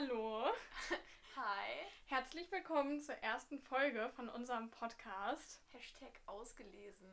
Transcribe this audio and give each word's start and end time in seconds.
Hallo. 0.00 0.44
Hi. 1.36 1.86
Herzlich 2.06 2.52
willkommen 2.52 3.00
zur 3.00 3.16
ersten 3.16 3.58
Folge 3.58 4.08
von 4.14 4.28
unserem 4.28 4.70
Podcast. 4.70 5.60
Hashtag 5.72 6.20
ausgelesen. 6.26 7.08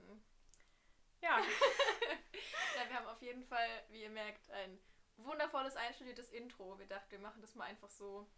Ja. 1.20 1.40
ja, 2.76 2.88
wir 2.88 2.96
haben 2.96 3.08
auf 3.08 3.20
jeden 3.24 3.44
Fall, 3.44 3.68
wie 3.90 4.04
ihr 4.04 4.12
merkt, 4.12 4.52
ein 4.52 4.78
wundervolles 5.18 5.76
einstudiertes 5.76 6.30
Intro. 6.30 6.78
Wir 6.78 6.86
dachten, 6.86 7.10
wir 7.10 7.20
machen 7.20 7.42
das 7.42 7.56
mal 7.56 7.64
einfach 7.64 7.90
so 7.90 8.30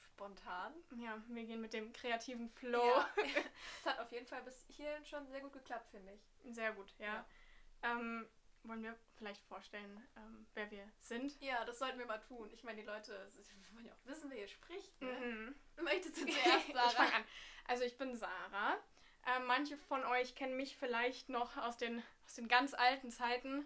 spontan. 0.00 0.74
Ja, 0.96 1.22
wir 1.28 1.44
gehen 1.44 1.60
mit 1.60 1.72
dem 1.72 1.92
kreativen 1.92 2.50
Flow. 2.50 2.84
Ja. 2.84 3.08
Es 3.78 3.86
hat 3.86 4.00
auf 4.00 4.10
jeden 4.10 4.26
Fall 4.26 4.42
bis 4.42 4.64
hierhin 4.70 5.04
schon 5.04 5.28
sehr 5.28 5.40
gut 5.40 5.52
geklappt, 5.52 5.88
finde 5.92 6.14
ich. 6.14 6.52
Sehr 6.52 6.72
gut, 6.72 6.92
ja. 6.98 7.24
Ähm, 7.82 8.26
wollen 8.64 8.82
wir 8.82 8.98
vielleicht 9.16 9.42
vorstellen, 9.44 10.06
ähm, 10.16 10.46
wer 10.54 10.70
wir 10.70 10.88
sind? 10.98 11.40
Ja, 11.40 11.64
das 11.64 11.78
sollten 11.78 11.98
wir 11.98 12.06
mal 12.06 12.20
tun. 12.20 12.50
Ich 12.52 12.64
meine, 12.64 12.80
die 12.80 12.86
Leute 12.86 13.28
wollen 13.72 13.86
ja 13.86 13.92
auch 13.92 14.06
wissen, 14.06 14.30
wer 14.30 14.38
hier 14.38 14.48
spricht. 14.48 15.00
Ne? 15.00 15.12
Mhm. 15.12 15.84
Möchtest 15.84 16.16
du 16.20 16.26
zuerst, 16.26 16.72
Sarah? 16.72 16.86
ich 16.86 16.92
fange 16.92 17.14
an. 17.14 17.24
Also 17.66 17.84
ich 17.84 17.96
bin 17.96 18.16
Sarah. 18.16 18.76
Ähm, 19.26 19.46
manche 19.46 19.76
von 19.76 20.04
euch 20.04 20.34
kennen 20.34 20.56
mich 20.56 20.76
vielleicht 20.76 21.28
noch 21.28 21.56
aus 21.56 21.76
den, 21.76 22.02
aus 22.26 22.34
den 22.34 22.48
ganz 22.48 22.74
alten 22.74 23.10
Zeiten, 23.10 23.64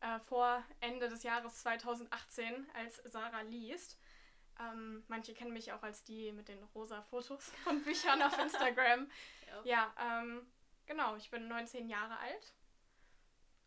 äh, 0.00 0.18
vor 0.20 0.64
Ende 0.80 1.08
des 1.08 1.22
Jahres 1.22 1.60
2018, 1.60 2.66
als 2.74 2.96
Sarah 3.04 3.42
liest. 3.42 3.98
Ähm, 4.58 5.04
manche 5.08 5.34
kennen 5.34 5.52
mich 5.52 5.72
auch 5.72 5.82
als 5.82 6.02
die 6.04 6.32
mit 6.32 6.48
den 6.48 6.62
rosa 6.74 7.02
Fotos 7.02 7.50
von 7.64 7.82
Büchern 7.82 8.22
auf 8.22 8.38
Instagram. 8.42 9.10
Ja. 9.46 9.62
Ja, 9.64 10.20
ähm, 10.20 10.46
genau, 10.86 11.14
ich 11.16 11.30
bin 11.30 11.46
19 11.46 11.88
Jahre 11.88 12.18
alt 12.18 12.54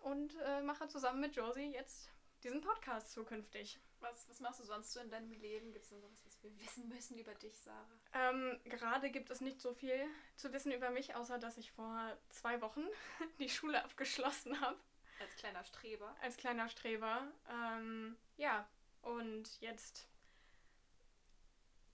und 0.03 0.35
äh, 0.41 0.61
mache 0.61 0.87
zusammen 0.87 1.19
mit 1.21 1.35
Josie 1.35 1.71
jetzt 1.73 2.09
diesen 2.43 2.61
Podcast 2.61 3.11
zukünftig. 3.11 3.79
Was, 3.99 4.29
was 4.29 4.39
machst 4.39 4.61
du 4.61 4.63
sonst 4.63 4.93
so 4.93 5.01
in 5.01 5.09
deinem 5.09 5.31
Leben? 5.31 5.73
Gibt 5.73 5.83
es 5.83 5.91
noch 5.91 6.01
was, 6.03 6.25
was 6.25 6.41
wir 6.41 6.57
wissen 6.59 6.87
müssen 6.87 7.17
über 7.17 7.33
dich, 7.35 7.57
Sarah? 7.59 7.85
Ähm, 8.13 8.57
gerade 8.63 9.09
gibt 9.11 9.29
es 9.29 9.41
nicht 9.41 9.59
so 9.59 9.73
viel 9.73 10.07
zu 10.37 10.53
wissen 10.53 10.71
über 10.71 10.89
mich, 10.89 11.15
außer 11.15 11.37
dass 11.37 11.57
ich 11.57 11.71
vor 11.73 12.17
zwei 12.29 12.61
Wochen 12.61 12.85
die 13.39 13.49
Schule 13.49 13.83
abgeschlossen 13.83 14.61
habe, 14.61 14.77
Als 15.19 15.35
kleiner 15.35 15.63
Streber. 15.65 16.15
als 16.21 16.37
kleiner 16.37 16.69
Streber. 16.69 17.27
Ähm, 17.49 18.15
ja, 18.37 18.65
und 19.01 19.59
jetzt. 19.59 20.07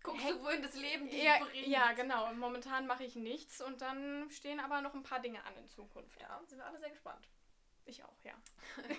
Guckst 0.03 0.29
du, 0.29 0.43
wohin 0.43 0.61
das 0.61 0.75
Leben 0.75 1.09
dich 1.09 1.23
Ja, 1.23 1.39
bringt? 1.43 1.65
ja, 1.65 1.91
genau. 1.93 2.31
Momentan 2.35 2.85
mache 2.85 3.03
ich 3.03 3.15
nichts 3.15 3.59
und 3.61 3.81
dann 3.81 4.29
stehen 4.29 4.59
aber 4.59 4.81
noch 4.81 4.93
ein 4.93 5.01
paar 5.01 5.19
Dinge 5.19 5.43
an 5.45 5.57
in 5.57 5.67
Zukunft. 5.67 6.21
Ja, 6.21 6.39
sind 6.45 6.59
wir 6.59 6.65
alle 6.67 6.77
sehr 6.77 6.91
gespannt. 6.91 7.27
Ich 7.85 8.03
auch, 8.03 8.23
ja. 8.23 8.33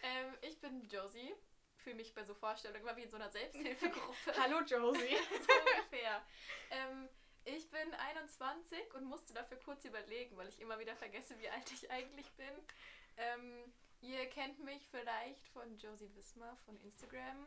Ähm, 0.00 0.32
ich 0.42 0.60
bin 0.60 0.84
Josie. 0.84 1.34
Fühle 1.78 1.96
mich 1.96 2.14
bei 2.14 2.22
so 2.22 2.32
Vorstellungen 2.32 2.82
immer 2.82 2.96
wie 2.96 3.02
in 3.02 3.10
so 3.10 3.16
einer 3.16 3.30
Selbsthilfegruppe. 3.30 4.32
Hallo 4.38 4.60
Josie. 4.60 5.16
so 5.46 5.52
ungefähr. 5.52 6.22
Ähm, 6.70 7.08
ich 7.44 7.68
bin 7.68 7.92
21 7.94 8.94
und 8.94 9.06
musste 9.06 9.34
dafür 9.34 9.58
kurz 9.58 9.84
überlegen, 9.84 10.36
weil 10.36 10.48
ich 10.48 10.60
immer 10.60 10.78
wieder 10.78 10.94
vergesse, 10.94 11.36
wie 11.40 11.48
alt 11.48 11.70
ich 11.72 11.90
eigentlich 11.90 12.30
bin. 12.34 12.50
Ähm, 13.16 13.74
ihr 14.00 14.24
kennt 14.26 14.62
mich 14.62 14.86
vielleicht 14.88 15.48
von 15.48 15.76
Josie 15.78 16.14
Wismar 16.14 16.56
von 16.58 16.78
Instagram 16.80 17.46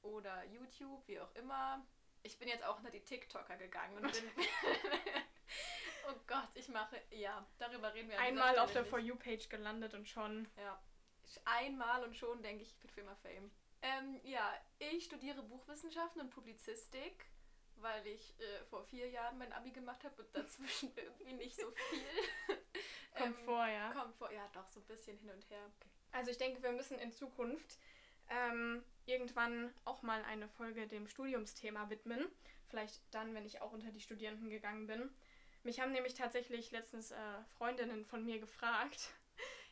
oder 0.00 0.44
YouTube, 0.44 1.06
wie 1.06 1.20
auch 1.20 1.34
immer. 1.34 1.86
Ich 2.22 2.38
bin 2.38 2.48
jetzt 2.48 2.64
auch 2.64 2.78
unter 2.78 2.90
die 2.90 3.04
TikToker 3.04 3.58
gegangen 3.58 3.98
und 3.98 4.10
bin. 4.10 4.30
Oh 6.08 6.20
Gott, 6.26 6.48
ich 6.54 6.68
mache. 6.68 7.00
Ja, 7.10 7.46
darüber 7.58 7.92
reden 7.94 8.10
wir 8.10 8.18
Einmal 8.20 8.58
auf 8.58 8.72
der 8.72 8.84
For. 8.84 8.98
You-Page 8.98 9.48
gelandet 9.48 9.94
und 9.94 10.08
schon. 10.08 10.48
Ja. 10.56 10.80
Einmal 11.44 12.04
und 12.04 12.16
schon 12.16 12.42
denke 12.42 12.62
ich, 12.62 12.70
ich 12.70 12.78
bin 12.78 12.90
für 12.90 13.00
immer 13.00 13.16
Fame. 13.16 13.50
Ähm, 13.82 14.20
ja, 14.24 14.52
ich 14.78 15.04
studiere 15.04 15.42
Buchwissenschaften 15.42 16.20
und 16.20 16.30
Publizistik, 16.30 17.26
weil 17.76 18.06
ich 18.06 18.34
äh, 18.40 18.64
vor 18.64 18.84
vier 18.84 19.08
Jahren 19.10 19.36
mein 19.38 19.52
Abi 19.52 19.70
gemacht 19.70 20.04
habe 20.04 20.22
und 20.22 20.34
dazwischen 20.34 20.92
irgendwie 20.96 21.34
nicht 21.34 21.56
so 21.56 21.70
viel. 21.70 22.58
Kommt 23.14 23.38
vor, 23.40 23.66
ja. 23.66 23.92
Kommt 23.92 24.14
vor, 24.16 24.32
ja, 24.32 24.48
doch, 24.52 24.68
so 24.68 24.80
ein 24.80 24.86
bisschen 24.86 25.18
hin 25.18 25.30
und 25.30 25.50
her. 25.50 25.70
Also 26.12 26.30
ich 26.30 26.38
denke, 26.38 26.62
wir 26.62 26.72
müssen 26.72 26.98
in 26.98 27.12
Zukunft 27.12 27.78
ähm, 28.30 28.82
irgendwann 29.06 29.72
auch 29.84 30.02
mal 30.02 30.22
eine 30.24 30.48
Folge 30.48 30.86
dem 30.86 31.06
Studiumsthema 31.08 31.90
widmen. 31.90 32.26
Vielleicht 32.68 33.02
dann, 33.10 33.34
wenn 33.34 33.44
ich 33.44 33.60
auch 33.60 33.72
unter 33.72 33.90
die 33.90 34.00
Studierenden 34.00 34.48
gegangen 34.48 34.86
bin. 34.86 35.14
Mich 35.64 35.80
haben 35.80 35.92
nämlich 35.92 36.14
tatsächlich 36.14 36.70
letztens 36.70 37.10
äh, 37.10 37.16
Freundinnen 37.58 38.04
von 38.04 38.24
mir 38.24 38.38
gefragt. 38.38 39.10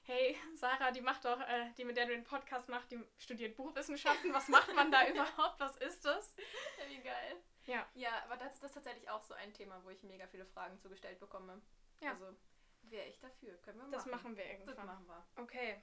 Hey, 0.04 0.36
Sarah, 0.56 0.90
die 0.90 1.00
macht 1.00 1.24
doch, 1.24 1.40
äh, 1.42 1.70
die 1.78 1.84
mit 1.84 1.96
der 1.96 2.06
du 2.06 2.10
den 2.12 2.24
Podcast 2.24 2.68
machst, 2.68 2.90
die 2.90 2.98
studiert 3.18 3.54
Buchwissenschaften. 3.54 4.34
Was 4.34 4.48
macht 4.48 4.74
man 4.74 4.90
da 4.90 5.06
überhaupt? 5.08 5.60
Was 5.60 5.76
ist 5.76 6.04
das? 6.04 6.34
Ja, 6.76 6.88
wie 6.90 7.00
geil. 7.00 7.36
Ja. 7.66 7.86
Ja, 7.94 8.10
aber 8.24 8.36
das, 8.36 8.58
das 8.58 8.70
ist 8.70 8.74
tatsächlich 8.74 9.08
auch 9.08 9.22
so 9.22 9.32
ein 9.34 9.52
Thema, 9.54 9.80
wo 9.84 9.90
ich 9.90 10.02
mega 10.02 10.26
viele 10.26 10.44
Fragen 10.44 10.76
zugestellt 10.80 11.20
bekomme. 11.20 11.62
Ja. 12.00 12.10
Also, 12.10 12.34
wäre 12.82 13.06
ich 13.06 13.20
dafür. 13.20 13.56
Können 13.58 13.78
wir 13.78 13.84
machen. 13.84 13.92
Das 13.92 14.06
machen 14.06 14.36
wir 14.36 14.42
Das 14.44 14.52
irgendwann. 14.58 14.86
machen 14.86 15.06
wir. 15.06 15.24
Okay. 15.40 15.80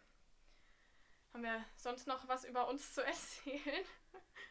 Haben 1.31 1.43
wir 1.43 1.63
sonst 1.77 2.05
noch 2.05 2.27
was 2.27 2.43
über 2.43 2.67
uns 2.67 2.93
zu 2.93 3.01
erzählen? 3.05 3.85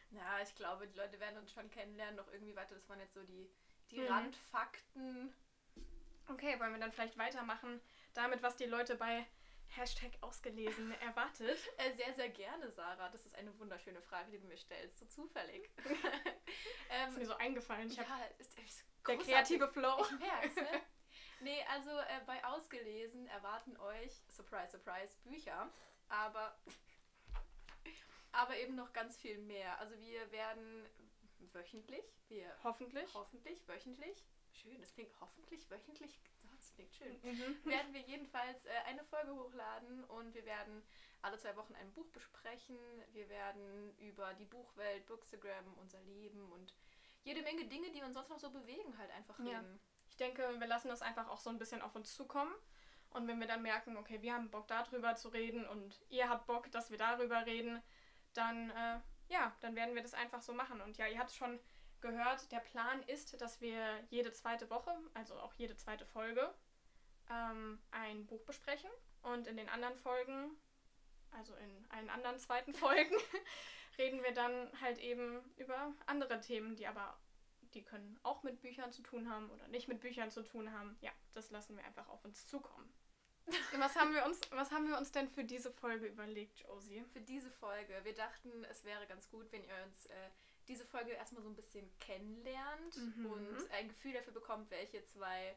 Ja, 0.09 0.39
ich 0.41 0.55
glaube, 0.55 0.87
die 0.87 0.97
Leute 0.97 1.19
werden 1.19 1.37
uns 1.37 1.51
schon 1.53 1.69
kennenlernen, 1.69 2.15
noch 2.15 2.31
irgendwie 2.33 2.55
weiter. 2.55 2.73
Das 2.73 2.89
waren 2.89 2.99
jetzt 3.01 3.13
so 3.13 3.21
die, 3.21 3.47
die 3.91 3.99
Mhm. 3.99 4.07
Randfakten. 4.07 5.35
Okay, 6.29 6.59
wollen 6.59 6.73
wir 6.73 6.79
dann 6.79 6.91
vielleicht 6.91 7.17
weitermachen 7.17 7.81
damit, 8.13 8.43
was 8.43 8.55
die 8.55 8.65
Leute 8.65 8.95
bei 8.95 9.25
Hashtag 9.75 10.11
ausgelesen 10.21 10.91
erwartet? 11.01 11.57
Äh, 11.77 11.93
sehr, 11.93 12.13
sehr 12.13 12.29
gerne, 12.29 12.69
Sarah. 12.71 13.09
Das 13.09 13.25
ist 13.25 13.35
eine 13.35 13.57
wunderschöne 13.59 14.01
Frage, 14.01 14.31
die 14.31 14.39
du 14.39 14.47
mir 14.47 14.57
stellst. 14.57 14.99
So 14.99 15.05
zufällig. 15.05 15.69
ist 15.77 17.17
mir 17.17 17.21
ähm, 17.21 17.25
so 17.25 17.35
eingefallen. 17.35 17.89
Ich 17.89 17.97
ja, 17.97 18.05
ist, 18.37 18.57
ist 18.59 18.85
der 19.07 19.17
kreative 19.17 19.67
Flow. 19.67 20.01
Ich 20.01 20.19
merk's, 20.19 20.55
ne? 20.55 20.67
Nee, 21.41 21.63
also 21.69 21.89
äh, 21.89 22.19
bei 22.25 22.43
Ausgelesen 22.43 23.25
erwarten 23.27 23.77
euch, 23.77 24.11
surprise, 24.27 24.71
surprise, 24.71 25.15
Bücher. 25.23 25.71
Aber, 26.09 26.53
aber 28.33 28.57
eben 28.57 28.75
noch 28.75 28.91
ganz 28.91 29.15
viel 29.15 29.37
mehr. 29.37 29.79
Also 29.79 29.97
wir 29.99 30.29
werden 30.33 30.85
wöchentlich, 31.53 32.03
wir 32.27 32.53
Hoffentlich. 32.63 33.13
hoffentlich 33.13 33.65
wöchentlich, 33.67 34.25
schön, 34.59 34.79
das 34.79 34.93
klingt 34.93 35.11
hoffentlich 35.19 35.69
wöchentlich, 35.69 36.19
das 36.55 36.73
klingt 36.73 36.93
schön, 36.93 37.19
Mhm. 37.23 37.65
werden 37.65 37.93
wir 37.93 38.01
jedenfalls 38.01 38.65
äh, 38.65 38.71
eine 38.85 39.03
Folge 39.05 39.33
hochladen 39.33 40.03
und 40.05 40.33
wir 40.33 40.45
werden 40.45 40.83
alle 41.21 41.37
zwei 41.37 41.55
Wochen 41.55 41.75
ein 41.75 41.91
Buch 41.93 42.07
besprechen. 42.11 42.77
Wir 43.11 43.27
werden 43.29 43.93
über 43.97 44.33
die 44.35 44.45
Buchwelt, 44.45 45.05
Bookstagram, 45.05 45.73
unser 45.77 45.99
Leben 46.01 46.51
und 46.51 46.73
jede 47.23 47.41
Menge 47.41 47.65
Dinge, 47.65 47.91
die 47.91 48.01
uns 48.01 48.13
sonst 48.13 48.29
noch 48.29 48.39
so 48.39 48.49
bewegen, 48.51 48.97
halt 48.97 49.11
einfach 49.11 49.37
Ja. 49.39 49.59
reden. 49.59 49.79
Ich 50.09 50.15
denke, 50.17 50.59
wir 50.59 50.67
lassen 50.67 50.87
das 50.87 51.01
einfach 51.01 51.27
auch 51.27 51.39
so 51.39 51.49
ein 51.49 51.57
bisschen 51.59 51.81
auf 51.81 51.95
uns 51.95 52.13
zukommen. 52.15 52.53
Und 53.11 53.27
wenn 53.27 53.39
wir 53.39 53.47
dann 53.47 53.61
merken, 53.63 53.97
okay, 53.97 54.21
wir 54.21 54.33
haben 54.33 54.49
Bock 54.51 54.67
darüber 54.67 55.15
zu 55.15 55.29
reden 55.29 55.67
und 55.67 55.99
ihr 56.09 56.29
habt 56.29 56.45
Bock, 56.47 56.71
dass 56.71 56.89
wir 56.91 56.97
darüber 56.97 57.45
reden, 57.45 57.81
dann 58.33 58.69
äh, 58.69 58.99
ja, 59.27 59.55
dann 59.61 59.75
werden 59.75 59.93
wir 59.95 60.01
das 60.01 60.13
einfach 60.13 60.41
so 60.41 60.53
machen. 60.53 60.79
Und 60.81 60.97
ja, 60.97 61.07
ihr 61.07 61.19
habt 61.19 61.31
schon 61.31 61.59
gehört, 62.01 62.51
der 62.51 62.59
Plan 62.59 63.01
ist, 63.03 63.39
dass 63.41 63.61
wir 63.61 64.03
jede 64.09 64.31
zweite 64.31 64.69
Woche, 64.69 64.95
also 65.13 65.35
auch 65.39 65.53
jede 65.55 65.75
zweite 65.75 66.05
Folge, 66.05 66.53
ähm, 67.29 67.79
ein 67.91 68.25
Buch 68.25 68.43
besprechen. 68.43 68.89
Und 69.21 69.47
in 69.47 69.57
den 69.57 69.69
anderen 69.69 69.95
Folgen, 69.97 70.51
also 71.31 71.53
in 71.55 71.85
allen 71.89 72.09
anderen 72.09 72.39
zweiten 72.39 72.73
Folgen, 72.75 73.15
reden 73.97 74.23
wir 74.23 74.33
dann 74.33 74.69
halt 74.81 74.99
eben 74.99 75.41
über 75.57 75.93
andere 76.05 76.39
Themen, 76.39 76.75
die 76.75 76.87
aber 76.87 77.19
die 77.73 77.83
können 77.83 78.19
auch 78.23 78.43
mit 78.43 78.61
Büchern 78.61 78.91
zu 78.91 79.03
tun 79.03 79.29
haben 79.29 79.49
oder 79.51 79.67
nicht 79.67 79.87
mit 79.87 79.99
Büchern 79.99 80.31
zu 80.31 80.41
tun 80.41 80.71
haben. 80.71 80.97
Ja, 81.01 81.11
das 81.33 81.51
lassen 81.51 81.77
wir 81.77 81.85
einfach 81.85 82.07
auf 82.09 82.25
uns 82.25 82.47
zukommen. 82.47 82.91
was 83.77 83.95
haben 83.95 84.13
wir 84.13 84.25
uns, 84.25 84.41
was 84.51 84.71
haben 84.71 84.87
wir 84.87 84.97
uns 84.97 85.11
denn 85.11 85.27
für 85.27 85.43
diese 85.43 85.71
Folge 85.71 86.07
überlegt, 86.07 86.59
Josie? 86.59 87.03
Für 87.13 87.21
diese 87.21 87.51
Folge, 87.51 87.93
wir 88.03 88.13
dachten, 88.13 88.63
es 88.65 88.83
wäre 88.83 89.05
ganz 89.07 89.29
gut, 89.29 89.51
wenn 89.51 89.63
ihr 89.63 89.73
uns 89.85 90.05
äh, 90.07 90.29
diese 90.69 90.85
Folge 90.85 91.11
erstmal 91.11 91.43
so 91.43 91.49
ein 91.49 91.55
bisschen 91.55 91.89
kennenlernt 91.99 92.95
Mhm. 92.95 93.25
und 93.25 93.71
ein 93.71 93.89
Gefühl 93.89 94.13
dafür 94.13 94.31
bekommt, 94.33 94.69
welche 94.71 95.03
zwei 95.05 95.55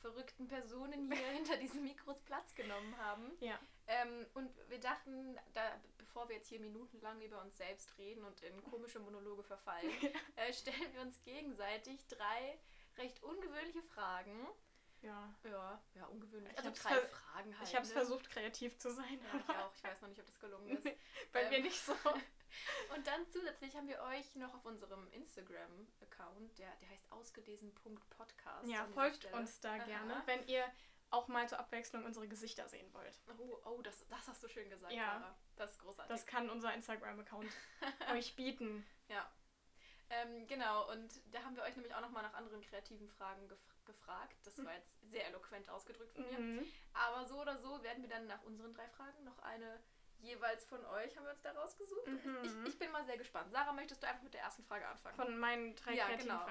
verrückten 0.00 0.46
Personen 0.46 1.10
hier 1.10 1.26
hinter 1.32 1.56
diesen 1.56 1.82
Mikros 1.82 2.20
Platz 2.20 2.54
genommen 2.54 2.96
haben. 2.98 3.32
Ja. 3.40 3.58
Ähm, 3.86 4.26
und 4.34 4.50
wir 4.68 4.78
dachten, 4.80 5.38
da, 5.54 5.80
bevor 5.96 6.28
wir 6.28 6.36
jetzt 6.36 6.48
hier 6.48 6.60
minutenlang 6.60 7.20
über 7.22 7.40
uns 7.40 7.56
selbst 7.56 7.96
reden 7.98 8.22
und 8.24 8.40
in 8.42 8.62
komische 8.64 9.00
Monologe 9.00 9.42
verfallen, 9.42 9.90
äh, 10.36 10.52
stellen 10.52 10.92
wir 10.92 11.00
uns 11.02 11.20
gegenseitig 11.22 12.06
drei 12.08 12.58
recht 12.98 13.22
ungewöhnliche 13.22 13.82
Fragen. 13.82 14.46
Ja. 15.00 15.32
Ja, 15.44 15.80
ja, 15.94 16.06
ungewöhnlich. 16.06 16.52
Ich 16.52 16.58
Also 16.58 16.70
drei 16.82 17.00
Fragen 17.02 17.56
halt. 17.56 17.68
Ich 17.68 17.74
habe 17.74 17.84
es 17.84 17.90
ne? 17.90 17.94
versucht, 17.94 18.28
kreativ 18.30 18.76
zu 18.78 18.90
sein, 18.92 19.20
Ja, 19.32 19.38
ich 19.40 19.48
auch. 19.50 19.72
Ich 19.76 19.84
weiß 19.84 20.00
noch 20.00 20.08
nicht, 20.08 20.18
ob 20.20 20.26
das 20.26 20.40
gelungen 20.40 20.68
ist. 20.76 20.84
bei 21.32 21.42
Ähm, 21.42 21.50
mir 21.50 21.60
nicht 21.62 21.80
so. 21.80 21.94
Und 22.94 23.06
dann 23.06 23.26
zusätzlich 23.30 23.74
haben 23.76 23.88
wir 23.88 24.00
euch 24.02 24.34
noch 24.36 24.54
auf 24.54 24.64
unserem 24.64 25.10
Instagram-Account, 25.12 26.58
der, 26.58 26.70
der 26.76 26.88
heißt 26.90 27.10
ausgelesen.podcast. 27.12 28.68
Ja, 28.68 28.86
folgt 28.94 29.24
uns 29.32 29.60
da 29.60 29.74
Aha. 29.74 29.84
gerne, 29.84 30.22
wenn 30.26 30.46
ihr 30.46 30.64
auch 31.10 31.28
mal 31.28 31.48
zur 31.48 31.58
Abwechslung 31.58 32.04
unsere 32.04 32.28
Gesichter 32.28 32.68
sehen 32.68 32.92
wollt. 32.92 33.18
Oh, 33.38 33.58
oh 33.64 33.82
das, 33.82 34.06
das 34.08 34.28
hast 34.28 34.42
du 34.42 34.48
schön 34.48 34.68
gesagt, 34.68 34.92
Ja. 34.92 35.18
Sarah. 35.20 35.38
Das 35.56 35.70
ist 35.72 35.78
großartig. 35.80 36.10
Das 36.14 36.26
kann 36.26 36.50
unser 36.50 36.72
Instagram-Account 36.74 37.50
euch 38.12 38.36
bieten. 38.36 38.86
ja. 39.08 39.30
Ähm, 40.10 40.38
Ähm, 40.40 40.46
genau, 40.46 40.90
und 40.90 41.20
da 41.32 41.42
haben 41.42 41.54
wir 41.54 41.62
euch 41.64 41.76
nämlich 41.76 41.94
auch 41.94 42.00
nochmal 42.00 42.22
nach 42.22 42.32
anderen 42.34 42.62
kreativen 42.62 43.08
Fragen 43.08 43.46
gef 43.48 43.58
gefragt. 43.84 44.36
Das 44.44 44.56
Hm. 44.58 44.66
war 44.66 44.74
jetzt 44.74 44.98
sehr 45.10 45.26
eloquent 45.26 45.68
ausgedrückt 45.70 46.12
von 46.14 46.26
mir. 46.26 46.38
Mhm. 46.38 46.66
Aber 46.94 47.26
so 47.26 47.40
oder 47.40 47.56
so 47.58 47.82
werden 47.82 48.02
wir 48.02 48.08
dann 48.10 48.26
nach 48.26 48.42
unseren 48.42 48.72
drei 48.74 48.86
Fragen 48.88 49.24
noch 49.24 49.38
eine 49.38 49.80
jeweils 50.18 50.64
von 50.64 50.84
euch 50.86 51.16
haben 51.16 51.24
wir 51.24 51.32
uns 51.32 51.42
da 51.42 51.52
rausgesucht. 51.52 52.06
Mhm. 52.06 52.38
Ich, 52.42 52.68
ich 52.72 52.78
bin 52.78 52.90
mal 52.92 53.04
sehr 53.04 53.16
gespannt. 53.18 53.50
Sarah, 53.52 53.72
möchtest 53.72 54.02
du 54.02 54.08
einfach 54.08 54.22
mit 54.22 54.34
der 54.34 54.42
ersten 54.42 54.64
Frage 54.64 54.86
anfangen? 54.86 55.16
Von 55.16 55.38
meinen 55.38 55.74
drei 55.76 55.94
Ja, 55.94 56.06
kreativen 56.06 56.28
genau. 56.38 56.46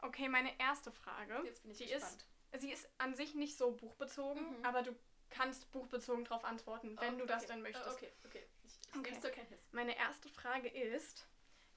Okay, 0.00 0.28
meine 0.28 0.58
erste 0.58 0.90
Frage. 0.90 1.40
Jetzt 1.44 1.62
bin 1.62 1.70
ich 1.72 1.78
gespannt. 1.78 2.26
ist, 2.52 2.60
sie 2.62 2.72
ist 2.72 2.88
an 2.98 3.14
sich 3.14 3.34
nicht 3.34 3.56
so 3.56 3.72
buchbezogen, 3.72 4.58
Mhm. 4.58 4.64
aber 4.64 4.82
du 4.82 4.94
kannst 5.30 5.70
buchbezogen 5.70 6.24
darauf 6.24 6.44
antworten, 6.44 6.98
wenn 7.00 7.14
Oh, 7.14 7.18
du 7.18 7.26
das 7.26 7.44
okay. 7.44 7.52
dann 7.52 7.62
möchtest. 7.62 7.88
Oh, 7.88 7.92
okay, 7.92 8.12
okay. 8.24 8.46
Ich, 8.64 8.78
ich 8.92 8.96
Okay. 8.98 9.20
zur 9.20 9.30
Kenntnis. 9.30 9.60
Meine 9.72 9.96
erste 9.96 10.28
Frage 10.28 10.68
ist, 10.68 11.26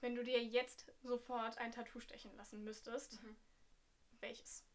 wenn 0.02 0.16
du 0.16 0.24
dir 0.24 0.44
jetzt 0.44 0.92
sofort 1.04 1.58
ein 1.58 1.72
Tattoo 1.72 2.00
stechen 2.00 2.36
lassen 2.36 2.64
müsstest, 2.64 3.22
Mhm. 3.24 3.36
welches? 4.20 4.66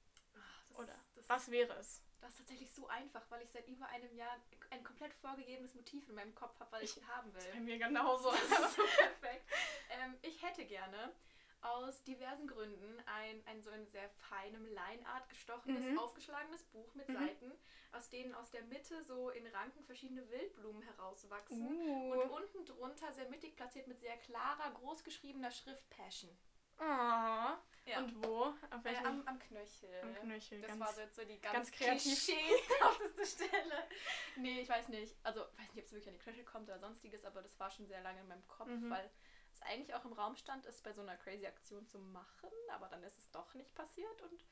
Das 0.68 0.78
Oder 0.78 0.94
ist, 0.94 1.28
was 1.28 1.50
wäre 1.50 1.74
es? 1.74 2.02
Das 2.20 2.30
ist 2.32 2.38
tatsächlich 2.38 2.70
so 2.72 2.86
einfach, 2.88 3.22
weil 3.30 3.42
ich 3.42 3.50
seit 3.50 3.66
über 3.68 3.86
einem 3.88 4.14
Jahr 4.14 4.36
ein 4.70 4.82
komplett 4.84 5.12
vorgegebenes 5.14 5.74
Motiv 5.74 6.08
in 6.08 6.14
meinem 6.14 6.34
Kopf 6.34 6.58
habe, 6.60 6.72
weil 6.72 6.84
ich, 6.84 6.90
Ich- 6.90 6.96
ihn 7.02 7.08
haben 7.08 7.32
will. 7.34 7.46
Bei 7.52 7.60
mir 7.60 7.78
genauso. 7.78 8.30
Das 8.30 8.42
ist 8.42 8.50
so 8.76 8.82
perfekt. 8.98 9.44
Ähm, 9.90 10.14
ich 10.22 10.42
hätte 10.42 10.64
gerne 10.64 11.12
aus 11.62 12.02
diversen 12.04 12.46
Gründen 12.46 13.02
ein, 13.04 13.42
ein 13.46 13.60
so 13.62 13.68
in 13.70 13.86
sehr 13.88 14.08
feinem 14.08 14.64
Lineart 14.66 15.28
gestochenes, 15.28 15.84
Mhm. 15.84 15.98
aufgeschlagenes 15.98 16.62
Buch 16.64 16.94
mit 16.94 17.06
Mhm. 17.10 17.14
Seiten, 17.14 17.52
aus 17.92 18.08
denen 18.08 18.34
aus 18.34 18.50
der 18.50 18.62
Mitte 18.62 19.02
so 19.04 19.28
in 19.28 19.46
Ranken 19.48 19.84
verschiedene 19.84 20.26
Wildblumen 20.30 20.80
herauswachsen. 20.82 21.66
Uh. 21.66 22.12
Und 22.14 22.30
unten 22.30 22.64
drunter 22.64 23.12
sehr 23.12 23.28
mittig 23.28 23.56
platziert 23.56 23.88
mit 23.88 24.00
sehr 24.00 24.16
klarer, 24.18 24.70
großgeschriebener 24.72 25.50
Schrift 25.50 25.88
Passion. 25.90 26.30
Ah. 26.80 27.58
Ja. 27.86 27.98
Und 27.98 28.22
wo? 28.24 28.44
Auf 28.70 28.84
Äh, 28.84 28.96
am, 29.04 29.26
am 29.26 29.38
Knöchel. 29.38 30.00
am 30.02 30.14
Knöchel. 30.14 30.60
Das 30.60 30.68
ganz, 30.68 30.80
war 30.80 30.92
so 30.92 31.00
jetzt 31.00 31.16
so 31.16 31.24
die 31.24 31.40
ganz, 31.40 31.54
ganz 31.54 31.70
kreativ. 31.72 32.02
klischeehafteste 32.24 33.26
Stelle. 33.46 33.88
Nee, 34.36 34.60
ich 34.60 34.68
weiß 34.68 34.88
nicht. 34.88 35.16
Also, 35.22 35.40
ich 35.52 35.58
weiß 35.58 35.74
nicht, 35.74 35.78
ob 35.78 35.84
es 35.86 35.92
wirklich 35.92 36.08
an 36.08 36.14
die 36.14 36.20
Knöchel 36.20 36.44
kommt 36.44 36.68
oder 36.68 36.78
sonstiges, 36.78 37.24
aber 37.24 37.42
das 37.42 37.58
war 37.58 37.70
schon 37.70 37.86
sehr 37.86 38.00
lange 38.02 38.20
in 38.20 38.28
meinem 38.28 38.46
Kopf, 38.48 38.68
Mhm. 38.68 38.90
weil 38.90 39.10
es 39.52 39.62
eigentlich 39.62 39.94
auch 39.94 40.04
im 40.04 40.12
Raum 40.12 40.36
stand, 40.36 40.66
es 40.66 40.80
bei 40.82 40.92
so 40.92 41.00
einer 41.00 41.16
crazy 41.16 41.46
Aktion 41.46 41.86
zu 41.86 41.98
machen, 41.98 42.50
aber 42.70 42.88
dann 42.88 43.02
ist 43.02 43.18
es 43.18 43.30
doch 43.30 43.54
nicht 43.54 43.74
passiert 43.74 44.22
und 44.22 44.44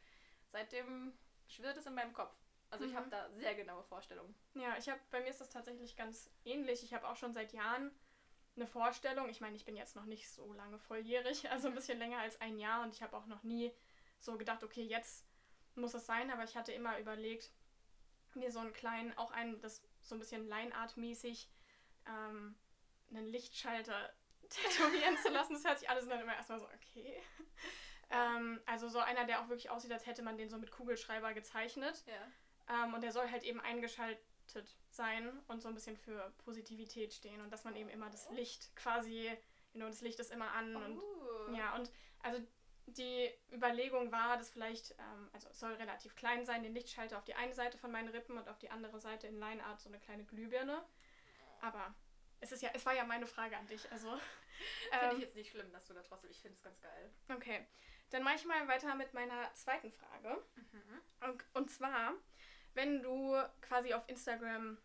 seitdem 0.51 1.17
schwirrt 1.47 1.77
es 1.77 1.87
in 1.87 1.95
meinem 1.95 2.13
Kopf. 2.13 2.35
Also 2.71 2.85
ich 2.85 2.93
Mhm. 2.93 2.97
habe 2.97 3.11
da 3.11 3.31
sehr 3.31 3.55
genaue 3.55 3.85
Vorstellungen. 3.85 4.35
Ja, 4.55 4.77
ich 4.77 4.89
habe 4.89 5.01
bei 5.11 5.21
mir 5.21 5.29
ist 5.29 5.41
das 5.41 5.49
tatsächlich 5.51 5.97
ganz 5.97 6.31
ähnlich. 6.45 6.83
Ich 6.83 6.93
habe 6.93 7.09
auch 7.09 7.17
schon 7.17 7.33
seit 7.33 7.53
Jahren 7.53 7.91
eine 8.59 8.67
Vorstellung. 8.67 9.29
Ich 9.29 9.41
meine, 9.41 9.57
ich 9.57 9.65
bin 9.65 9.77
jetzt 9.77 9.97
noch 9.97 10.05
nicht 10.05 10.29
so 10.31 10.53
lange 10.53 10.79
volljährig, 10.79 11.51
also 11.51 11.69
ein 11.69 11.75
bisschen 11.75 11.99
länger 11.99 12.19
als 12.19 12.41
ein 12.41 12.59
Jahr 12.59 12.83
und 12.83 12.93
ich 12.93 13.03
habe 13.03 13.17
auch 13.17 13.27
noch 13.27 13.43
nie 13.43 13.73
so 14.21 14.37
gedacht, 14.37 14.63
okay, 14.65 14.83
jetzt 14.83 15.27
muss 15.75 15.95
es 15.95 16.07
sein, 16.07 16.31
aber 16.31 16.45
ich 16.45 16.57
hatte 16.57 16.73
immer 16.73 16.99
überlegt, 16.99 17.53
mir 18.35 18.51
so 18.51 18.59
einen 18.59 18.73
kleinen, 18.73 19.17
auch 19.17 19.31
einen, 19.31 19.61
das 19.61 19.83
so 20.03 20.15
ein 20.15 20.19
bisschen 20.19 20.49
Line-Art-mäßig, 20.49 21.49
ähm, 22.07 22.57
einen 23.11 23.27
Lichtschalter 23.27 24.13
tätowieren 24.49 25.17
zu 25.19 25.31
lassen. 25.31 25.55
Das 25.55 25.65
hört 25.65 25.79
sich 25.79 25.89
alles 25.89 26.09
dann 26.09 26.21
immer 26.21 26.35
erstmal 26.35 26.61
so, 26.61 26.67
okay. 26.67 27.23
Ähm, 28.11 28.59
also 28.65 28.89
so 28.89 29.01
einer, 29.01 29.27
der 29.27 29.43
auch 29.43 29.51
wirklich 29.51 29.69
aussieht, 29.69 29.93
als 29.93 30.07
hätte 30.07 30.23
man 30.23 30.39
den 30.39 30.49
so 30.49 30.57
mit 30.57 30.71
Kugelschreiber 30.71 31.35
gezeichnet. 31.35 32.03
Ja. 32.07 32.85
Ähm, 32.85 32.95
und 32.95 33.03
der 33.03 33.13
soll 33.13 33.31
halt 33.31 33.43
eben 33.43 33.61
eingeschaltet 33.61 34.25
sein 34.91 35.31
und 35.49 35.62
so 35.62 35.69
ein 35.69 35.75
bisschen 35.75 35.97
für 35.97 36.33
Positivität 36.45 37.12
stehen 37.12 37.41
und 37.41 37.50
dass 37.50 37.65
man 37.65 37.77
eben 37.77 37.89
immer 37.89 38.11
das 38.11 38.31
Licht 38.31 38.75
quasi, 38.77 39.31
you 39.73 39.81
know, 39.81 39.87
das 39.87 40.00
Licht 40.00 40.19
ist 40.21 40.31
immer 40.31 40.53
an 40.53 40.77
und 40.77 40.99
Oh. 40.99 41.55
ja, 41.55 41.75
und 41.77 41.91
also 42.23 42.41
die 42.87 43.31
Überlegung 43.53 44.11
war, 44.12 44.37
dass 44.37 44.50
vielleicht, 44.50 44.93
ähm, 44.93 45.31
also 45.33 45.49
es 45.49 45.61
soll 45.61 45.75
relativ 45.75 46.15
klein 46.17 46.45
sein, 46.47 46.62
den 46.62 46.75
Lichtschalter 46.75 47.19
auf 47.19 47.25
die 47.25 47.35
eine 47.35 47.55
Seite 47.55 47.79
von 47.79 47.91
meinen 47.93 48.09
Rippen 48.09 48.39
und 48.39 48.49
auf 48.49 48.59
die 48.59 48.71
andere 48.71 48.99
Seite 48.99 49.27
in 49.27 49.39
Lineart 49.39 49.81
so 49.81 49.89
eine 49.89 49.99
kleine 49.99 50.25
Glühbirne. 50.25 50.83
Aber 51.61 51.95
es 52.41 52.53
ist 52.53 52.62
ja, 52.62 52.71
es 52.73 52.87
war 52.87 52.95
ja 52.95 53.05
meine 53.05 53.27
Frage 53.27 53.56
an 53.56 53.67
dich, 53.67 53.91
also. 53.93 54.11
Finde 54.91 55.06
ähm, 55.06 55.17
ich 55.17 55.23
jetzt 55.23 55.37
nicht 55.37 55.50
schlimm, 55.50 55.71
dass 55.73 55.85
du 55.87 55.95
da 55.95 56.03
trotzdem, 56.03 56.31
ich 56.31 56.41
finde 56.41 56.56
es 56.56 56.62
ganz 56.62 56.81
geil. 56.81 57.12
okay, 57.29 57.67
dann 58.11 58.23
mache 58.23 58.37
ich 58.37 58.45
mal 58.45 58.67
weiter 58.67 58.95
mit 58.95 59.12
meiner 59.15 59.53
zweiten 59.55 59.93
Frage. 59.93 60.43
Und, 61.21 61.45
und 61.55 61.71
zwar, 61.71 62.15
wenn 62.79 63.03
du 63.03 63.37
quasi 63.61 63.93
auf 63.93 64.09
Instagram 64.09 64.79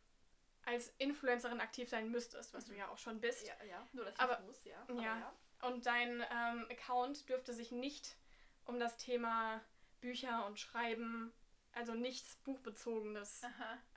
als 0.65 0.89
Influencerin 0.97 1.61
aktiv 1.61 1.87
sein 1.89 2.09
müsstest, 2.09 2.53
was 2.55 2.65
du 2.65 2.71
Mhm. 2.71 2.79
ja 2.79 2.87
auch 2.89 2.97
schon 2.97 3.19
bist, 3.21 3.45
Ja, 3.45 3.53
ja, 3.65 3.87
nur 3.93 4.05
dass 4.05 4.15
ich 4.15 4.19
Aber- 4.19 4.39
muss, 4.39 4.63
ja. 4.65 4.83
ja. 4.99 5.33
und 5.61 5.85
dein 5.85 6.25
ähm, 6.31 6.65
Account 6.71 7.29
dürfte 7.29 7.53
sich 7.53 7.71
nicht 7.71 8.17
um 8.65 8.79
das 8.79 8.97
Thema 8.97 9.61
Bücher 10.01 10.45
und 10.47 10.59
Schreiben, 10.59 11.31
also 11.73 11.93
nichts 11.93 12.35
Buchbezogenes, 12.37 13.43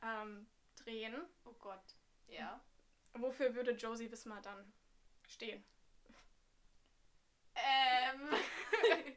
ähm, 0.03 0.47
drehen, 0.77 1.15
Oh 1.47 1.55
Gott. 1.55 1.97
Ja. 2.29 2.61
wofür 3.15 3.55
würde 3.55 3.71
Josie 3.73 4.11
Wismar 4.13 4.43
dann 4.43 4.73
stehen? 5.27 5.65
Ähm. 7.55 8.29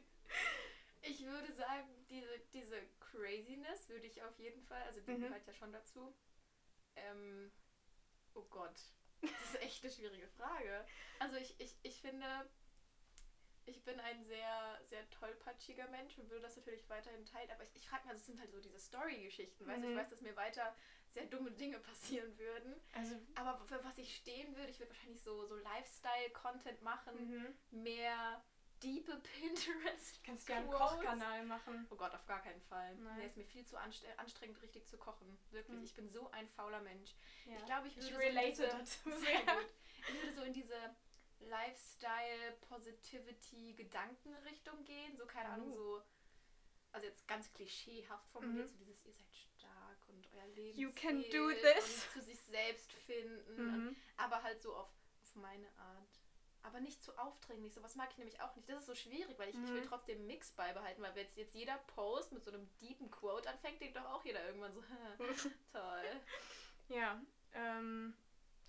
ich 1.02 1.24
würde 1.26 1.52
sagen, 1.52 2.06
diese, 2.08 2.38
diese 2.52 2.80
Craziness 3.10 3.88
würde 3.88 4.06
ich 4.06 4.22
auf 4.22 4.38
jeden 4.38 4.62
Fall, 4.62 4.82
also 4.82 5.00
die 5.00 5.12
Mhm. 5.12 5.22
gehört 5.22 5.46
ja 5.46 5.52
schon 5.54 5.72
dazu. 5.72 6.14
Ähm. 6.96 7.50
Oh 8.34 8.42
Gott. 8.44 8.80
Das 9.20 9.32
ist 9.42 9.60
echt 9.60 9.82
eine 9.84 9.92
schwierige 9.92 10.28
Frage. 10.28 10.86
Also 11.18 11.36
ich, 11.36 11.58
ich, 11.60 11.76
ich 11.82 12.00
finde, 12.00 12.48
ich 13.66 13.82
bin 13.84 14.00
ein 14.00 14.24
sehr, 14.24 14.80
sehr 14.84 15.08
tollpatschiger 15.10 15.88
Mensch 15.88 16.16
und 16.18 16.30
würde 16.30 16.42
das 16.42 16.56
natürlich 16.56 16.88
weiterhin 16.88 17.26
teilen, 17.26 17.50
aber 17.50 17.62
ich, 17.64 17.74
ich 17.74 17.88
frage 17.88 18.04
mich, 18.04 18.12
also 18.12 18.20
es 18.20 18.26
sind 18.26 18.40
halt 18.40 18.50
so 18.52 18.60
diese 18.60 18.78
Story-Geschichten, 18.78 19.66
weißt 19.66 19.82
du, 19.82 19.86
ich 19.88 19.92
Mhm. 19.92 19.98
weiß, 19.98 20.08
dass 20.10 20.20
mir 20.22 20.36
weiter 20.36 20.74
sehr 21.12 21.26
dumme 21.26 21.50
Dinge 21.50 21.78
passieren 21.80 22.38
würden. 22.38 22.80
Also, 22.94 23.16
Aber 23.34 23.58
für 23.66 23.82
was 23.84 23.98
ich 23.98 24.14
stehen 24.16 24.56
würde, 24.56 24.70
ich 24.70 24.78
würde 24.78 24.90
wahrscheinlich 24.92 25.20
so, 25.22 25.44
so 25.46 25.56
Lifestyle-Content 25.56 26.82
machen, 26.82 27.28
mhm. 27.28 27.58
mehr 27.82 28.42
diepe 28.82 29.16
Pinterest. 29.20 30.22
kannst 30.24 30.48
ja 30.48 30.56
einen. 30.56 30.70
Kochkanal 30.70 31.44
machen. 31.46 31.86
Oh 31.90 31.96
Gott, 31.96 32.14
auf 32.14 32.26
gar 32.26 32.42
keinen 32.42 32.60
Fall. 32.62 32.94
Nein. 32.96 33.18
Nee, 33.18 33.26
ist 33.26 33.36
mir 33.36 33.44
viel 33.44 33.64
zu 33.66 33.76
äh, 33.76 33.80
anstrengend, 34.16 34.60
richtig 34.62 34.86
zu 34.86 34.96
kochen. 34.98 35.38
Wirklich, 35.50 35.76
Hm. 35.78 35.84
ich 35.84 35.94
bin 35.94 36.08
so 36.08 36.30
ein 36.32 36.48
fauler 36.48 36.80
Mensch. 36.80 37.14
Ja. 37.46 37.56
Ich 37.56 37.64
glaube, 37.66 37.88
ich 37.88 37.96
Ich 37.96 38.04
würde 38.04 38.14
so 38.16 38.20
in 38.20 38.26
relate 38.28 38.50
diese, 38.50 38.68
dazu 38.68 39.10
Sehr 39.20 39.40
gut. 39.40 39.66
Ich 40.08 40.14
würde 40.22 40.32
so 40.34 40.42
in 40.42 40.52
diese 40.52 40.96
Lifestyle, 41.40 42.52
Positivity, 42.68 43.74
Gedankenrichtung 43.74 44.84
gehen. 44.84 45.16
So, 45.16 45.26
keine 45.26 45.48
Ahnung, 45.50 45.70
Uh. 45.72 45.74
so. 45.74 46.02
Also 46.92 47.06
jetzt 47.06 47.26
ganz 47.28 47.52
klischeehaft 47.52 48.28
formuliert, 48.30 48.66
Mhm. 48.66 48.70
so 48.72 48.76
dieses, 48.84 49.04
ihr 49.06 49.12
seid 49.12 49.32
stark 49.34 49.98
und 50.08 50.26
euer 50.34 50.46
Leben 50.48 50.78
You 50.78 50.90
can 50.92 51.22
do 51.30 51.50
this. 51.50 52.04
und 52.06 52.12
zu 52.14 52.20
sich 52.22 52.40
selbst 52.40 52.92
finden. 52.92 53.60
Und 53.60 53.84
Mhm. 53.86 53.96
aber 54.16 54.42
halt 54.42 54.60
so 54.60 54.74
auf, 54.74 54.88
auf 55.22 55.34
meine 55.36 55.68
Art. 55.78 56.19
Aber 56.62 56.80
nicht 56.80 57.02
zu 57.02 57.16
aufdringlich. 57.18 57.72
Sowas 57.72 57.94
mag 57.96 58.10
ich 58.10 58.18
nämlich 58.18 58.40
auch 58.42 58.54
nicht. 58.54 58.68
Das 58.68 58.80
ist 58.80 58.86
so 58.86 58.94
schwierig, 58.94 59.38
weil 59.38 59.48
ich, 59.48 59.54
ich 59.56 59.70
will 59.70 59.80
Mhm. 59.82 59.86
trotzdem 59.88 60.18
einen 60.18 60.26
Mix 60.26 60.50
beibehalten, 60.52 61.02
weil 61.02 61.14
wenn 61.14 61.22
jetzt, 61.24 61.36
jetzt 61.36 61.54
jeder 61.54 61.78
Post 61.94 62.32
mit 62.32 62.44
so 62.44 62.50
einem 62.50 62.68
deepen 62.80 63.10
Quote 63.10 63.48
anfängt, 63.48 63.80
denkt 63.80 63.96
doch 63.96 64.04
auch 64.04 64.24
jeder 64.24 64.44
irgendwann 64.46 64.74
so, 64.74 64.82
toll. 65.72 66.20
Ja, 66.88 67.20
ähm, 67.54 68.14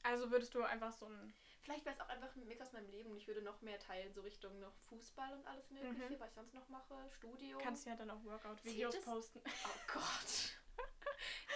also 0.03 0.31
würdest 0.31 0.55
du 0.55 0.63
einfach 0.63 0.91
so 0.93 1.05
ein. 1.07 1.33
Vielleicht 1.63 1.85
wäre 1.85 1.93
es 1.95 2.01
auch 2.01 2.09
einfach 2.09 2.35
ein 2.35 2.47
Mix 2.47 2.59
aus 2.61 2.71
meinem 2.71 2.89
Leben 2.89 3.15
ich 3.15 3.27
würde 3.27 3.41
noch 3.43 3.61
mehr 3.61 3.77
teilen, 3.77 4.11
so 4.13 4.21
Richtung 4.21 4.59
noch 4.59 4.73
Fußball 4.89 5.33
und 5.33 5.45
alles 5.45 5.69
mögliche, 5.69 6.09
Mhm. 6.15 6.19
was 6.19 6.29
ich 6.29 6.35
sonst 6.35 6.53
noch 6.55 6.67
mache, 6.69 6.95
Studio. 7.11 7.59
Kannst 7.59 7.85
ja 7.85 7.95
dann 7.95 8.09
auch 8.09 8.23
Workout-Videos 8.23 8.99
posten. 9.01 9.41
Oh 9.45 9.69
Gott. 9.93 10.57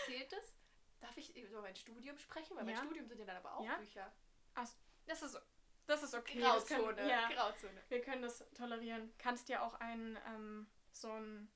Zählt 0.05 0.31
das? 0.31 0.53
Darf 0.99 1.17
ich 1.17 1.35
über 1.35 1.61
mein 1.61 1.75
Studium 1.75 2.17
sprechen? 2.19 2.55
Weil 2.55 2.67
Ja. 2.69 2.75
mein 2.75 2.85
Studium 2.85 3.07
sind 3.07 3.19
ja 3.19 3.25
dann 3.25 3.37
aber 3.37 3.55
auch 3.57 3.63
Ja. 3.65 3.77
Bücher. 3.77 4.11
Das 5.07 5.21
ist, 5.21 5.39
das 5.87 6.03
ist 6.03 6.15
okay. 6.15 6.39
Grauzone. 6.39 6.95
Können, 6.95 7.09
ja, 7.09 7.29
Grauzone. 7.29 7.81
wir 7.89 8.01
können 8.01 8.21
das 8.21 8.43
tolerieren. 8.53 9.13
Kannst 9.17 9.49
ja 9.49 9.61
auch 9.61 9.73
ein, 9.79 10.17
ähm, 10.27 10.67
so 10.91 11.11
ein, 11.11 11.49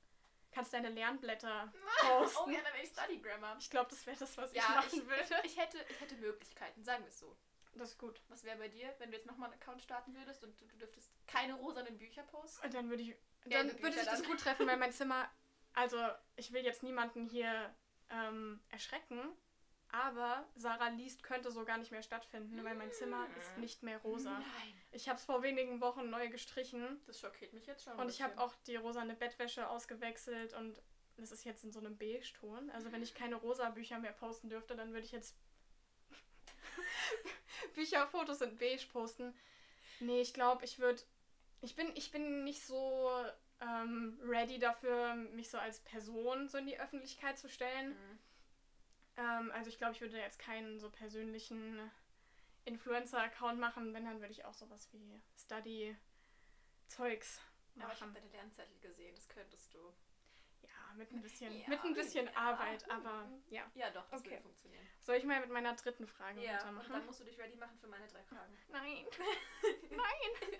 kannst 0.52 0.72
deine 0.72 0.88
Lernblätter 0.90 1.72
posten. 2.00 2.38
Oh 2.46 2.50
ja, 2.50 2.60
dann 2.62 2.72
wäre 2.74 2.82
ich 2.84 2.90
Study 2.90 3.18
Grammar. 3.18 3.56
Ich 3.58 3.70
glaube, 3.70 3.90
das 3.90 4.06
wäre 4.06 4.16
das, 4.16 4.36
was 4.36 4.52
ich 4.52 4.58
Ja, 4.58 4.68
machen 4.68 4.88
ich, 4.92 5.06
würde. 5.06 5.40
ich, 5.44 5.56
hätte, 5.56 5.78
ich 5.88 6.00
hätte 6.00 6.14
Möglichkeiten, 6.16 6.82
sagen 6.82 7.04
wir 7.04 7.08
es 7.08 7.18
so. 7.18 7.36
Das 7.74 7.90
ist 7.90 7.98
gut. 7.98 8.20
Was 8.28 8.42
wäre 8.44 8.58
bei 8.58 8.68
dir, 8.68 8.92
wenn 8.98 9.10
du 9.10 9.16
jetzt 9.16 9.26
nochmal 9.26 9.50
einen 9.50 9.60
Account 9.60 9.80
starten 9.80 10.14
würdest 10.14 10.42
und 10.42 10.60
du, 10.60 10.66
du 10.66 10.76
dürftest 10.78 11.12
keine 11.26 11.54
rosanen 11.54 11.96
Bücher 11.98 12.22
posten? 12.24 12.66
Und 12.66 12.74
dann 12.74 12.90
würde 12.90 13.02
ich, 13.02 13.16
dann 13.46 13.80
würde 13.80 13.96
sich 13.96 14.06
das 14.06 14.24
gut 14.24 14.40
treffen, 14.40 14.66
weil 14.66 14.76
mein 14.76 14.92
Zimmer, 14.92 15.30
also 15.72 15.96
ich 16.36 16.52
will 16.52 16.64
jetzt 16.64 16.82
niemanden 16.82 17.26
hier 17.26 17.74
ähm, 18.10 18.60
erschrecken, 18.70 19.20
aber 19.92 20.46
Sarah 20.56 20.88
liest 20.88 21.22
könnte 21.22 21.50
so 21.50 21.64
gar 21.64 21.78
nicht 21.78 21.90
mehr 21.90 22.02
stattfinden, 22.02 22.62
weil 22.64 22.74
mein 22.74 22.92
Zimmer 22.92 23.26
ist 23.38 23.58
nicht 23.58 23.82
mehr 23.82 23.98
rosa. 23.98 24.32
Nein. 24.32 24.74
Ich 24.92 25.08
habe 25.08 25.18
es 25.18 25.24
vor 25.24 25.42
wenigen 25.42 25.80
Wochen 25.80 26.10
neu 26.10 26.28
gestrichen 26.28 27.00
Das 27.06 27.20
schockiert 27.20 27.52
mich 27.52 27.66
jetzt 27.66 27.84
schon. 27.84 27.98
und 27.98 28.08
ich 28.08 28.22
habe 28.22 28.38
auch 28.38 28.54
die 28.66 28.76
rosane 28.76 29.14
Bettwäsche 29.14 29.68
ausgewechselt 29.68 30.52
und 30.54 30.80
das 31.16 31.32
ist 31.32 31.44
jetzt 31.44 31.64
in 31.64 31.72
so 31.72 31.80
einem 31.80 31.98
Beige-Ton. 31.98 32.70
Also 32.70 32.92
wenn 32.92 33.02
ich 33.02 33.14
keine 33.14 33.36
rosa 33.36 33.68
Bücher 33.70 33.98
mehr 33.98 34.12
posten 34.12 34.48
dürfte, 34.48 34.74
dann 34.74 34.92
würde 34.92 35.04
ich 35.04 35.12
jetzt 35.12 35.36
Bücher, 37.74 38.06
Fotos 38.06 38.40
in 38.40 38.56
Beige 38.56 38.86
posten. 38.92 39.34
Nee, 40.00 40.22
ich 40.22 40.32
glaube, 40.32 40.64
ich 40.64 40.78
würde 40.78 41.02
ich 41.62 41.76
bin, 41.76 41.90
ich 41.94 42.10
bin 42.10 42.44
nicht 42.44 42.64
so 42.64 43.10
ähm, 43.60 44.18
ready 44.22 44.58
dafür, 44.58 45.14
mich 45.14 45.50
so 45.50 45.58
als 45.58 45.80
Person 45.80 46.48
so 46.48 46.58
in 46.58 46.66
die 46.66 46.80
Öffentlichkeit 46.80 47.38
zu 47.38 47.48
stellen. 47.48 47.90
Mhm. 47.90 48.18
Ähm, 49.16 49.50
also 49.52 49.68
ich 49.68 49.78
glaube, 49.78 49.92
ich 49.92 50.00
würde 50.00 50.18
jetzt 50.18 50.38
keinen 50.38 50.78
so 50.78 50.90
persönlichen 50.90 51.90
Influencer-Account 52.64 53.58
machen. 53.58 53.92
Wenn, 53.94 54.04
dann 54.04 54.20
würde 54.20 54.32
ich 54.32 54.44
auch 54.44 54.54
sowas 54.54 54.88
wie 54.92 55.20
Study-Zeugs 55.36 57.40
Aber 57.80 57.92
ich 57.92 58.00
habe 58.00 58.12
machen. 58.12 58.14
deine 58.14 58.28
Lernzettel 58.32 58.78
gesehen, 58.80 59.14
das 59.14 59.28
könntest 59.28 59.74
du. 59.74 59.92
Ja, 60.62 60.92
mit 60.96 61.10
ein 61.10 61.22
bisschen, 61.22 61.58
Ja, 61.58 61.68
mit 61.68 61.82
ein 61.84 61.94
bisschen 61.94 62.26
ja. 62.26 62.36
Arbeit, 62.36 62.88
aber 62.90 63.30
ja. 63.48 63.70
Ja, 63.74 63.90
doch, 63.90 64.06
das 64.10 64.20
Okay. 64.20 64.30
würde 64.32 64.42
funktionieren. 64.42 64.86
Soll 65.00 65.16
ich 65.16 65.24
mal 65.24 65.40
mit 65.40 65.50
meiner 65.50 65.74
dritten 65.74 66.06
Frage 66.06 66.42
Ja, 66.42 66.58
und 66.58 66.64
dann 66.64 66.76
weitermachen? 66.76 67.06
musst 67.06 67.20
du 67.20 67.24
dich 67.24 67.38
ready 67.38 67.56
machen 67.56 67.78
für 67.78 67.86
meine 67.86 68.06
drei 68.08 68.22
Fragen. 68.24 68.56
Nein. 68.68 69.06
Nein. 69.90 70.58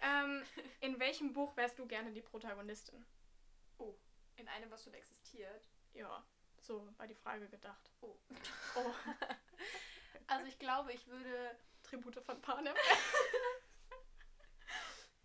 ähm, 0.00 0.42
in 0.80 0.98
welchem 0.98 1.32
Buch 1.32 1.56
wärst 1.56 1.78
du 1.78 1.86
gerne 1.86 2.12
die 2.12 2.22
Protagonistin? 2.22 3.04
In 4.38 4.48
einem, 4.48 4.70
was 4.70 4.84
schon 4.84 4.92
existiert. 4.94 5.66
Ja, 5.94 6.22
so 6.66 6.88
war 6.98 7.06
die 7.06 7.14
Frage 7.14 7.48
gedacht. 7.48 7.90
Oh. 8.00 8.16
Oh, 8.76 8.94
Also 10.28 10.44
ich 10.46 10.58
glaube, 10.58 10.92
ich 10.92 11.06
würde. 11.06 11.56
Tribute 11.84 12.20
von 12.20 12.40
Panem. 12.42 12.74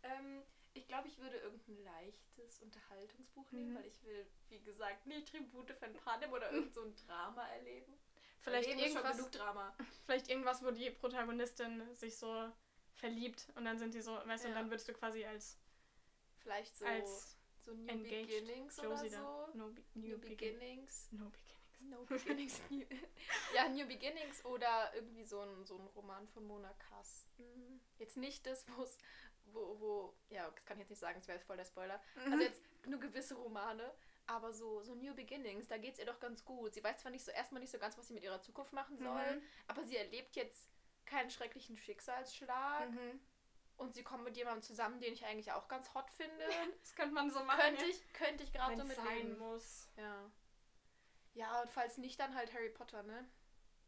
Ähm, 0.04 0.44
ich 0.74 0.88
glaube, 0.88 1.08
ich 1.08 1.18
würde 1.20 1.38
irgendein 1.38 1.84
leichtes 1.84 2.60
Unterhaltungsbuch 2.60 3.52
nehmen, 3.52 3.74
Mhm. 3.74 3.78
weil 3.78 3.86
ich 3.86 4.02
will, 4.04 4.26
wie 4.50 4.60
gesagt, 4.60 5.06
nicht 5.06 5.30
Tribute 5.30 5.72
von 5.74 5.94
Panem 5.94 6.32
oder 6.34 6.52
irgend 6.52 6.74
so 6.74 6.82
ein 6.84 6.96
Drama 6.96 7.48
erleben. 7.50 7.94
Vielleicht 8.40 8.70
Leben 8.70 8.80
ist 8.80 8.86
schon 8.88 8.96
irgendwas, 8.98 9.18
genug 9.18 9.32
Drama. 9.32 9.76
vielleicht 10.06 10.30
irgendwas, 10.30 10.64
wo 10.64 10.72
die 10.72 10.90
Protagonistin 10.90 11.94
sich 11.94 12.18
so 12.18 12.52
verliebt 12.94 13.48
und 13.56 13.66
dann 13.66 13.78
sind 13.78 13.94
die 13.94 14.02
so, 14.02 14.14
weißt 14.26 14.46
du, 14.46 14.48
und 14.50 14.56
Ja. 14.56 14.62
dann 14.62 14.70
würdest 14.72 14.88
du 14.88 14.94
quasi 14.94 15.24
als, 15.26 15.58
Vielleicht 16.40 16.76
so, 16.76 16.86
als 16.86 17.38
so 17.62 17.74
New 17.74 17.88
engaged 17.90 18.28
Beginnings 18.28 18.80
oder 18.80 18.90
Josie 18.90 19.10
so. 19.10 19.18
da. 19.18 19.50
No, 19.54 19.68
be 19.70 19.82
New, 19.94 20.08
new 20.10 20.18
begin 20.20 20.54
Beginnings. 20.60 21.08
No 21.12 21.30
Beginnings. 21.30 21.58
No 21.82 22.06
Beginnings. 22.10 22.62
New 22.70 22.86
ja, 23.56 23.70
New 23.70 23.88
Beginnings 23.88 24.44
oder 24.46 24.92
irgendwie 24.94 25.24
so 25.24 25.42
ein, 25.42 25.66
so 25.66 25.78
ein 25.78 25.88
Roman 25.96 26.28
von 26.28 26.46
Mona 26.46 26.74
Kasten. 26.74 27.82
Jetzt 27.98 28.18
nicht 28.18 28.46
das, 28.46 28.66
wo's, 28.78 28.98
wo, 29.46 29.80
wo, 29.80 30.18
ja, 30.30 30.50
das 30.52 30.66
kann 30.66 30.78
ich 30.78 30.82
jetzt 30.82 30.90
nicht 30.92 31.00
sagen, 31.00 31.20
das 31.20 31.28
wäre 31.28 31.38
jetzt 31.38 31.48
voll 31.48 31.58
der 31.58 31.66
Spoiler. 31.66 32.02
Mhm. 32.26 32.34
Also 32.34 32.44
jetzt 32.46 32.62
nur 32.88 33.00
gewisse 33.00 33.36
Romane, 33.36 33.92
aber 34.28 34.54
so, 34.54 34.82
so 34.84 34.94
New 34.96 35.14
Beginnings, 35.16 35.68
da 35.68 35.78
geht 35.78 35.94
es 35.94 36.00
ihr 36.00 36.06
doch 36.06 36.20
ganz 36.20 36.46
gut. 36.46 36.74
Sie 36.74 36.84
weiß 36.84 36.98
zwar 37.00 37.12
nicht 37.12 37.26
so 37.26 37.32
erstmal 37.32 37.62
nicht 37.62 37.72
so 37.72 37.80
ganz, 37.80 37.98
was 37.98 38.08
sie 38.08 38.14
mit 38.14 38.24
ihrer 38.24 38.42
Zukunft 38.42 38.74
machen 38.74 38.98
soll, 38.98 39.36
Mhm. 39.38 39.42
aber 39.68 39.84
sie 39.84 39.98
erlebt 39.98 40.36
jetzt 40.36 40.68
keinen 41.06 41.30
schrecklichen 41.32 41.76
Schicksalsschlag 41.78 42.90
Mhm. 42.92 43.20
Und 43.82 43.94
sie 43.94 44.04
kommt 44.04 44.24
mit 44.24 44.38
jemandem 44.38 44.62
zusammen, 44.62 45.00
den 45.00 45.14
ich 45.14 45.26
eigentlich 45.26 45.52
auch 45.52 45.68
ganz 45.68 45.94
hot 45.94 46.10
finde. 46.12 46.46
Das 46.82 46.96
könnte 46.96 47.14
man 47.14 47.30
so 47.30 47.44
machen. 47.44 47.60
könnte 47.60 47.86
ich, 47.86 48.14
könnte 48.14 48.44
ich 48.44 48.54
gerade 48.54 48.78
so 48.78 48.84
mit 48.86 48.96
sein 48.96 49.38
muss. 49.38 49.90
Ja. 49.98 50.32
Ja, 51.34 51.62
und 51.62 51.72
falls 51.72 51.98
nicht, 51.98 52.20
dann 52.20 52.36
halt 52.36 52.54
Harry 52.54 52.70
Potter, 52.70 53.04
ne? 53.04 53.28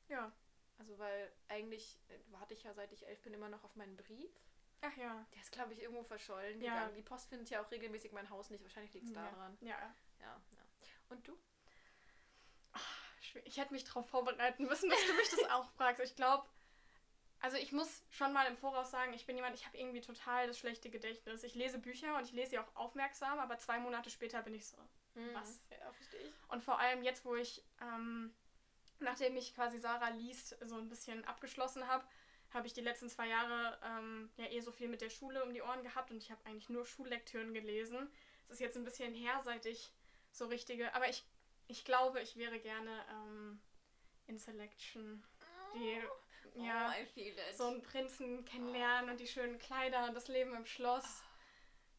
Ja. 0.07 0.31
Also, 0.79 0.97
weil 0.97 1.31
eigentlich 1.47 1.99
äh, 2.09 2.17
warte 2.31 2.53
ich 2.53 2.63
ja 2.63 2.73
seit 2.73 2.91
ich 2.91 3.05
elf 3.05 3.21
bin 3.21 3.33
immer 3.33 3.49
noch 3.49 3.63
auf 3.63 3.75
meinen 3.75 3.95
Brief. 3.95 4.31
Ach 4.81 4.95
ja. 4.97 5.25
Der 5.33 5.41
ist, 5.41 5.51
glaube 5.51 5.73
ich, 5.73 5.81
irgendwo 5.81 6.03
verschollen 6.03 6.59
Ja. 6.61 6.73
gegangen. 6.73 6.95
Die 6.95 7.01
Post 7.03 7.29
findet 7.29 7.49
ja 7.49 7.61
auch 7.63 7.69
regelmäßig 7.71 8.11
mein 8.11 8.29
Haus 8.29 8.49
nicht. 8.49 8.63
Wahrscheinlich 8.63 8.93
liegt 8.93 9.07
es 9.07 9.13
ja. 9.15 9.21
daran. 9.29 9.57
Ja. 9.61 9.77
Ja, 10.19 10.41
ja. 10.55 10.65
Und 11.09 11.27
du? 11.27 11.37
Schwer- 13.21 13.45
Ich 13.45 13.57
hätte 13.57 13.71
mich 13.73 13.83
darauf 13.85 14.09
vorbereiten 14.09 14.63
müssen, 14.65 14.89
dass 14.89 15.05
du 15.05 15.13
mich 15.13 15.29
das 15.29 15.43
auch 15.51 15.69
fragst. 15.71 16.01
Ich 16.03 16.15
glaube, 16.15 16.45
also 17.43 17.57
ich 17.57 17.73
muss 17.73 18.01
schon 18.09 18.31
mal 18.31 18.47
im 18.47 18.55
Voraus 18.55 18.89
sagen, 18.89 19.13
ich 19.13 19.25
bin 19.25 19.35
jemand, 19.35 19.53
ich 19.53 19.65
habe 19.65 19.77
irgendwie 19.77 19.99
total 19.99 20.47
das 20.47 20.57
schlechte 20.57 20.89
Gedächtnis. 20.89 21.43
Ich 21.43 21.55
lese 21.55 21.77
Bücher 21.77 22.15
und 22.17 22.23
ich 22.23 22.31
lese 22.31 22.51
sie 22.51 22.59
auch 22.59 22.73
aufmerksam, 22.73 23.37
aber 23.37 23.59
zwei 23.59 23.79
Monate 23.79 24.09
später 24.09 24.41
bin 24.41 24.53
ich 24.53 24.65
so. 24.65 24.77
Was? 25.33 25.59
Ja, 25.69 25.91
verstehe 25.91 26.21
ich. 26.21 26.33
Und 26.47 26.63
vor 26.63 26.79
allem 26.79 27.03
jetzt, 27.03 27.25
wo 27.25 27.35
ich, 27.35 27.61
ähm, 27.81 28.33
nachdem 28.99 29.35
ich 29.35 29.53
quasi 29.53 29.77
Sarah 29.77 30.07
liest, 30.11 30.57
so 30.61 30.77
ein 30.77 30.87
bisschen 30.87 31.25
abgeschlossen 31.25 31.85
habe, 31.85 32.05
habe 32.53 32.65
ich 32.65 32.71
die 32.71 32.81
letzten 32.81 33.09
zwei 33.09 33.27
Jahre 33.27 33.77
ähm, 33.83 34.29
ja 34.37 34.45
eh 34.45 34.61
so 34.61 34.71
viel 34.71 34.87
mit 34.87 35.01
der 35.01 35.09
Schule 35.09 35.43
um 35.43 35.53
die 35.53 35.61
Ohren 35.61 35.83
gehabt 35.83 36.11
und 36.11 36.17
ich 36.17 36.31
habe 36.31 36.45
eigentlich 36.45 36.69
nur 36.69 36.85
Schullektüren 36.85 37.53
gelesen. 37.53 38.09
Es 38.47 38.53
ist 38.53 38.59
jetzt 38.61 38.77
ein 38.77 38.85
bisschen 38.85 39.13
her, 39.13 39.41
seit 39.43 39.65
ich 39.65 39.91
so 40.31 40.45
richtige, 40.45 40.95
aber 40.95 41.09
ich, 41.09 41.25
ich 41.67 41.83
glaube, 41.83 42.21
ich 42.21 42.37
wäre 42.37 42.59
gerne 42.59 43.05
ähm, 43.11 43.59
in 44.27 44.37
Selection. 44.37 45.21
Die, 45.75 46.01
ja, 46.55 46.93
oh, 46.93 47.53
so 47.53 47.67
einen 47.67 47.81
Prinzen 47.81 48.45
kennenlernen 48.45 49.09
und 49.11 49.19
die 49.19 49.27
schönen 49.27 49.57
Kleider 49.59 50.07
und 50.07 50.13
das 50.13 50.27
Leben 50.27 50.53
im 50.55 50.65
Schloss. 50.65 51.23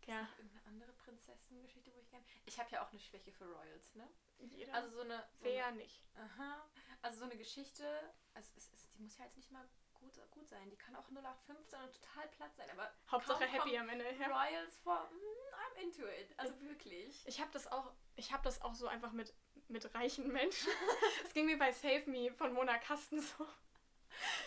Ja, 0.07 0.21
Ist 0.21 0.29
noch 0.31 0.39
irgendeine 0.39 0.67
andere 0.67 0.93
Prinzessengeschichte, 0.93 1.93
wo 1.95 1.99
ich 1.99 2.11
gerne. 2.11 2.25
Ich 2.45 2.59
habe 2.59 2.71
ja 2.71 2.85
auch 2.85 2.91
eine 2.91 3.01
Schwäche 3.01 3.33
für 3.33 3.47
Royals, 3.47 3.95
ne? 3.95 4.09
jeder. 4.53 4.75
Also 4.75 4.91
so 4.91 5.01
eine. 5.01 5.19
So 5.39 5.45
wer 5.45 5.67
eine 5.67 5.77
nicht. 5.79 6.03
aha. 6.15 6.69
Also 7.03 7.19
so 7.19 7.25
eine 7.25 7.37
Geschichte, 7.37 7.85
also 8.33 8.51
es, 8.57 8.73
es, 8.73 8.91
die 8.93 9.03
muss 9.03 9.19
ja 9.19 9.25
jetzt 9.25 9.37
nicht 9.37 9.51
mal 9.51 9.69
gut, 9.95 10.31
gut 10.31 10.49
sein. 10.49 10.71
Die 10.71 10.77
kann 10.77 10.97
auch 10.97 11.09
0815 11.11 11.81
und 11.81 11.93
total 11.93 12.29
platt 12.29 12.55
sein, 12.57 12.71
aber 12.71 12.91
Hauptsache 13.11 13.45
happy 13.45 13.77
am 13.77 13.89
Ende. 13.89 14.05
Ja. 14.19 14.29
Royals 14.29 14.79
vor. 14.79 15.11
mm, 15.11 15.55
I'm 15.55 15.83
into 15.83 16.07
it. 16.07 16.33
Also 16.39 16.59
wirklich. 16.63 17.23
Ich 17.27 17.41
habe 17.41 17.51
das 17.53 17.67
auch, 17.71 17.93
ich 18.17 18.33
habe 18.33 18.43
das 18.43 18.63
auch 18.63 18.75
so 18.75 18.87
einfach 18.87 19.13
mit, 19.13 19.35
mit 19.69 19.95
reichen 19.95 20.29
Menschen. 20.29 20.73
Es 21.25 21.33
ging 21.35 21.47
mir 21.47 21.59
bei 21.59 21.73
Save 21.73 22.05
Me 22.07 22.33
von 22.33 22.53
Mona 22.53 22.79
Kasten 22.79 23.21
so. 23.21 23.47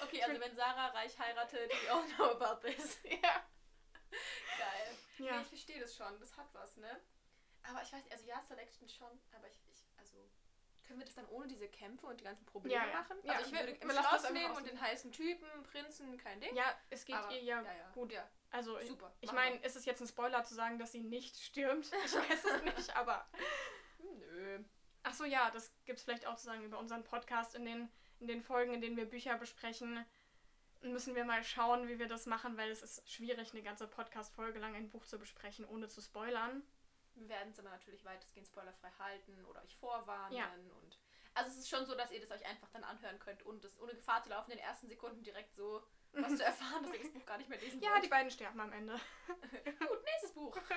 Okay, 0.03 0.23
also 0.23 0.39
wenn 0.39 0.55
Sarah 0.55 0.87
reich 0.87 1.17
heiratet, 1.19 1.71
we 1.71 1.91
all 1.91 2.03
know 2.15 2.31
about 2.39 2.61
this. 2.67 2.99
Ja. 3.03 3.43
Geil. 4.57 4.97
Nee, 5.17 5.25
Ja. 5.27 5.41
ich 5.41 5.47
verstehe 5.47 5.79
das 5.79 5.95
schon. 5.95 6.19
Das 6.19 6.35
hat 6.37 6.47
was, 6.53 6.77
ne? 6.77 7.01
Aber 7.63 7.81
ich 7.81 7.91
weiß 7.91 8.03
nicht, 8.03 8.11
also 8.13 8.25
ja, 8.25 8.41
Selection 8.41 8.87
schon, 8.87 9.19
aber 9.35 9.47
ich, 9.47 9.57
ich 9.67 9.83
also 9.97 10.17
können 10.85 10.99
wir 10.99 11.05
das 11.05 11.15
dann 11.15 11.27
ohne 11.27 11.47
diese 11.47 11.67
Kämpfe 11.67 12.07
und 12.07 12.17
die 12.21 12.23
ganzen 12.23 12.45
Probleme 12.45 12.73
Ja, 12.75 12.87
ja. 12.87 12.93
machen? 13.01 13.17
Ja, 13.23 13.33
also 13.33 13.47
ich 13.47 13.51
würde 13.59 13.71
im 13.73 13.87
wir 13.89 13.95
lassen 13.95 14.07
das 14.09 14.21
Schloss 14.21 14.41
außen. 14.45 14.57
und 14.57 14.67
den 14.67 14.79
heißen 14.79 15.11
Typen, 15.11 15.63
Prinzen, 15.63 16.17
kein 16.17 16.39
Ding. 16.39 16.55
ja, 16.55 16.73
es 16.89 17.03
geht 17.03 17.15
aber, 17.17 17.29
ihr 17.33 17.43
ja, 17.43 17.61
ja, 17.61 17.73
ja. 17.73 17.89
gut. 17.91 18.11
Ja, 18.13 18.25
Also 18.51 18.79
ich, 18.79 18.87
super. 18.87 19.11
ich 19.19 19.27
machen 19.33 19.35
meine, 19.35 19.57
ist 19.65 19.75
es 19.75 19.83
jetzt 19.83 19.99
ein 19.99 20.07
Spoiler 20.07 20.45
zu 20.45 20.53
sagen, 20.55 20.79
dass 20.79 20.93
sie 20.93 21.01
nicht 21.01 21.35
stürmt? 21.37 21.91
Ich 22.05 22.13
weiß 22.15 22.45
es 22.45 22.61
nicht, 22.77 22.95
aber. 22.95 23.27
Nö. 23.99 24.63
Ach 25.03 25.13
so, 25.13 25.25
ja, 25.25 25.51
das 25.51 25.73
gibt 25.85 25.99
es 25.99 26.05
vielleicht 26.05 26.25
auch 26.25 26.35
zu 26.35 26.45
sagen 26.45 26.63
über 26.63 26.77
unseren 26.79 27.03
Podcast 27.03 27.55
in 27.55 27.65
den, 27.65 27.91
in 28.19 28.27
den 28.27 28.41
Folgen, 28.41 28.73
in 28.73 28.81
denen 28.81 28.97
wir 28.97 29.05
Bücher 29.05 29.37
besprechen. 29.37 30.05
Müssen 30.81 31.15
wir 31.15 31.25
mal 31.25 31.43
schauen, 31.43 31.87
wie 31.87 31.97
wir 31.99 32.07
das 32.07 32.25
machen, 32.27 32.55
weil 32.57 32.69
es 32.69 32.81
ist 32.83 33.09
schwierig, 33.09 33.51
eine 33.51 33.63
ganze 33.63 33.87
Podcast-Folge 33.87 34.59
lang 34.59 34.75
ein 34.75 34.89
Buch 34.89 35.05
zu 35.05 35.17
besprechen, 35.17 35.65
ohne 35.65 35.87
zu 35.87 36.01
spoilern. 36.01 36.61
Wir 37.15 37.29
werden 37.29 37.49
es 37.51 37.59
aber 37.59 37.69
natürlich 37.69 38.05
weitestgehend 38.05 38.47
spoilerfrei 38.47 38.91
halten 38.99 39.43
oder 39.45 39.63
euch 39.63 39.75
vorwarnen. 39.77 40.37
Ja. 40.37 40.51
Und 40.53 40.99
also 41.33 41.49
es 41.49 41.57
ist 41.57 41.69
schon 41.69 41.85
so, 41.85 41.95
dass 41.95 42.11
ihr 42.11 42.19
das 42.19 42.29
euch 42.31 42.45
einfach 42.45 42.69
dann 42.69 42.83
anhören 42.83 43.17
könnt 43.19 43.41
und 43.43 43.63
das 43.63 43.79
ohne 43.79 43.93
Gefahr 43.95 44.21
zu 44.23 44.29
laufen, 44.29 44.51
in 44.51 44.57
den 44.57 44.65
ersten 44.65 44.87
Sekunden 44.87 45.23
direkt 45.23 45.55
so 45.55 45.83
was 46.13 46.35
zu 46.35 46.43
erfahren, 46.45 46.83
dass 46.83 46.93
ihr 46.93 46.99
das 46.99 47.11
Buch 47.11 47.25
gar 47.25 47.37
nicht 47.39 47.49
mehr 47.49 47.59
lesen 47.59 47.81
Ja, 47.81 47.91
wollt. 47.93 48.03
die 48.03 48.07
beiden 48.09 48.29
sterben 48.31 48.59
am 48.59 48.71
Ende. 48.71 48.93
Gut, 49.79 50.03
nächstes 50.03 50.33
Buch. 50.33 50.55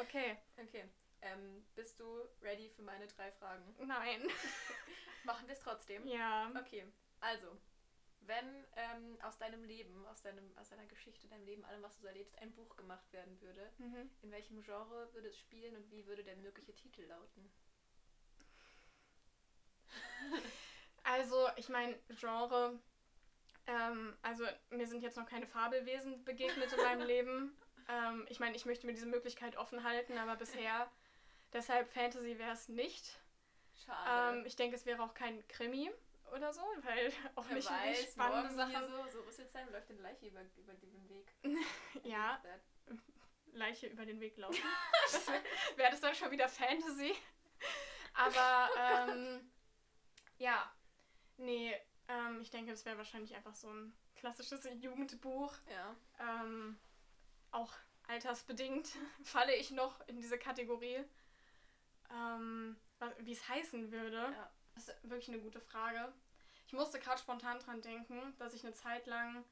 Okay, 0.00 0.38
Okay. 0.58 0.84
Ähm, 1.22 1.64
bist 1.74 1.98
du 2.00 2.28
ready 2.42 2.68
für 2.70 2.82
meine 2.82 3.06
drei 3.06 3.30
Fragen? 3.32 3.74
nein. 3.86 4.22
Machen 5.24 5.46
wir 5.46 5.54
es 5.54 5.60
trotzdem? 5.60 6.04
Ja. 6.06 6.50
Okay, 6.60 6.84
also, 7.20 7.56
wenn 8.20 8.66
ähm, 8.76 9.18
aus 9.22 9.38
deinem 9.38 9.62
Leben, 9.64 10.04
aus, 10.06 10.20
deinem, 10.22 10.56
aus 10.58 10.68
deiner 10.70 10.86
Geschichte, 10.86 11.28
deinem 11.28 11.44
Leben, 11.44 11.64
allem, 11.64 11.82
was 11.82 11.94
du 11.94 12.02
so 12.02 12.08
erlebst, 12.08 12.36
ein 12.40 12.52
Buch 12.52 12.74
gemacht 12.76 13.12
werden 13.12 13.40
würde, 13.40 13.70
Mhm. 13.78 14.10
in 14.22 14.30
welchem 14.32 14.62
Genre 14.62 15.12
würde 15.14 15.28
es 15.28 15.38
spielen 15.38 15.76
und 15.76 15.90
wie 15.92 16.06
würde 16.06 16.24
der 16.24 16.36
mögliche 16.36 16.74
Titel 16.74 17.02
lauten? 17.02 17.50
Also, 21.04 21.48
ich 21.56 21.68
meine, 21.68 21.96
Genre. 22.18 22.78
Ähm, 23.66 24.16
also, 24.22 24.44
mir 24.70 24.86
sind 24.88 25.02
jetzt 25.02 25.16
noch 25.16 25.26
keine 25.26 25.46
Fabelwesen 25.46 26.24
begegnet 26.24 26.72
in 26.72 26.78
meinem 26.80 27.06
Leben. 27.06 27.56
Ähm, 27.88 28.26
ich 28.28 28.40
meine, 28.40 28.56
ich 28.56 28.64
möchte 28.64 28.86
mir 28.86 28.92
diese 28.92 29.06
Möglichkeit 29.06 29.56
offen 29.56 29.84
halten, 29.84 30.16
aber 30.18 30.36
bisher. 30.36 30.90
Deshalb 31.52 31.88
Fantasy 31.90 32.38
wäre 32.38 32.52
es 32.52 32.68
nicht. 32.68 33.20
Schade. 33.84 34.38
Ähm, 34.38 34.46
ich 34.46 34.56
denke, 34.56 34.76
es 34.76 34.86
wäre 34.86 35.02
auch 35.02 35.14
kein 35.14 35.46
Krimi 35.48 35.90
oder 36.32 36.52
so, 36.52 36.62
weil 36.82 37.12
auch 37.34 37.46
Wer 37.48 37.56
nicht 37.56 37.70
weiß, 37.70 37.98
wirklich 37.98 38.10
spannende 38.10 38.54
Sachen. 38.54 38.88
so, 38.88 39.10
so 39.10 39.20
Rüsselsheim 39.22 39.70
läuft 39.70 39.90
eine 39.90 40.00
Leiche 40.00 40.26
über, 40.26 40.42
über 40.56 40.74
den 40.74 41.08
Weg. 41.08 41.32
Ja. 42.04 42.40
Leiche 43.52 43.86
über 43.86 44.06
den 44.06 44.18
Weg 44.20 44.36
laufen. 44.38 44.62
das 45.12 45.26
wäre 45.26 45.42
wär 45.76 45.90
das 45.90 46.00
dann 46.00 46.14
schon 46.14 46.30
wieder 46.30 46.48
Fantasy. 46.48 47.14
Aber 48.14 48.70
ähm, 48.78 49.52
ja, 50.38 50.72
nee, 51.36 51.74
ähm, 52.08 52.40
ich 52.40 52.50
denke, 52.50 52.70
das 52.70 52.84
wäre 52.84 52.96
wahrscheinlich 52.96 53.34
einfach 53.34 53.54
so 53.54 53.68
ein 53.68 53.94
klassisches 54.16 54.66
Jugendbuch. 54.80 55.54
Ja. 55.70 55.96
Ähm, 56.18 56.78
auch 57.50 57.72
altersbedingt 58.08 58.88
falle 59.22 59.54
ich 59.54 59.70
noch 59.70 60.00
in 60.08 60.20
diese 60.20 60.38
Kategorie. 60.38 61.04
Ähm, 62.12 62.76
Wie 63.18 63.32
es 63.32 63.48
heißen 63.48 63.90
würde, 63.90 64.16
Ja. 64.16 64.50
das 64.74 64.88
ist 64.88 65.02
wirklich 65.10 65.28
eine 65.28 65.40
gute 65.40 65.60
Frage. 65.60 66.12
Ich 66.66 66.72
musste 66.72 67.00
gerade 67.00 67.20
spontan 67.20 67.58
dran 67.58 67.82
denken, 67.82 68.34
dass 68.38 68.54
ich 68.54 68.64
eine 68.64 68.74
Zeit 68.74 69.06
lang, 69.06 69.44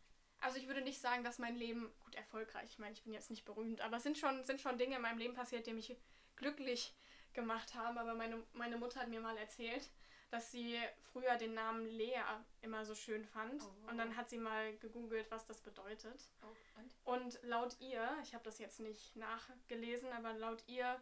Also 0.43 0.57
ich 0.59 0.67
würde 0.69 0.81
nicht 0.81 1.01
sagen, 1.01 1.23
dass 1.23 1.39
mein 1.39 1.57
Leben 1.57 1.93
gut 2.05 2.15
erfolgreich. 2.15 2.71
Ich 2.71 2.79
meine, 2.79 2.93
ich 2.95 3.03
bin 3.03 3.13
jetzt 3.13 3.29
nicht 3.29 3.45
berühmt, 3.45 3.81
aber 3.83 3.99
es 3.99 4.05
sind 4.05 4.17
schon, 4.17 4.43
sind 4.45 4.59
schon 4.61 4.79
Dinge 4.79 4.97
in 4.97 5.03
meinem 5.03 5.19
Leben 5.19 5.35
passiert, 5.35 5.67
die 5.67 5.75
mich 5.75 5.95
glücklich 6.37 6.95
gemacht 7.35 7.75
haben. 7.75 7.99
Aber 7.99 8.15
meine, 8.15 8.43
meine 8.55 8.79
Mutter 8.79 9.01
hat 9.01 9.09
mir 9.09 9.21
mal 9.21 9.37
erzählt, 9.37 9.91
dass 10.31 10.51
sie 10.51 10.81
früher 11.13 11.37
den 11.37 11.53
Namen 11.55 11.85
Lea 11.87 12.23
immer 12.63 12.85
so 12.87 12.95
schön 12.95 13.25
fand. 13.27 13.63
Oh. 13.63 13.91
Und 13.91 13.99
dann 13.99 14.17
hat 14.17 14.31
sie 14.31 14.39
mal 14.39 14.75
gegoogelt, 14.79 15.31
was 15.31 15.45
das 15.45 15.61
bedeutet. 15.61 16.31
Oh, 16.43 16.81
und? 16.81 17.35
Und 17.35 17.43
laut 17.43 17.77
ihr, 17.81 18.09
ich 18.23 18.33
habe 18.33 18.45
das 18.45 18.59
jetzt 18.61 18.81
nicht 18.81 19.17
nachgelesen, 19.17 20.11
aber 20.13 20.33
laut 20.33 20.63
ihr 20.69 20.99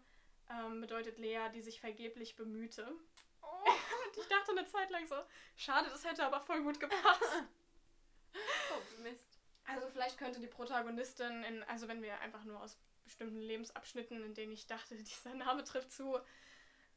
ähm, 0.50 0.80
bedeutet 0.80 1.18
Lea, 1.18 1.48
die 1.52 1.60
sich 1.60 1.80
vergeblich 1.80 2.36
bemühte. 2.36 2.90
Oh. 3.42 3.46
Und 4.06 4.16
ich 4.16 4.28
dachte 4.28 4.52
eine 4.52 4.66
Zeit 4.66 4.90
lang 4.90 5.06
so, 5.06 5.16
schade, 5.56 5.88
das 5.90 6.04
hätte 6.04 6.24
aber 6.24 6.40
voll 6.40 6.62
gut 6.62 6.80
gepasst. 6.80 7.44
oh, 8.34 9.02
Mist. 9.02 9.38
Also 9.66 9.88
vielleicht 9.88 10.16
könnte 10.16 10.40
die 10.40 10.46
Protagonistin, 10.46 11.44
in, 11.44 11.62
also 11.64 11.88
wenn 11.88 12.02
wir 12.02 12.18
einfach 12.20 12.44
nur 12.44 12.62
aus 12.62 12.78
bestimmten 13.04 13.40
Lebensabschnitten, 13.40 14.22
in 14.24 14.34
denen 14.34 14.52
ich 14.52 14.66
dachte, 14.66 14.96
dieser 15.02 15.34
Name 15.34 15.64
trifft 15.64 15.92
zu, 15.92 16.18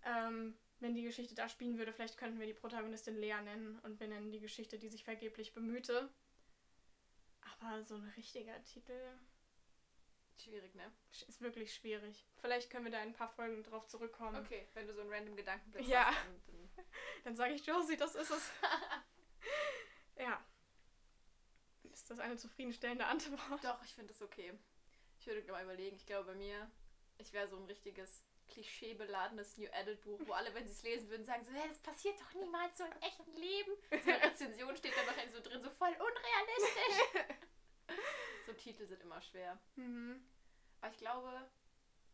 ähm, 0.03 0.57
wenn 0.79 0.95
die 0.95 1.03
Geschichte 1.03 1.35
da 1.35 1.47
spielen 1.47 1.77
würde, 1.77 1.93
vielleicht 1.93 2.17
könnten 2.17 2.39
wir 2.39 2.47
die 2.47 2.53
Protagonistin 2.53 3.15
Lea 3.15 3.39
nennen 3.43 3.79
und 3.79 3.99
wir 3.99 4.07
nennen 4.07 4.31
die 4.31 4.39
Geschichte, 4.39 4.79
die 4.79 4.89
sich 4.89 5.03
vergeblich 5.03 5.53
bemühte. 5.53 6.09
Aber 7.41 7.83
so 7.83 7.95
ein 7.95 8.11
richtiger 8.17 8.63
Titel 8.63 8.99
Schwierig, 10.43 10.73
ne? 10.75 10.91
ist 11.27 11.41
wirklich 11.41 11.73
schwierig. 11.73 12.25
Vielleicht 12.41 12.69
können 12.69 12.85
wir 12.85 12.91
da 12.91 13.01
in 13.01 13.09
ein 13.09 13.13
paar 13.13 13.29
Folgen 13.29 13.63
drauf 13.63 13.87
zurückkommen. 13.87 14.35
Okay, 14.43 14.67
wenn 14.73 14.87
du 14.87 14.93
so 14.93 15.01
einen 15.01 15.11
random 15.13 15.35
Gedankenblitz 15.35 15.87
Ja. 15.87 16.05
hast, 16.07 16.25
dann, 16.25 16.41
dann 16.47 16.85
Dann 17.23 17.35
sage 17.35 17.53
ich 17.53 17.65
Josie, 17.65 17.97
das 17.97 18.15
ist 18.15 18.31
es. 18.31 18.51
ja. 20.17 20.43
Ist 21.83 22.09
das 22.09 22.19
eine 22.19 22.37
zufriedenstellende 22.37 23.05
Antwort? 23.05 23.63
Doch, 23.63 23.83
ich 23.83 23.93
finde 23.93 24.13
das 24.13 24.21
okay. 24.21 24.53
Ich 25.19 25.27
würde 25.27 25.51
mal 25.51 25.63
überlegen, 25.63 25.95
ich 25.95 26.05
glaube 26.07 26.31
bei 26.31 26.35
mir, 26.35 26.71
ich 27.19 27.31
wäre 27.33 27.47
so 27.47 27.57
ein 27.57 27.65
richtiges 27.65 28.23
klischeebeladenes 28.47 29.57
New 29.57 29.69
Adult 29.71 30.01
Buch, 30.01 30.19
wo 30.25 30.33
alle, 30.33 30.53
wenn 30.53 30.65
sie 30.65 30.71
es 30.73 30.83
lesen 30.83 31.09
würden, 31.09 31.23
sagen 31.23 31.45
so, 31.45 31.51
hey, 31.51 31.67
das 31.67 31.77
passiert 31.79 32.19
doch 32.19 32.33
niemals 32.33 32.77
so 32.77 32.83
im 32.83 32.91
echten 33.01 33.33
Leben. 33.35 33.71
So 33.89 34.09
eine 34.11 34.23
Rezension 34.23 34.75
steht 34.75 34.93
da 34.97 35.05
wahrscheinlich 35.05 35.35
so 35.35 35.41
drin, 35.41 35.61
so 35.61 35.69
voll 35.69 35.89
unrealistisch. 35.89 37.37
so 38.53 38.57
Titel 38.57 38.85
sind 38.87 39.01
immer 39.01 39.21
schwer. 39.21 39.57
Mhm. 39.75 40.23
Aber 40.81 40.91
ich 40.91 40.97
glaube, 40.97 41.49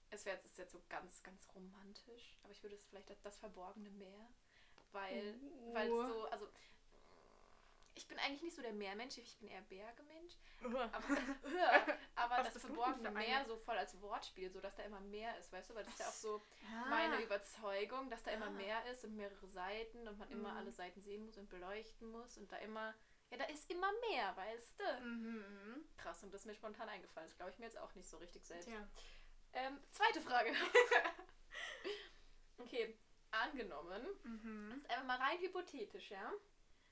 es 0.10 0.26
wäre 0.26 0.38
jetzt, 0.38 0.58
jetzt 0.58 0.72
so 0.72 0.82
ganz, 0.90 1.22
ganz 1.24 1.48
romantisch, 1.56 2.38
aber 2.44 2.52
ich 2.52 2.62
würde 2.64 2.76
es 2.76 2.86
vielleicht 2.86 3.10
das, 3.10 3.22
das 3.22 3.38
verborgene 3.38 3.90
Meer, 3.92 4.28
weil, 4.92 5.36
weil 5.74 5.90
Oh. 5.92 6.02
es 6.02 6.08
so, 6.08 6.26
also 6.30 6.48
ich 7.96 8.08
bin 8.08 8.20
eigentlich 8.20 8.44
nicht 8.44 8.56
so 8.56 8.62
der 8.62 8.74
Meermensch, 8.74 9.18
ich 9.18 9.38
bin 9.40 9.50
eher 9.50 9.62
Bergemensch. 9.62 10.34
Aber, 10.64 10.92
aber 12.16 12.44
das 12.44 12.62
verborgene? 12.62 13.10
Meer 13.12 13.44
so 13.46 13.58
voll 13.58 13.76
als 13.78 14.00
Wortspiel, 14.02 14.52
so 14.52 14.62
dass 14.62 14.76
da 14.76 14.84
immer 14.84 15.00
mehr 15.00 15.36
ist, 15.40 15.52
weißt 15.52 15.72
du? 15.72 15.76
Weil 15.76 15.84
das 15.84 15.94
ist 15.94 16.00
ja 16.02 16.08
auch 16.08 16.14
so 16.14 16.42
Ah. 16.72 16.90
meine 16.90 17.22
Überzeugung, 17.24 18.10
dass 18.12 18.22
da 18.24 18.32
immer 18.32 18.48
Ah. 18.48 18.52
mehr 18.52 18.86
ist 18.92 19.04
und 19.04 19.16
mehrere 19.16 19.48
Seiten 19.48 20.08
und 20.08 20.18
man 20.20 20.30
immer 20.30 20.52
Mhm. 20.52 20.58
alle 20.58 20.72
Seiten 20.72 21.02
sehen 21.02 21.26
muss 21.26 21.38
und 21.38 21.50
beleuchten 21.50 22.12
muss 22.12 22.38
und 22.38 22.52
da 22.52 22.58
immer, 22.58 22.94
ja, 23.30 23.38
da 23.38 23.44
ist 23.46 23.70
immer 23.70 23.92
mehr, 24.10 24.36
weißt 24.38 24.80
du? 24.80 25.06
Mhm. 25.06 25.86
Krass, 25.98 26.24
und 26.24 26.34
das 26.34 26.42
ist 26.42 26.46
mir 26.48 26.56
spontan 26.56 26.88
eingefallen. 26.90 27.28
Das 27.30 27.36
glaube 27.38 27.52
ich 27.52 27.60
mir 27.60 27.66
jetzt 27.66 27.78
auch 27.78 27.94
nicht 27.96 28.10
so 28.10 28.18
richtig 28.18 28.46
selbst. 28.46 28.68
Tja. 28.68 28.88
Ähm, 29.54 29.80
zweite 29.92 30.22
Frage. 30.22 30.54
okay, 32.58 32.98
angenommen, 33.32 34.06
Mhm. 34.24 34.72
jetzt 34.76 34.90
einfach 34.90 35.06
mal 35.06 35.18
rein 35.18 35.40
hypothetisch, 35.40 36.12
ja? 36.12 36.32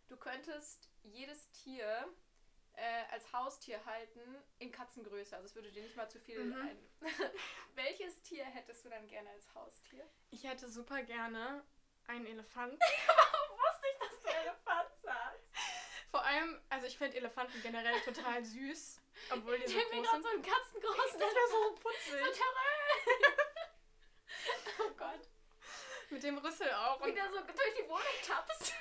Du 0.07 0.17
könntest 0.17 0.89
jedes 1.03 1.49
Tier 1.51 2.07
äh, 2.73 3.03
als 3.11 3.31
Haustier 3.31 3.83
halten 3.85 4.19
in 4.59 4.71
Katzengröße. 4.71 5.35
Also 5.35 5.47
es 5.47 5.55
würde 5.55 5.71
dir 5.71 5.81
nicht 5.83 5.95
mal 5.95 6.09
zu 6.09 6.19
viel 6.19 6.43
Mhm. 6.43 6.61
ein. 6.61 6.77
Welches 7.75 8.21
Tier 8.21 8.45
hättest 8.45 8.85
du 8.85 8.89
dann 8.89 9.07
gerne 9.07 9.29
als 9.31 9.53
Haustier? 9.55 10.05
Ich 10.31 10.43
hätte 10.43 10.69
super 10.69 11.01
gerne 11.03 11.63
einen 12.07 12.25
Elefant. 12.27 12.79
Warum 13.07 13.57
wusste 13.57 13.85
ich, 13.93 13.99
dass 14.09 14.21
du 14.21 14.29
Elefant 14.39 14.89
sagst? 15.01 15.51
Vor 16.15 16.23
allem, 16.23 16.61
also 16.69 16.87
ich 16.87 16.97
finde 16.97 17.17
Elefanten 17.17 17.61
generell 17.61 17.99
total 17.99 18.41
süß, 18.41 19.01
obwohl 19.31 19.59
die 19.59 19.67
so 19.67 19.77
groß 19.77 20.11
sind. 20.11 20.23
so 20.23 20.29
einen 20.29 20.41
katzengroßen 20.41 21.19
Das 21.19 21.35
wäre 21.35 21.47
so 21.49 21.63
So 21.63 21.75
putzig. 21.75 22.39
terror. 22.39 23.33
oh 24.87 24.93
Gott. 24.95 25.29
Mit 26.09 26.23
dem 26.23 26.37
Rüssel 26.37 26.71
auch. 26.71 27.01
Und 27.01 27.07
Wieder 27.11 27.29
so 27.29 27.41
durch 27.41 27.73
die 27.77 27.83
Wohnung 27.89 28.01
tappst. 28.25 28.73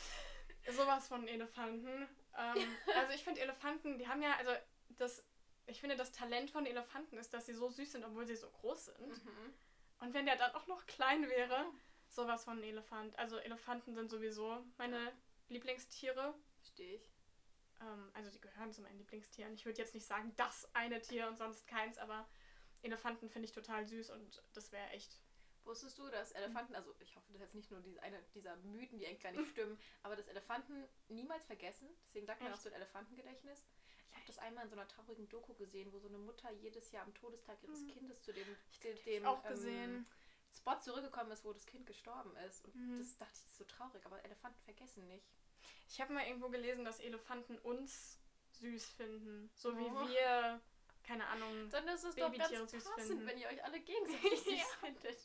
sowas 0.76 1.08
von 1.08 1.26
Elefanten. 1.26 2.06
Ähm, 2.36 2.76
also 2.94 3.14
ich 3.14 3.24
finde 3.24 3.40
Elefanten, 3.40 3.96
die 3.96 4.06
haben 4.06 4.20
ja, 4.20 4.36
also 4.36 4.52
das, 4.90 5.24
ich 5.64 5.80
finde 5.80 5.96
das 5.96 6.12
Talent 6.12 6.50
von 6.50 6.66
Elefanten 6.66 7.16
ist, 7.16 7.32
dass 7.32 7.46
sie 7.46 7.54
so 7.54 7.70
süß 7.70 7.92
sind, 7.92 8.04
obwohl 8.04 8.26
sie 8.26 8.36
so 8.36 8.50
groß 8.50 8.84
sind. 8.84 9.24
Mhm. 9.24 9.54
Und 10.00 10.12
wenn 10.12 10.26
der 10.26 10.36
dann 10.36 10.54
auch 10.54 10.66
noch 10.66 10.84
klein 10.84 11.26
wäre, 11.30 11.64
sowas 12.10 12.44
von 12.44 12.62
Elefant. 12.62 13.18
Also 13.18 13.38
Elefanten 13.38 13.94
sind 13.94 14.10
sowieso 14.10 14.62
meine 14.76 15.14
Lieblingstiere. 15.48 16.34
Verstehe 16.68 16.96
ich. 16.96 17.10
Ähm, 17.80 18.10
also 18.12 18.30
die 18.30 18.40
gehören 18.40 18.72
zu 18.72 18.82
meinen 18.82 18.98
Lieblingstieren. 18.98 19.54
Ich 19.54 19.64
würde 19.64 19.78
jetzt 19.78 19.94
nicht 19.94 20.06
sagen, 20.06 20.34
das 20.36 20.68
eine 20.74 21.00
Tier 21.00 21.28
und 21.28 21.36
sonst 21.38 21.66
keins, 21.66 21.96
aber 21.98 22.28
Elefanten 22.82 23.30
finde 23.30 23.46
ich 23.46 23.52
total 23.52 23.86
süß 23.86 24.10
und 24.10 24.42
das 24.52 24.70
wäre 24.72 24.88
echt. 24.90 25.20
Wusstest 25.64 25.98
du, 25.98 26.08
dass 26.08 26.32
Elefanten, 26.32 26.74
also 26.74 26.94
ich 27.00 27.14
hoffe, 27.16 27.26
das 27.28 27.36
ist 27.36 27.40
jetzt 27.42 27.54
nicht 27.54 27.70
nur 27.70 27.80
diese 27.80 28.02
eine 28.02 28.22
dieser 28.34 28.56
Mythen, 28.56 28.98
die 28.98 29.06
eigentlich 29.06 29.20
gar 29.22 29.32
nicht 29.32 29.48
stimmen, 29.56 29.78
aber 30.02 30.14
dass 30.16 30.28
Elefanten 30.28 30.86
niemals 31.08 31.44
vergessen. 31.46 31.88
Deswegen 32.06 32.26
sagt 32.26 32.40
man 32.40 32.50
auch 32.50 32.54
Echt? 32.54 32.62
so 32.64 32.68
ein 32.68 32.74
Elefantengedächtnis. 32.74 33.66
Ich 34.10 34.16
habe 34.16 34.26
das 34.26 34.38
einmal 34.38 34.64
in 34.64 34.70
so 34.70 34.76
einer 34.76 34.88
traurigen 34.88 35.28
Doku 35.28 35.54
gesehen, 35.54 35.92
wo 35.92 35.98
so 35.98 36.08
eine 36.08 36.18
Mutter 36.18 36.50
jedes 36.52 36.90
Jahr 36.92 37.04
am 37.04 37.14
Todestag 37.14 37.62
ihres 37.62 37.80
Mhm. 37.82 37.88
Kindes 37.88 38.20
zu 38.22 38.32
dem, 38.32 38.56
Ich 38.70 38.80
dem, 38.80 38.94
ich 38.96 39.26
auch 39.26 39.44
ähm, 39.44 39.50
gesehen. 39.50 40.06
Spot 40.56 40.80
zurückgekommen 40.80 41.30
ist, 41.30 41.44
wo 41.44 41.52
das 41.52 41.66
Kind 41.66 41.86
gestorben 41.86 42.34
ist. 42.38 42.64
Und 42.64 42.74
Mhm. 42.74 42.98
das 42.98 43.16
dachte 43.18 43.32
ich, 43.34 43.42
das 43.42 43.50
ist 43.52 43.58
so 43.58 43.64
traurig, 43.64 44.04
aber 44.06 44.24
Elefanten 44.24 44.60
vergessen 44.62 45.06
nicht. 45.06 45.28
Ich 45.88 46.00
habe 46.00 46.12
mal 46.12 46.26
irgendwo 46.26 46.48
gelesen, 46.48 46.84
dass 46.84 47.00
Elefanten 47.00 47.58
uns 47.58 48.18
süß 48.52 48.90
finden. 48.90 49.50
So 49.54 49.76
wie 49.78 49.84
Oh. 49.84 50.08
wir, 50.08 50.60
keine 51.04 51.26
Ahnung. 51.28 51.70
Dann 51.70 51.88
ist 51.88 52.04
es 52.04 52.14
doch 52.14 52.24
Babytiere 52.30 52.58
ganz 52.60 52.70
süß 52.72 52.84
passend, 52.84 53.06
finden. 53.08 53.26
wenn 53.26 53.38
ihr 53.38 53.48
euch 53.48 53.64
alle 53.64 53.80
gegenseitig 53.80 54.40
süß 54.44 54.74
findet. 54.80 55.18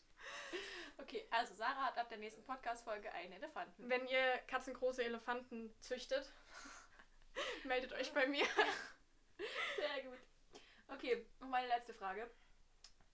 Okay, 0.97 1.27
also 1.31 1.53
Sarah 1.55 1.85
hat 1.87 1.97
ab 1.97 2.09
der 2.09 2.19
nächsten 2.19 2.43
Podcast-Folge 2.43 3.11
einen 3.11 3.33
Elefanten. 3.33 3.89
Wenn 3.89 4.07
ihr 4.07 4.37
katzengroße 4.47 5.03
Elefanten 5.03 5.73
züchtet, 5.81 6.31
meldet 7.63 7.91
euch 7.93 8.13
bei 8.13 8.27
mir. 8.27 8.45
Sehr 9.77 10.03
gut. 10.03 10.19
Okay, 10.89 11.25
noch 11.39 11.47
meine 11.49 11.67
letzte 11.67 11.93
Frage. 11.93 12.29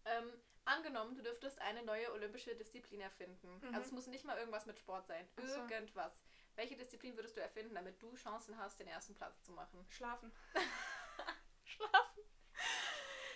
Ähm, 0.06 0.32
angenommen, 0.66 1.16
du 1.16 1.24
dürftest 1.24 1.60
eine 1.62 1.82
neue 1.84 2.12
olympische 2.12 2.56
Disziplin 2.56 3.02
erfinden. 3.02 3.60
Mhm. 3.62 3.74
Also 3.74 3.88
es 3.88 3.92
muss 3.92 4.08
nicht 4.08 4.26
mal 4.26 4.38
irgendwas 4.38 4.66
mit 4.66 4.78
Sport 4.78 5.08
sein. 5.08 5.28
Irgendwas. 5.38 6.14
Welche 6.60 6.76
Disziplin 6.76 7.16
würdest 7.16 7.38
du 7.38 7.42
erfinden, 7.42 7.74
damit 7.74 8.02
du 8.02 8.14
Chancen 8.16 8.58
hast, 8.58 8.82
den 8.82 8.88
ersten 8.90 9.16
Platz 9.16 9.42
zu 9.44 9.54
machen? 9.54 9.86
Schlafen. 9.88 10.30
Schlafen. 11.64 12.24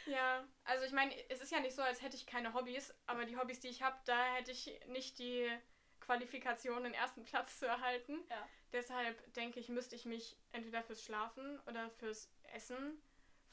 Ja, 0.08 0.46
also 0.66 0.84
ich 0.84 0.92
meine, 0.92 1.14
es 1.30 1.40
ist 1.40 1.50
ja 1.50 1.62
nicht 1.62 1.74
so, 1.74 1.82
als 1.82 2.02
hätte 2.02 2.18
ich 2.18 2.26
keine 2.26 2.54
Hobbys, 2.54 2.94
aber 3.06 3.24
die 3.24 3.38
Hobbys, 3.38 3.62
die 3.62 3.70
ich 3.70 3.82
habe, 3.82 3.98
da 4.04 4.22
hätte 4.34 4.52
ich 4.52 4.78
nicht 4.88 5.20
die 5.20 5.50
Qualifikation, 6.02 6.84
den 6.84 6.94
ersten 6.94 7.24
Platz 7.24 7.60
zu 7.60 7.66
erhalten. 7.66 8.20
Ja. 8.30 8.46
Deshalb 8.74 9.34
denke 9.36 9.62
ich, 9.62 9.70
müsste 9.70 9.96
ich 9.96 10.04
mich 10.04 10.38
entweder 10.52 10.84
fürs 10.84 11.02
Schlafen 11.02 11.62
oder 11.62 11.90
fürs 11.92 12.30
Essen 12.54 13.02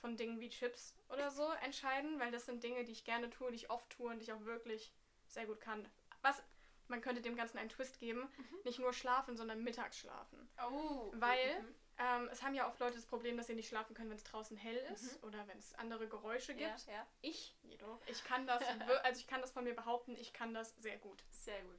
von 0.00 0.16
Dingen 0.16 0.40
wie 0.40 0.48
Chips 0.48 0.96
oder 1.11 1.30
so 1.30 1.48
entscheiden, 1.62 2.18
weil 2.18 2.33
das 2.33 2.46
sind 2.46 2.64
Dinge, 2.64 2.83
die 2.83 2.90
ich 2.90 3.04
gerne 3.04 3.30
tue, 3.30 3.52
die 3.52 3.56
ich 3.59 3.70
oft 3.70 3.88
tue 3.90 4.11
und 4.11 4.18
die 4.18 4.24
ich 4.24 4.33
auch 4.33 4.44
wirklich 4.46 4.92
sehr 5.28 5.46
gut 5.46 5.61
kann. 5.61 5.88
Was, 6.22 6.42
man 6.90 7.00
könnte 7.00 7.22
dem 7.22 7.37
Ganzen 7.37 7.59
einen 7.59 7.68
Twist 7.70 7.98
geben, 7.98 8.29
nicht 8.64 8.79
nur 8.79 8.92
schlafen, 8.92 9.37
sondern 9.37 9.62
mittags 9.62 9.98
schlafen. 9.98 10.48
Oh. 10.70 11.11
Weil 11.14 11.61
Mhm. 11.62 11.74
ähm, 11.98 12.29
es 12.33 12.42
haben 12.42 12.55
ja 12.55 12.66
oft 12.68 12.79
Leute 12.81 12.96
das 12.96 13.07
Problem, 13.07 13.37
dass 13.37 13.46
sie 13.46 13.55
nicht 13.55 13.68
schlafen 13.68 13.94
können, 13.94 14.11
wenn 14.11 14.16
es 14.16 14.24
draußen 14.24 14.57
hell 14.57 14.76
ist 14.92 15.22
oder 15.24 15.46
wenn 15.48 15.59
es 15.59 15.74
andere 15.74 16.09
Geräusche 16.09 16.53
Ja, 16.53 16.68
gibt. 16.68 16.87
ja, 16.88 17.07
Ich 17.22 17.57
jedoch, 17.62 18.00
ich 18.07 18.22
kann 18.24 18.46
das, 18.46 18.62
also 19.05 19.20
ich 19.20 19.26
kann 19.26 19.40
das 19.40 19.50
von 19.53 19.64
mir 19.64 19.74
behaupten, 19.74 20.16
ich 20.16 20.33
kann 20.33 20.53
das 20.53 20.74
sehr 20.76 20.98
gut. 20.98 21.24
sehr 21.31 21.61
gut. 21.62 21.79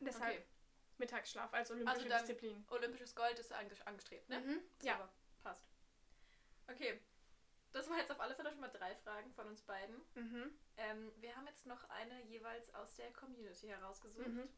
Deshalb 0.00 0.34
Okay. 0.36 0.44
Mittagsschlaf 0.98 1.52
als 1.54 1.70
olympische 1.70 1.96
Also 1.96 2.08
Disziplin. 2.26 2.64
Olympisches 2.70 3.14
Gold 3.14 3.38
ist 3.38 3.52
ange 3.52 3.70
angestrebt, 3.84 4.28
ne? 4.28 4.40
Mhm. 4.40 4.60
Ja. 4.82 5.08
Passt. 5.42 5.64
Okay. 6.68 7.00
Das 7.72 7.88
waren 7.88 7.98
jetzt 7.98 8.10
auf 8.10 8.20
alle 8.20 8.34
Fälle 8.34 8.50
schon 8.50 8.60
mal 8.60 8.68
drei 8.70 8.94
Fragen 8.96 9.30
von 9.32 9.46
uns 9.46 9.62
beiden. 9.62 9.96
Mhm. 10.14 10.58
Ähm, 10.76 11.12
wir 11.16 11.34
haben 11.36 11.46
jetzt 11.46 11.66
noch 11.66 11.84
eine 11.90 12.22
jeweils 12.24 12.72
aus 12.74 12.94
der 12.96 13.12
Community 13.12 13.66
herausgesucht. 13.68 14.26
Mhm. 14.26 14.48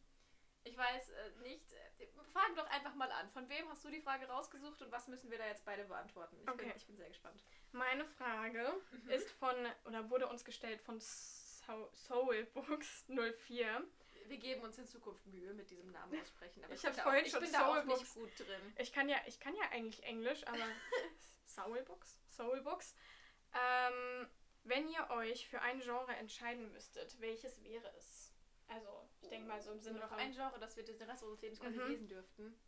Ich 0.62 0.76
weiß 0.76 1.08
äh, 1.10 1.30
nicht. 1.40 1.72
Äh, 1.72 2.06
fang 2.32 2.54
doch 2.54 2.66
einfach 2.68 2.94
mal 2.94 3.10
an. 3.12 3.30
Von 3.30 3.48
wem 3.48 3.68
hast 3.70 3.84
du 3.84 3.90
die 3.90 4.00
Frage 4.02 4.26
rausgesucht 4.28 4.80
und 4.82 4.92
was 4.92 5.08
müssen 5.08 5.30
wir 5.30 5.38
da 5.38 5.46
jetzt 5.46 5.64
beide 5.64 5.84
beantworten? 5.84 6.36
Ich, 6.38 6.44
bin, 6.44 6.54
Okay. 6.54 6.72
ich 6.76 6.86
bin 6.86 6.96
sehr 6.96 7.08
gespannt. 7.08 7.42
Meine 7.72 8.04
Frage 8.04 8.74
Mhm. 8.92 9.10
ist 9.10 9.30
von, 9.32 9.54
oder 9.86 10.08
wurde 10.10 10.28
uns 10.28 10.44
gestellt 10.44 10.80
von 10.82 11.00
Soul- 11.00 11.88
Soulbooks 11.94 13.06
04. 13.08 13.84
Wir 14.26 14.38
geben 14.38 14.62
uns 14.62 14.78
in 14.78 14.86
Zukunft 14.86 15.26
Mühe 15.26 15.52
mit 15.54 15.70
diesem 15.70 15.90
Namen 15.90 16.20
aussprechen. 16.20 16.62
Aber 16.62 16.74
Ich 16.74 16.82
bin 16.82 16.90
hab 16.90 16.96
da 16.96 17.02
vorhin 17.04 17.22
auch, 17.22 17.26
ich 17.26 17.32
schon 17.32 17.40
bin 17.42 17.52
da 17.52 17.66
auch 17.66 17.76
Soulbooks- 17.76 17.98
nicht 18.00 18.14
gut 18.14 18.38
drin. 18.46 18.74
Ich 18.78 18.92
kann 18.92 19.08
ja, 19.08 19.16
ich 19.26 19.40
kann 19.40 19.56
ja 19.56 19.64
eigentlich 19.72 20.02
Englisch, 20.04 20.46
aber 20.46 20.58
Soulbooks, 21.46 22.19
Soulbooks. 22.30 22.94
Ähm, 23.52 24.28
wenn 24.62 24.88
ihr 24.88 25.08
euch 25.10 25.48
für 25.48 25.60
ein 25.60 25.80
Genre 25.80 26.14
entscheiden 26.16 26.70
müsstet, 26.72 27.20
welches 27.20 27.62
wäre 27.62 27.88
es? 27.96 28.32
Also, 28.68 29.08
ich 29.20 29.28
denke 29.28 29.48
mal 29.48 29.60
so 29.60 29.72
im 29.72 29.80
Sinne 29.80 30.06
von... 30.06 30.18
ein 30.18 30.32
Genre, 30.32 30.58
das 30.60 30.76
wir 30.76 30.84
den 30.84 31.00
Rest 31.02 31.22
unseres 31.22 31.40
Lebens 31.42 31.60
quasi 31.60 31.78
Mhm. 31.78 31.86
lesen 31.86 32.08
dürften. 32.08 32.60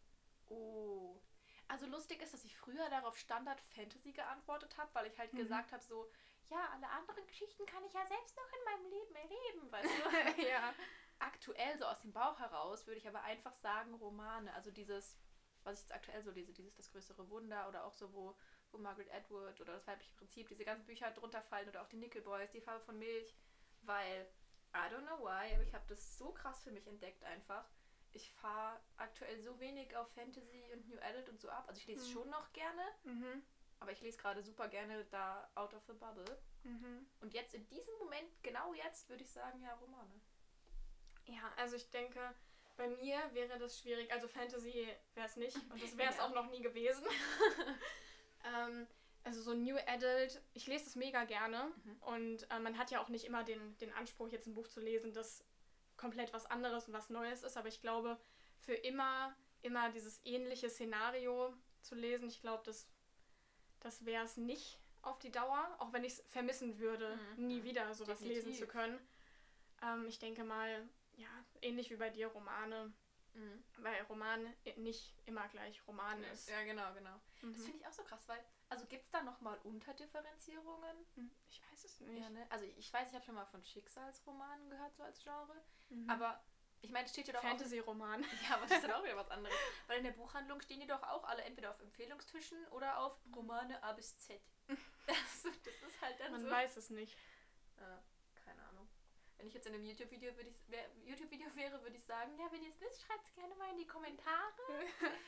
Oh. 0.48 1.20
Also 1.68 1.86
lustig 1.86 2.20
ist, 2.20 2.34
dass 2.34 2.44
ich 2.44 2.56
früher 2.56 2.88
darauf 2.90 3.16
Standard 3.16 3.60
Fantasy 3.60 4.12
geantwortet 4.12 4.76
habe, 4.76 4.92
weil 4.94 5.06
ich 5.06 5.18
halt 5.18 5.32
Mhm. 5.32 5.38
gesagt 5.38 5.72
habe 5.72 5.82
so, 5.82 6.10
ja, 6.50 6.68
alle 6.72 6.88
anderen 6.88 7.26
Geschichten 7.26 7.64
kann 7.66 7.84
ich 7.84 7.92
ja 7.92 8.04
selbst 8.06 8.36
noch 8.36 8.52
in 8.52 8.64
meinem 8.64 8.90
Leben 8.90 9.14
erleben, 9.14 9.72
weißt 9.72 9.90
du? 10.38 10.48
ja. 10.48 10.74
aktuell 11.20 11.78
so 11.78 11.84
aus 11.86 12.00
dem 12.00 12.12
Bauch 12.12 12.38
heraus 12.40 12.86
würde 12.86 12.98
ich 12.98 13.06
aber 13.08 13.22
einfach 13.22 13.54
sagen 13.54 13.94
Romane. 13.94 14.52
Also 14.54 14.70
dieses, 14.72 15.16
was 15.62 15.74
ich 15.78 15.84
jetzt 15.84 15.94
aktuell 15.94 16.20
so 16.22 16.32
lese, 16.32 16.52
dieses 16.52 16.74
Das 16.74 16.90
größere 16.90 17.30
Wunder 17.30 17.68
oder 17.68 17.84
auch 17.84 17.92
so, 17.92 18.12
wo, 18.12 18.36
wo 18.72 18.78
Margaret 18.78 19.12
Atwood 19.12 19.60
oder 19.60 19.74
das 19.74 19.86
weibliche 19.86 20.12
Prinzip, 20.14 20.48
diese 20.48 20.64
ganzen 20.64 20.86
Bücher 20.86 21.10
drunter 21.10 21.42
fallen 21.42 21.68
oder 21.68 21.82
auch 21.82 21.88
die 21.88 21.96
Nickel 21.96 22.22
Boys, 22.22 22.50
die 22.50 22.60
Farbe 22.60 22.84
von 22.84 22.98
Milch, 22.98 23.34
weil, 23.82 24.26
I 24.74 24.92
don't 24.92 25.02
know 25.06 25.18
why, 25.24 25.52
aber 25.54 25.62
ich 25.62 25.74
habe 25.74 25.84
das 25.88 26.16
so 26.18 26.32
krass 26.32 26.62
für 26.62 26.70
mich 26.70 26.86
entdeckt 26.86 27.22
einfach. 27.24 27.64
Ich 28.12 28.30
fahre 28.32 28.80
aktuell 28.96 29.40
so 29.40 29.58
wenig 29.60 29.96
auf 29.96 30.08
Fantasy 30.14 30.64
und 30.72 30.86
New 30.88 30.98
Adult 31.00 31.28
und 31.28 31.40
so 31.40 31.48
ab. 31.48 31.64
Also 31.68 31.80
ich 31.80 31.86
lese 31.86 32.06
Mhm. 32.06 32.12
schon 32.12 32.30
noch 32.30 32.52
gerne, 32.52 32.82
Mhm. 33.04 33.42
aber 33.80 33.92
ich 33.92 34.00
lese 34.00 34.18
gerade 34.18 34.42
super 34.42 34.68
gerne 34.68 35.04
da 35.06 35.50
Out 35.54 35.74
of 35.74 35.82
the 35.86 35.92
Bubble. 35.94 36.38
Mhm. 36.64 37.06
Und 37.20 37.34
jetzt 37.34 37.54
in 37.54 37.66
diesem 37.68 37.94
Moment, 37.98 38.42
genau 38.42 38.74
jetzt, 38.74 39.08
würde 39.08 39.22
ich 39.22 39.30
sagen, 39.30 39.60
ja, 39.62 39.74
Romane. 39.74 40.20
Ja, 41.26 41.52
also 41.56 41.76
ich 41.76 41.88
denke, 41.90 42.34
bei 42.76 42.88
mir 42.88 43.18
wäre 43.32 43.58
das 43.58 43.78
schwierig. 43.78 44.12
Also 44.12 44.28
Fantasy 44.28 44.88
wäre 45.14 45.26
es 45.26 45.36
nicht 45.36 45.56
und 45.70 45.82
das 45.82 45.96
wäre 45.96 46.10
es 46.10 46.16
Ja. 46.18 46.26
auch 46.26 46.34
noch 46.34 46.50
nie 46.50 46.60
gewesen. 46.62 47.04
ähm, 48.44 48.86
also 49.24 49.40
so 49.42 49.54
New 49.54 49.76
Adult, 49.86 50.40
ich 50.52 50.66
lese 50.66 50.86
es 50.86 50.96
mega 50.96 51.24
gerne 51.24 51.72
Mhm. 51.84 51.96
und 52.02 52.50
äh, 52.50 52.58
man 52.58 52.76
hat 52.78 52.90
ja 52.90 53.00
auch 53.02 53.08
nicht 53.08 53.24
immer 53.24 53.44
den, 53.44 53.76
den 53.78 53.92
Anspruch, 53.92 54.28
jetzt 54.28 54.46
ein 54.46 54.54
Buch 54.54 54.66
zu 54.68 54.80
lesen, 54.80 55.12
das 55.12 55.44
komplett 55.96 56.32
was 56.32 56.46
anderes 56.46 56.88
und 56.88 56.92
was 56.94 57.08
Neues 57.10 57.42
ist, 57.42 57.56
aber 57.56 57.68
ich 57.68 57.80
glaube, 57.80 58.18
für 58.58 58.74
immer, 58.74 59.36
immer 59.62 59.90
dieses 59.90 60.20
ähnliche 60.24 60.68
Szenario 60.70 61.54
zu 61.82 61.94
lesen, 61.94 62.28
ich 62.28 62.40
glaube, 62.40 62.62
das, 62.64 62.88
das 63.80 64.04
wäre 64.04 64.24
es 64.24 64.36
nicht 64.36 64.78
auf 65.02 65.18
die 65.18 65.30
Dauer, 65.30 65.74
auch 65.78 65.92
wenn 65.92 66.04
ich 66.04 66.14
es 66.14 66.24
vermissen 66.28 66.78
würde, 66.78 67.16
Mhm. 67.36 67.46
nie 67.46 67.64
wieder 67.64 67.92
sowas 67.94 68.20
lesen 68.20 68.50
Definitiv. 68.52 68.58
zu 68.60 68.66
können. 68.66 68.98
Ähm, 69.82 70.06
ich 70.08 70.18
denke 70.18 70.44
mal, 70.44 70.88
ja, 71.16 71.28
ähnlich 71.60 71.90
wie 71.90 71.96
bei 71.96 72.10
dir 72.10 72.28
Romane, 72.28 72.92
Mhm. 73.34 73.64
weil 73.78 74.02
Roman 74.02 74.54
nicht 74.76 75.14
immer 75.26 75.48
gleich 75.48 75.86
Roman 75.86 76.22
ist. 76.24 76.48
Ja, 76.48 76.62
genau, 76.64 76.92
genau. 76.94 77.18
Das 77.40 77.42
Mhm. 77.42 77.54
finde 77.54 77.78
ich 77.78 77.86
auch 77.86 77.92
so 77.92 78.04
krass, 78.04 78.28
weil, 78.28 78.42
also 78.68 78.86
gibt 78.86 79.04
es 79.04 79.10
da 79.10 79.22
nochmal 79.22 79.58
Unterdifferenzierungen? 79.64 80.96
Hm, 81.16 81.30
Ich 81.48 81.62
weiß 81.70 81.84
es 81.84 82.00
nicht. 82.00 82.20
Ja, 82.20 82.28
ne? 82.30 82.46
Also 82.50 82.64
ich 82.76 82.92
weiß, 82.92 83.08
ich 83.08 83.14
habe 83.14 83.24
schon 83.24 83.34
mal 83.34 83.46
von 83.46 83.64
Schicksalsromanen 83.64 84.68
gehört, 84.70 84.94
so 84.96 85.02
als 85.02 85.22
Genre. 85.22 85.54
Mhm. 85.90 86.10
Aber 86.10 86.42
ich 86.82 86.90
meine, 86.90 87.06
es 87.06 87.12
steht 87.12 87.28
ja 87.28 87.32
doch 87.34 87.42
Fantasy-Roman. 87.42 88.22
Ja, 88.48 88.56
aber 88.56 88.66
das 88.66 88.72
ist 88.78 88.84
dann 88.84 88.92
auch 88.92 89.04
wieder 89.04 89.16
was 89.16 89.30
anderes. 89.30 89.56
Weil 89.86 89.98
in 89.98 90.04
der 90.04 90.12
Buchhandlung 90.12 90.60
stehen 90.60 90.80
die 90.80 90.86
doch 90.86 91.02
auch 91.02 91.24
alle 91.24 91.42
entweder 91.42 91.70
auf 91.70 91.80
Empfehlungstischen 91.80 92.66
oder 92.68 92.98
auf 92.98 93.18
Romane 93.34 93.82
A 93.82 93.92
bis 93.92 94.18
Z. 94.18 94.40
Also, 95.06 95.50
das 95.64 95.74
ist 95.90 96.00
halt 96.00 96.20
dann 96.20 96.32
Man 96.32 96.40
so... 96.42 96.50
weiß 96.50 96.76
es 96.76 96.90
nicht. 96.90 97.16
Ja. 97.80 98.02
Wenn 99.42 99.48
ich 99.48 99.54
jetzt 99.54 99.66
in 99.66 99.74
einem 99.74 99.82
YouTube-Video 99.84 100.36
würde 100.36 100.50
ich, 100.50 100.56
YouTube-Video 101.04 101.48
wäre, 101.56 101.82
würde 101.82 101.96
ich 101.96 102.04
sagen, 102.04 102.30
ja, 102.38 102.46
wenn 102.52 102.62
ihr 102.62 102.68
es 102.70 102.80
wisst, 102.80 103.02
schreibt 103.02 103.26
es 103.26 103.34
gerne 103.34 103.52
mal 103.56 103.70
in 103.72 103.78
die 103.78 103.86
Kommentare. 103.88 104.52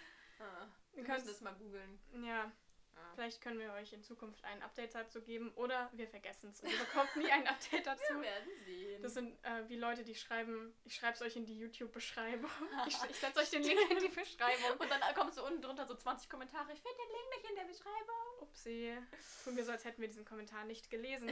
Ah, 0.40 0.66
wir 0.92 1.04
könnt's- 1.04 1.26
das 1.26 1.40
mal 1.40 1.54
googeln. 1.54 2.00
Ja, 2.24 2.50
Ah. 2.96 3.10
vielleicht 3.14 3.40
können 3.40 3.58
wir 3.60 3.72
euch 3.72 3.92
in 3.92 4.02
Zukunft 4.02 4.42
ein 4.44 4.62
Update 4.62 4.92
dazu 4.94 5.20
geben 5.22 5.52
oder 5.54 5.90
wir 5.94 6.06
vergessen 6.08 6.50
es 6.50 6.60
und 6.60 6.70
ihr 6.72 6.78
bekommt 6.78 7.14
nie 7.16 7.30
ein 7.30 7.46
Update 7.46 7.86
dazu. 7.86 8.14
Wir 8.14 8.22
werden 8.22 8.50
sehen. 8.64 9.02
Das 9.02 9.14
sind 9.14 9.36
äh, 9.44 9.68
wie 9.68 9.76
Leute, 9.76 10.02
die 10.04 10.14
schreiben, 10.16 10.74
ich 10.84 10.94
schreibe 10.96 11.14
es 11.14 11.22
euch 11.22 11.34
in 11.36 11.44
die 11.46 11.56
YouTube-Beschreibung. 11.58 12.50
Ich, 12.86 12.96
ich 13.10 13.16
setze 13.16 13.38
euch 13.40 13.50
den 13.50 13.62
Link 13.62 13.90
in 13.90 13.98
die 14.00 14.08
Beschreibung. 14.08 14.78
Und 14.78 14.90
dann 14.90 15.00
kommst 15.14 15.38
du 15.38 15.44
unten 15.44 15.62
drunter 15.62 15.86
so 15.86 15.94
20 15.94 16.28
Kommentare. 16.28 16.72
Ich 16.72 16.80
finde 16.82 16.96
den 16.98 17.08
Link 17.10 17.30
nicht 17.36 17.50
in 17.50 17.56
der 17.56 17.64
Beschreibung. 17.64 18.40
Upsi. 18.42 18.96
Tun 19.44 19.56
wir 19.56 19.64
so, 19.64 19.70
als 19.72 19.84
hätten 19.84 20.00
wir 20.00 20.08
diesen 20.08 20.24
Kommentar 20.24 20.64
nicht 20.64 20.90
gelesen. 20.90 21.28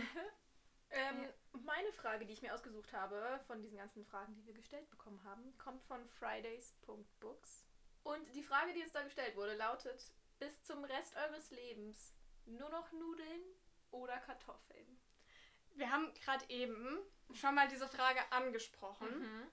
Ähm, 0.92 1.28
Meine 1.64 1.92
Frage, 1.92 2.26
die 2.26 2.32
ich 2.32 2.42
mir 2.42 2.54
ausgesucht 2.54 2.92
habe, 2.92 3.40
von 3.46 3.62
diesen 3.62 3.78
ganzen 3.78 4.04
Fragen, 4.04 4.34
die 4.34 4.46
wir 4.46 4.54
gestellt 4.54 4.88
bekommen 4.90 5.22
haben, 5.24 5.56
kommt 5.58 5.82
von 5.84 6.06
Fridays.books. 6.06 7.66
Und 8.02 8.34
die 8.34 8.42
Frage, 8.42 8.72
die 8.72 8.82
uns 8.82 8.92
da 8.92 9.02
gestellt 9.02 9.36
wurde, 9.36 9.56
lautet: 9.56 10.12
Bis 10.38 10.62
zum 10.64 10.84
Rest 10.84 11.16
eures 11.16 11.50
Lebens 11.50 12.14
nur 12.46 12.68
noch 12.70 12.90
Nudeln 12.92 13.42
oder 13.90 14.18
Kartoffeln? 14.18 14.98
Wir 15.74 15.90
haben 15.90 16.12
gerade 16.14 16.44
eben 16.48 16.98
schon 17.32 17.54
mal 17.54 17.68
diese 17.68 17.88
Frage 17.88 18.20
angesprochen. 18.30 19.20
Mhm. 19.20 19.46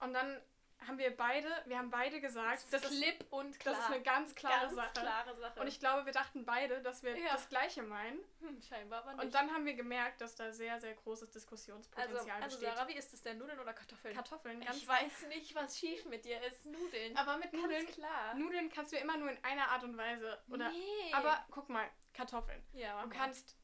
Und 0.00 0.12
dann 0.12 0.42
haben 0.86 0.98
wir 0.98 1.16
beide, 1.16 1.48
wir 1.66 1.78
haben 1.78 1.90
beide 1.90 2.20
gesagt, 2.20 2.64
das 2.70 2.84
ist, 2.84 2.90
klipp 3.02 3.24
und 3.30 3.58
klar. 3.58 3.74
das 3.74 3.84
ist 3.84 3.90
eine 3.92 4.02
ganz 4.02 4.34
klare 4.34 4.66
ganz 4.66 4.74
Sache. 4.74 4.92
klare 4.92 5.36
Sache. 5.36 5.60
Und 5.60 5.66
ich 5.66 5.80
glaube, 5.80 6.06
wir 6.06 6.12
dachten 6.12 6.44
beide, 6.44 6.80
dass 6.82 7.02
wir 7.02 7.16
Ja. 7.18 7.32
das 7.32 7.48
Gleiche 7.48 7.82
meinen. 7.82 8.18
hm, 8.40 8.60
scheinbar 8.62 9.00
aber 9.02 9.14
nicht. 9.14 9.24
Und 9.24 9.34
dann 9.34 9.50
haben 9.52 9.64
wir 9.64 9.74
gemerkt, 9.74 10.20
dass 10.20 10.36
da 10.36 10.52
sehr, 10.52 10.78
sehr 10.80 10.94
großes 10.94 11.28
also, 11.28 11.38
Diskussionspotenzial 11.38 12.42
also 12.42 12.58
besteht. 12.58 12.74
Sarah, 12.76 12.88
wie 12.88 12.94
ist 12.94 13.12
es 13.14 13.22
denn? 13.22 13.38
Nudeln 13.38 13.58
oder 13.58 13.72
Kartoffeln? 13.72 14.14
Kartoffeln, 14.14 14.60
ganz 14.60 14.76
ich 14.76 14.86
weiß 14.86 15.26
nicht, 15.28 15.54
was 15.54 15.78
schief 15.78 16.04
mit 16.06 16.24
dir 16.24 16.40
ist. 16.42 16.66
Nudeln. 16.66 17.16
Aber 17.16 17.38
mit 17.38 17.52
Nudeln, 17.52 17.84
Ganz 17.86 17.96
klar. 17.96 18.34
Nudeln 18.34 18.68
kannst 18.70 18.92
du 18.92 18.96
immer 18.96 19.16
nur 19.16 19.30
in 19.30 19.42
einer 19.44 19.68
Art 19.68 19.82
und 19.82 19.96
Weise. 19.96 20.38
Oder, 20.50 20.70
nee. 20.70 21.12
Aber 21.12 21.44
guck 21.50 21.68
mal, 21.68 21.88
Kartoffeln. 22.12 22.62
ja, 22.72 23.02
Du 23.02 23.08
kannst, 23.10 23.56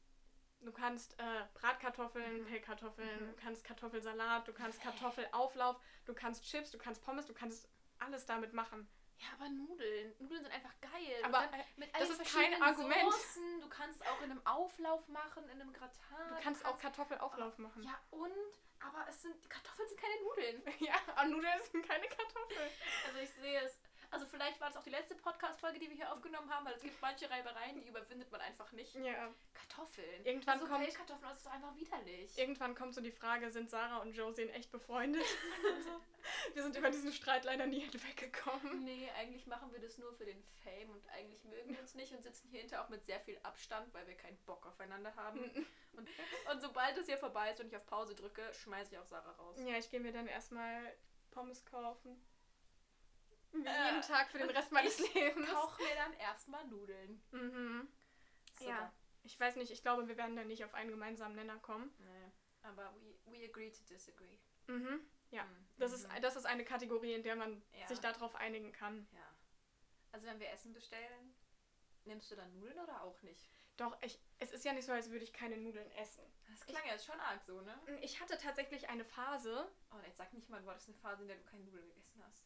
du 0.63 0.71
kannst 0.71 1.19
äh, 1.19 1.23
Bratkartoffeln, 1.53 2.41
Mhm. 2.41 2.45
Pellkartoffeln, 2.47 3.23
Mhm. 3.23 3.29
du 3.29 3.35
kannst 3.41 3.63
Kartoffelsalat, 3.63 4.47
du 4.47 4.53
kannst 4.53 4.81
Kartoffelauflauf, 4.81 5.77
du 6.05 6.13
kannst 6.13 6.43
Chips, 6.45 6.71
du 6.71 6.77
kannst 6.77 7.03
Pommes, 7.03 7.25
du 7.25 7.33
kannst 7.33 7.67
alles 7.99 8.25
damit 8.25 8.53
machen. 8.53 8.87
Ja, 9.19 9.27
aber 9.39 9.47
Nudeln. 9.49 10.13
Nudeln 10.19 10.43
sind 10.43 10.51
einfach 10.51 10.73
geil. 10.81 11.21
Aber 11.23 11.43
äh, 11.43 11.63
mit 11.77 11.89
das 11.95 12.09
ist 12.09 12.33
kein 12.35 12.61
Argument. 12.61 13.01
Soßen. 13.13 13.61
Du 13.61 13.69
kannst 13.69 14.01
es 14.01 14.07
auch 14.07 14.17
in 14.21 14.31
einem 14.31 14.45
Auflauf 14.45 15.07
machen, 15.07 15.43
in 15.49 15.61
einem 15.61 15.71
Gratin. 15.71 16.01
du 16.29 16.41
kannst 16.41 16.65
auch 16.65 16.77
Kartoffelauflauf 16.79 17.57
machen. 17.59 17.83
Ja, 17.83 17.97
und? 18.09 18.31
Aber 18.81 19.05
es 19.07 19.21
sind. 19.21 19.49
Kartoffeln 19.49 19.87
sind 19.87 19.99
keine 20.01 20.21
Nudeln. 20.23 20.63
Ja, 20.79 20.95
aber 21.15 21.25
Nudeln 21.29 21.61
sind 21.71 21.87
keine 21.87 22.05
Kartoffeln. 22.07 22.69
Also 23.07 23.19
ich 23.19 23.29
sehe 23.35 23.61
es. 23.61 23.79
Also 24.13 24.27
vielleicht 24.27 24.61
war 24.61 24.67
das 24.67 24.77
auch 24.77 24.83
die 24.83 24.91
letzte 24.91 25.15
Podcast-Folge, 25.15 25.79
die 25.79 25.89
wir 25.89 25.95
hier 25.95 26.13
aufgenommen 26.13 26.47
haben, 26.53 26.65
weil 26.67 26.75
es 26.75 26.83
gibt 26.83 27.01
manche 27.01 27.27
Reibereien, 27.29 27.75
die 27.81 27.87
überwindet 27.87 28.31
man 28.31 28.41
einfach 28.41 28.71
nicht. 28.73 28.93
Ja. 28.93 29.33
Kartoffeln. 29.55 30.23
Irgendwann 30.23 30.59
also 30.59 30.67
kommt- 30.67 30.83
Pellkartoffeln, 30.85 31.29
das 31.29 31.39
ist 31.39 31.47
einfach 31.47 31.75
widerlich. 31.75 32.37
Irgendwann 32.37 32.75
kommt 32.75 32.93
so 32.93 33.01
die 33.01 33.11
Frage, 33.11 33.49
sind 33.49 33.71
Sarah 33.71 33.97
und 33.97 34.13
Josie 34.13 34.43
in 34.43 34.49
echt 34.49 34.71
befreundet? 34.71 35.25
wir 36.53 36.61
sind 36.61 36.75
über 36.77 36.91
diesen 36.91 37.11
Streit 37.11 37.43
leider 37.43 37.65
nie 37.65 37.79
hinweggekommen. 37.79 38.83
Nee, 38.83 39.09
eigentlich 39.17 39.47
machen 39.47 39.73
wir 39.73 39.79
das 39.79 39.97
nur 39.97 40.13
für 40.13 40.25
den 40.25 40.43
Fame 40.63 40.91
und 40.91 41.09
eigentlich 41.09 41.43
mögen 41.45 41.73
wir 41.73 41.79
uns 41.79 41.95
nicht 41.95 42.13
und 42.13 42.21
sitzen 42.21 42.49
hier 42.49 42.61
hinter 42.61 42.83
auch 42.83 42.89
mit 42.89 43.03
sehr 43.05 43.19
viel 43.19 43.39
Abstand, 43.41 43.91
weil 43.95 44.05
wir 44.05 44.15
keinen 44.15 44.37
Bock 44.45 44.67
aufeinander 44.67 45.15
haben. 45.15 45.39
Und, 45.95 46.07
und 46.51 46.59
sobald 46.59 46.97
es 46.97 47.05
hier 47.05 47.19
vorbei 47.19 47.51
ist 47.51 47.59
und 47.61 47.67
ich 47.67 47.75
auf 47.75 47.85
Pause 47.85 48.15
drücke, 48.15 48.41
schmeiße 48.51 48.95
ich 48.95 48.97
auch 48.99 49.05
Sarah 49.05 49.29
raus. 49.33 49.59
Ja, 49.63 49.77
ich 49.77 49.91
gehe 49.91 49.99
mir 49.99 50.11
dann 50.11 50.25
erstmal 50.25 50.91
Pommes 51.29 51.63
kaufen. 51.65 52.19
Wie 53.53 53.65
Äh, 53.65 53.85
jeden 53.85 54.01
Tag 54.01 54.29
für 54.31 54.39
den 54.39 54.49
Rest 54.49 54.71
meines 54.71 54.99
ich 54.99 55.13
Lebens. 55.13 55.49
Koch 55.51 55.77
mir 55.79 55.95
dann 55.95 56.13
erstmal 56.13 56.65
Nudeln. 56.67 57.21
Mhm. 57.31 57.87
Super. 58.57 58.69
Ja. 58.69 58.93
Ich 59.23 59.39
weiß 59.39 59.55
nicht, 59.55 59.71
ich 59.71 59.81
glaube, 59.81 60.07
wir 60.07 60.17
werden 60.17 60.35
da 60.35 60.43
nicht 60.43 60.65
auf 60.65 60.73
einen 60.73 60.89
gemeinsamen 60.89 61.35
Nenner 61.35 61.57
kommen. 61.59 61.93
Nee, 61.99 62.31
aber 62.61 62.93
we, 62.99 63.15
we 63.31 63.45
agree 63.45 63.71
to 63.71 63.83
disagree. 63.89 64.37
Mhm. 64.67 64.99
Ja. 65.31 65.45
Mhm. 65.45 65.67
Das 65.77 65.93
ist, 65.93 66.07
Mhm. 66.11 66.21
das 66.21 66.35
ist 66.35 66.45
eine 66.45 66.65
Kategorie, 66.65 67.13
in 67.13 67.23
der 67.23 67.35
man 67.35 67.63
Ja. 67.73 67.87
sich 67.87 67.99
darauf 67.99 68.35
einigen 68.35 68.71
kann. 68.73 69.07
Ja. 69.13 69.35
Also 70.11 70.27
wenn 70.27 70.39
wir 70.39 70.49
Essen 70.49 70.73
bestellen, 70.73 71.33
nimmst 72.05 72.29
du 72.31 72.35
dann 72.35 72.53
Nudeln 72.53 72.79
oder 72.79 73.01
auch 73.03 73.21
nicht? 73.21 73.49
Doch, 73.77 73.97
ich, 74.01 74.19
es 74.39 74.51
ist 74.51 74.65
ja 74.65 74.73
nicht 74.73 74.85
so, 74.85 74.91
als 74.91 75.09
würde 75.09 75.23
ich 75.23 75.33
keine 75.33 75.57
Nudeln 75.57 75.89
essen. 75.93 76.21
Das 76.51 76.65
klang 76.67 76.85
jetzt 76.85 77.05
schon 77.05 77.19
arg 77.19 77.41
so, 77.43 77.61
ne? 77.61 77.75
Ich 78.01 78.19
hatte 78.21 78.37
tatsächlich 78.37 78.87
eine 78.89 79.03
Phase, 79.05 79.71
Oh, 79.91 79.97
jetzt 80.05 80.17
sag 80.17 80.31
nicht 80.33 80.49
mal, 80.49 80.61
du 80.61 80.69
hattest 80.69 80.89
eine 80.89 80.97
Phase, 80.97 81.23
in 81.23 81.27
der 81.29 81.37
du 81.37 81.43
keine 81.45 81.63
Nudeln 81.63 81.87
gegessen 81.87 82.21
hast. 82.27 82.45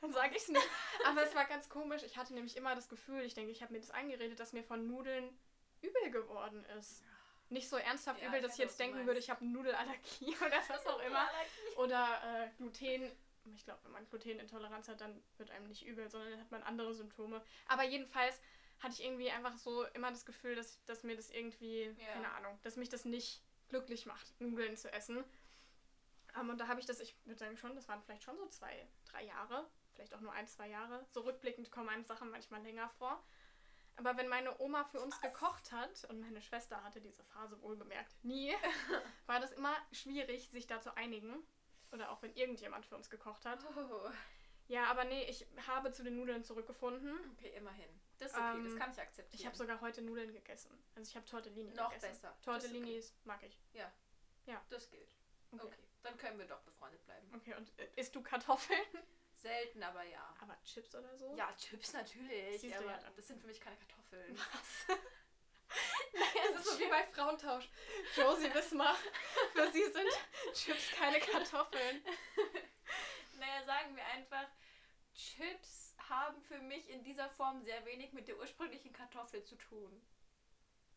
Dann 0.00 0.12
sage 0.12 0.36
ich 0.36 0.42
es 0.42 0.48
nicht. 0.48 0.68
Aber 1.06 1.22
es 1.22 1.34
war 1.34 1.44
ganz 1.46 1.68
komisch. 1.68 2.02
Ich 2.04 2.16
hatte 2.16 2.34
nämlich 2.34 2.56
immer 2.56 2.74
das 2.74 2.88
Gefühl, 2.88 3.22
ich 3.22 3.34
denke, 3.34 3.50
ich 3.50 3.62
habe 3.62 3.72
mir 3.72 3.80
das 3.80 3.90
eingeredet, 3.90 4.38
dass 4.38 4.52
mir 4.52 4.62
von 4.64 4.86
Nudeln 4.86 5.36
übel 5.82 6.10
geworden 6.10 6.64
ist. 6.78 7.02
Nicht 7.50 7.68
so 7.68 7.76
ernsthaft 7.76 8.20
Ja, 8.20 8.28
übel, 8.28 8.40
dass 8.42 8.52
ich 8.52 8.58
jetzt 8.58 8.78
denken 8.78 9.06
würde, 9.06 9.18
ich 9.18 9.30
habe 9.30 9.44
Nudelallergie 9.44 10.36
oder 10.46 10.60
was 10.68 10.86
auch 10.86 11.00
immer. 11.00 11.26
Oder 11.76 12.20
äh, 12.24 12.50
Gluten. 12.56 13.10
Ich 13.54 13.64
glaube, 13.64 13.80
wenn 13.84 13.92
man 13.92 14.06
Glutenintoleranz 14.10 14.88
hat, 14.88 15.00
dann 15.00 15.22
wird 15.38 15.50
einem 15.50 15.68
nicht 15.68 15.86
übel, 15.86 16.10
sondern 16.10 16.32
dann 16.32 16.40
hat 16.40 16.50
man 16.50 16.62
andere 16.64 16.92
Symptome. 16.92 17.42
Aber 17.66 17.82
jedenfalls 17.84 18.38
hatte 18.80 18.92
ich 18.94 19.02
irgendwie 19.04 19.30
einfach 19.30 19.56
so 19.56 19.84
immer 19.94 20.10
das 20.10 20.26
Gefühl, 20.26 20.54
dass, 20.54 20.84
dass 20.84 21.02
mir 21.02 21.16
das 21.16 21.30
irgendwie, 21.30 21.84
Ja. 21.98 22.12
keine 22.12 22.30
Ahnung, 22.32 22.58
dass 22.62 22.76
mich 22.76 22.90
das 22.90 23.06
nicht 23.06 23.42
glücklich 23.68 24.04
macht, 24.04 24.38
Nudeln 24.40 24.76
zu 24.76 24.92
essen. 24.92 25.24
Ähm, 26.36 26.50
und 26.50 26.58
da 26.58 26.68
habe 26.68 26.80
ich 26.80 26.86
das, 26.86 27.00
ich 27.00 27.16
würde 27.24 27.38
sagen 27.38 27.56
schon, 27.56 27.74
das 27.74 27.88
waren 27.88 28.02
vielleicht 28.02 28.22
schon 28.22 28.36
so 28.36 28.46
zwei, 28.48 28.88
drei 29.04 29.24
Jahre, 29.24 29.68
vielleicht 29.94 30.14
auch 30.14 30.20
nur 30.20 30.32
ein, 30.32 30.46
zwei 30.46 30.68
Jahre. 30.68 31.06
So 31.10 31.20
rückblickend 31.20 31.70
kommen 31.70 31.88
einem 31.88 32.04
Sachen 32.04 32.30
manchmal 32.30 32.62
länger 32.62 32.88
vor. 32.90 33.22
Aber 33.96 34.16
wenn 34.16 34.28
meine 34.28 34.60
Oma 34.60 34.84
für 34.84 35.00
uns 35.00 35.20
gekocht 35.20 35.72
hat, 35.72 36.04
und 36.04 36.20
meine 36.20 36.40
Schwester 36.40 36.84
hatte 36.84 37.00
diese 37.00 37.24
Phase 37.24 37.60
wohlbemerkt 37.62 38.22
nie, 38.22 38.54
war 39.26 39.40
das 39.40 39.52
immer 39.52 39.74
schwierig, 39.90 40.50
sich 40.50 40.66
da 40.66 40.80
zu 40.80 40.96
einigen. 40.96 41.42
Oder 41.90 42.10
auch 42.10 42.22
wenn 42.22 42.34
irgendjemand 42.34 42.84
für 42.86 42.96
uns 42.96 43.08
gekocht 43.10 43.44
hat. 43.46 43.64
Oh. 43.76 44.10
Ja, 44.68 44.84
aber 44.84 45.04
nee, 45.04 45.24
ich 45.24 45.46
habe 45.66 45.90
zu 45.90 46.04
den 46.04 46.16
Nudeln 46.16 46.44
zurückgefunden. 46.44 47.18
Okay, 47.32 47.54
immerhin. 47.56 47.88
Das 48.18 48.32
ist 48.32 48.36
okay, 48.36 48.62
das 48.62 48.72
Ähm, 48.72 48.78
kann 48.78 48.90
ich 48.92 49.00
akzeptieren. 49.00 49.40
Ich 49.40 49.46
habe 49.46 49.56
sogar 49.56 49.80
heute 49.80 50.02
Nudeln 50.02 50.32
gegessen. 50.32 50.70
Also 50.94 51.08
ich 51.08 51.16
habe 51.16 51.24
Tortellini 51.24 51.72
Noch 51.72 51.88
gegessen. 51.88 52.08
besser. 52.10 52.28
Das 52.28 52.36
ist 52.36 52.44
Tortellinis 52.44 53.14
mag 53.24 53.42
ich. 53.42 53.58
Das 54.68 54.90
gilt. 54.90 55.16
Okay. 55.50 55.66
Okay. 55.66 55.87
Dann 56.02 56.16
können 56.16 56.38
wir 56.38 56.46
doch 56.46 56.60
befreundet 56.60 57.04
bleiben. 57.04 57.30
Okay, 57.34 57.54
und 57.54 57.70
äh, 57.78 57.88
isst 57.96 58.14
du 58.14 58.22
Kartoffeln? 58.22 58.80
Selten, 59.36 59.82
aber 59.82 60.02
ja. 60.04 60.34
Aber 60.40 60.56
Chips 60.64 60.94
oder 60.94 61.16
so? 61.16 61.34
Ja, 61.36 61.54
Chips 61.56 61.92
natürlich, 61.92 62.60
Siehst 62.60 62.76
aber 62.76 62.90
ja 62.90 63.10
das 63.14 63.26
sind 63.26 63.40
für 63.40 63.46
mich 63.46 63.60
keine 63.60 63.76
Kartoffeln. 63.76 64.36
Was? 64.36 64.98
Es 66.50 66.60
ist 66.60 66.64
so 66.64 66.80
wie 66.80 66.88
bei 66.88 67.04
Frauentausch. 67.12 67.68
Josie 68.16 68.52
Wismar, 68.54 68.96
für 69.52 69.70
sie 69.70 69.84
sind 69.84 70.08
Chips 70.54 70.90
keine 70.92 71.20
Kartoffeln. 71.20 72.02
Naja, 73.38 73.64
sagen 73.66 73.94
wir 73.94 74.04
einfach, 74.06 74.46
Chips 75.14 75.94
haben 76.08 76.40
für 76.42 76.58
mich 76.60 76.88
in 76.88 77.02
dieser 77.02 77.28
Form 77.30 77.62
sehr 77.62 77.84
wenig 77.84 78.12
mit 78.12 78.28
der 78.28 78.38
ursprünglichen 78.38 78.92
Kartoffel 78.92 79.44
zu 79.44 79.56
tun. 79.56 80.02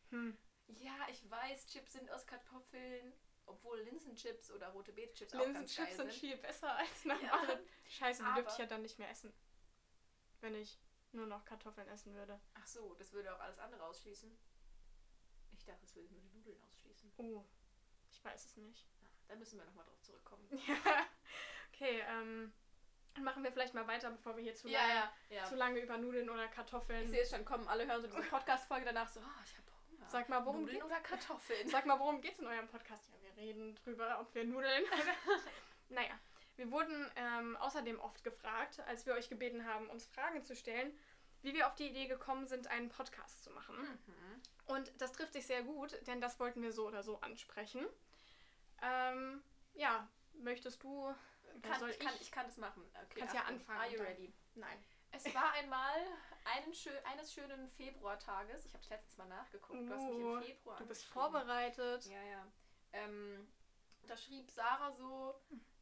Hm. 0.10 0.38
Ja, 0.68 0.96
ich 1.10 1.30
weiß, 1.30 1.68
Chips 1.68 1.94
sind 1.94 2.10
aus 2.12 2.26
Kartoffeln, 2.26 3.14
obwohl 3.52 3.80
Linsenchips 3.82 4.52
oder 4.52 4.70
rote 4.70 4.92
Beetchips 4.92 5.34
auch 5.34 5.40
ganz 5.40 5.54
geil 5.54 5.62
Linsenchips 5.62 5.98
sind 5.98 6.12
sind. 6.12 6.20
viel 6.20 6.38
besser 6.38 6.76
als 6.76 7.06
normale. 7.06 7.54
Ja. 7.54 7.60
Scheiße, 7.90 8.24
die 8.24 8.34
dürfte 8.34 8.52
ich 8.54 8.58
ja 8.60 8.66
dann 8.66 8.82
nicht 8.82 8.98
mehr 9.00 9.10
essen. 9.10 9.34
Wenn 10.40 10.56
ich 10.56 10.80
nur 11.12 11.28
noch 11.28 11.46
Kartoffeln 11.46 11.88
essen 11.90 12.14
würde. 12.16 12.40
Ach 12.56 12.66
so, 12.66 12.94
das 12.96 13.12
würde 13.14 13.34
auch 13.36 13.40
alles 13.40 13.60
andere 13.60 13.84
ausschließen. 13.86 14.36
Ich 15.54 15.66
dachte, 15.66 15.86
es 15.86 15.96
würde 15.96 16.10
nur 16.14 16.22
die 16.22 16.30
Nudeln 16.30 16.60
ausschließen. 16.64 17.12
Oh, 17.18 17.44
ich 18.10 18.24
weiß 18.24 18.46
es 18.46 18.58
nicht. 18.58 18.88
Na, 19.02 19.08
da 19.28 19.36
müssen 19.36 19.60
wir 19.60 19.66
nochmal 19.66 19.86
drauf 19.86 20.02
zurückkommen. 20.02 20.48
Ja. 20.68 21.06
Okay, 21.74 22.04
ähm, 22.08 22.54
dann 23.16 23.24
machen 23.24 23.44
wir 23.44 23.52
vielleicht 23.52 23.74
mal 23.74 23.88
weiter, 23.88 24.12
bevor 24.12 24.36
wir 24.36 24.44
hier 24.44 24.54
zu, 24.56 24.68
lange, 24.68 24.94
ja, 24.94 25.12
ja. 25.30 25.44
zu 25.46 25.56
lange 25.56 25.80
über 25.80 25.98
Nudeln 25.98 26.30
oder 26.30 26.46
Ich 26.46 26.52
Kartoffeln. 26.52 27.10
sehe 27.10 27.22
es 27.24 27.30
schon 27.32 27.44
kommen, 27.44 27.68
alle 27.68 27.88
hören 27.88 28.02
so 28.02 28.08
diese 28.08 28.22
Podcast-Folge 28.30 28.86
danach 28.86 29.10
so, 29.10 29.20
oh, 29.20 29.42
ich 29.44 29.58
habe. 29.58 29.71
Sag 30.12 30.28
mal, 30.28 30.46
worum 30.46 30.62
Nudeln 30.62 30.78
geht- 30.78 30.86
oder 30.86 31.00
Kartoffeln? 31.00 31.70
Sag 31.70 31.86
mal, 31.86 31.98
worum 31.98 32.20
geht's 32.20 32.40
in 32.40 32.48
eurem 32.48 32.68
Podcast? 32.68 33.10
Ja, 33.10 33.18
wir 33.24 33.42
reden 33.42 33.76
drüber, 33.76 34.20
ob 34.20 34.36
wir 34.36 34.44
Nudeln 34.44 34.84
oder. 34.84 35.40
naja, 35.90 36.20
wir 36.58 36.70
wurden 36.70 37.10
ähm, 37.16 37.56
außerdem 37.58 37.98
oft 38.00 38.24
gefragt, 38.24 38.82
als 38.88 39.06
wir 39.06 39.14
euch 39.14 39.30
gebeten 39.30 39.66
haben, 39.66 39.90
uns 39.90 40.06
Fragen 40.08 40.44
zu 40.44 40.56
stellen, 40.56 40.92
wie 41.44 41.54
wir 41.54 41.66
auf 41.66 41.76
die 41.76 41.88
Idee 41.88 42.08
gekommen 42.08 42.46
sind, 42.48 42.68
einen 42.68 42.90
Podcast 42.90 43.42
zu 43.44 43.52
machen. 43.52 43.76
Mhm. 43.78 44.42
Und 44.68 45.02
das 45.02 45.14
trifft 45.14 45.34
sich 45.34 45.48
sehr 45.48 45.64
gut, 45.64 45.98
denn 46.08 46.20
das 46.20 46.40
wollten 46.40 46.62
wir 46.62 46.74
so 46.74 46.88
oder 46.88 47.04
so 47.04 47.20
ansprechen. 47.22 47.86
Ähm, 48.82 49.42
ja, 49.76 50.08
möchtest 50.34 50.84
du. 50.84 51.16
Kann, 51.62 51.80
soll 51.80 51.90
ich, 51.90 52.00
kann, 52.00 52.14
ich? 52.20 52.32
kann 52.32 52.46
das 52.46 52.58
machen. 52.58 52.84
Okay, 53.06 53.20
Kannst 53.20 53.36
ja 53.36 53.44
anfangen 53.44 53.80
Are 53.80 53.90
you 53.90 54.02
ready? 54.02 54.34
Nein. 54.56 54.84
Es 55.12 55.34
war 55.36 55.52
einmal 55.54 55.96
einen 56.46 56.74
schö 56.74 56.92
eines 57.04 57.34
schönen 57.34 57.70
Februartages. 57.70 58.66
Ich 58.66 58.74
habe 58.74 58.84
letztens 58.90 59.18
mal 59.18 59.28
nachgeguckt. 59.28 59.80
Du 59.82 59.94
hast 59.94 60.04
mich 60.04 60.20
im 60.20 60.42
Februar 60.44 60.78
Du 60.78 60.86
bist 60.88 61.06
vorbereitet. 61.06 62.06
Ja, 62.06 62.24
ja. 62.24 62.48
Ähm, 62.94 63.48
da 64.08 64.18
schrieb 64.18 64.50
Sarah 64.50 64.92
so, 64.94 65.36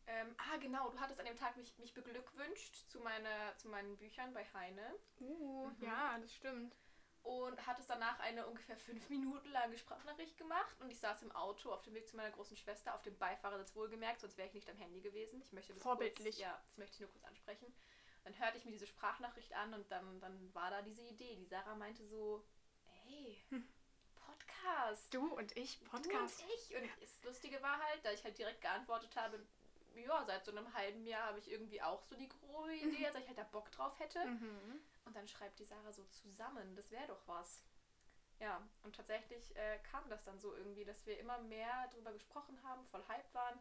ähm, 0.08 0.36
ah 0.38 0.58
genau, 0.58 0.90
du 0.90 1.00
hattest 1.00 1.20
an 1.20 1.26
dem 1.26 1.38
Tag 1.38 1.56
mich, 1.58 1.78
mich 1.80 1.94
beglückwünscht 1.94 2.90
zu, 2.90 3.00
meiner, 3.00 3.56
zu 3.58 3.68
meinen 3.70 3.98
Büchern 3.98 4.34
bei 4.34 4.44
Heine 4.54 4.96
Uh, 5.20 5.68
Mhm. 5.70 5.84
ja, 5.84 6.18
das 6.20 6.34
stimmt. 6.34 6.76
und 7.24 7.66
hattest 7.68 7.90
danach 7.90 8.20
eine 8.20 8.48
ungefähr 8.48 8.78
fünf 8.78 9.10
Minuten 9.10 9.50
lange 9.52 9.78
Sprachnachricht 9.78 10.38
gemacht 10.38 10.80
und 10.82 10.90
ich 10.90 11.00
saß 11.00 11.22
im 11.24 11.32
Auto 11.34 11.72
auf 11.72 11.82
dem 11.84 11.94
Weg 11.94 12.08
zu 12.08 12.16
meiner 12.16 12.32
großen 12.32 12.58
Schwester 12.58 12.96
auf 12.96 13.02
dem 13.04 13.18
Beifahrersitz 13.18 13.76
wohlgemerkt, 13.76 14.22
sonst 14.22 14.38
wäre 14.38 14.48
ich 14.48 14.54
nicht 14.54 14.70
am 14.70 14.78
Handy 14.78 15.02
gewesen. 15.02 15.42
Ich 15.42 15.52
möchte 15.52 15.74
das 15.74 15.82
Vorbildlich. 15.84 16.36
Kurz, 16.36 16.44
ja, 16.44 16.62
das 16.68 16.78
möchte 16.78 16.96
ich 16.96 17.00
nur 17.02 17.10
kurz 17.12 17.24
ansprechen. 17.26 17.74
Dann 18.30 18.40
hörte 18.40 18.60
ich 18.60 18.66
mir 18.66 18.72
diese 18.72 18.86
Sprachnachricht 18.86 19.54
an 19.54 19.74
und 19.74 19.90
dann, 19.90 20.20
dann 20.20 20.54
war 20.54 20.70
da 20.70 20.84
diese 20.84 21.02
Idee. 21.02 21.36
Die 21.36 21.48
Sarah 21.48 21.74
meinte 21.74 22.06
so, 22.06 22.46
ey, 23.08 23.44
Podcast. 24.14 25.12
Du 25.12 25.34
und 25.34 25.58
ich, 25.58 25.84
Podcast. 25.84 26.40
Du 26.40 26.46
und 26.46 26.52
ich. 26.54 26.76
Und 26.76 27.02
das 27.02 27.24
Lustige 27.24 27.60
war 27.64 27.80
halt, 27.80 28.06
da 28.06 28.12
ich 28.12 28.24
halt 28.24 28.38
direkt 28.38 28.62
geantwortet 28.62 29.16
habe, 29.16 29.44
ja, 29.96 30.24
seit 30.26 30.46
so 30.46 30.52
einem 30.52 30.72
halben 30.76 31.04
Jahr 31.08 31.26
habe 31.26 31.40
ich 31.40 31.50
irgendwie 31.50 31.82
auch 31.82 32.04
so 32.04 32.16
die 32.16 32.30
grobe 32.30 32.76
Idee, 32.76 33.06
dass 33.06 33.16
ich 33.16 33.28
halt 33.28 33.40
da 33.40 33.44
Bock 33.46 33.72
drauf 33.72 34.00
hätte. 34.00 34.24
Mhm. 34.24 34.80
Und 35.06 35.16
dann 35.16 35.28
schreibt 35.28 35.58
die 35.58 35.66
Sarah 35.66 35.92
so 35.92 36.04
zusammen, 36.04 36.76
das 36.76 36.92
wäre 36.92 37.08
doch 37.08 37.28
was. 37.28 37.64
Ja, 38.40 38.62
und 38.84 38.96
tatsächlich 38.96 39.56
äh, 39.56 39.80
kam 39.92 40.08
das 40.08 40.24
dann 40.24 40.40
so 40.40 40.54
irgendwie, 40.54 40.86
dass 40.86 41.04
wir 41.08 41.20
immer 41.20 41.40
mehr 41.40 41.90
drüber 41.92 42.14
gesprochen 42.14 42.62
haben, 42.64 42.86
voll 42.86 43.04
Hype 43.08 43.34
waren. 43.34 43.60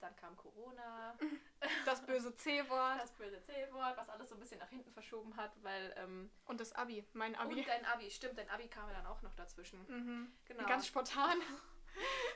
Dann 0.00 0.16
kam 0.16 0.36
Corona, 0.36 1.16
Das 1.84 2.04
böse 2.06 2.34
C-Wort 2.34 3.00
das 3.00 3.12
böse 3.12 3.40
C-Wort, 3.42 3.96
was 3.96 4.08
alles 4.08 4.28
so 4.30 4.34
ein 4.34 4.40
bisschen 4.40 4.58
nach 4.58 4.68
hinten 4.70 4.90
verschoben 4.92 5.36
hat, 5.36 5.52
weil. 5.62 5.92
Ähm, 5.96 6.30
und 6.46 6.60
das 6.60 6.72
Abi, 6.72 7.04
mein 7.12 7.34
Abi. 7.36 7.56
Und 7.60 7.68
dein 7.68 7.84
Abi, 7.84 8.10
stimmt, 8.10 8.38
dein 8.38 8.48
Abi 8.50 8.68
kam 8.68 8.88
ja 8.88 8.94
dann 8.94 9.06
auch 9.06 9.20
noch 9.22 9.34
dazwischen. 9.34 9.80
Mhm. 9.88 10.32
Genau. 10.46 10.66
Ganz 10.66 10.86
spontan. 10.86 11.38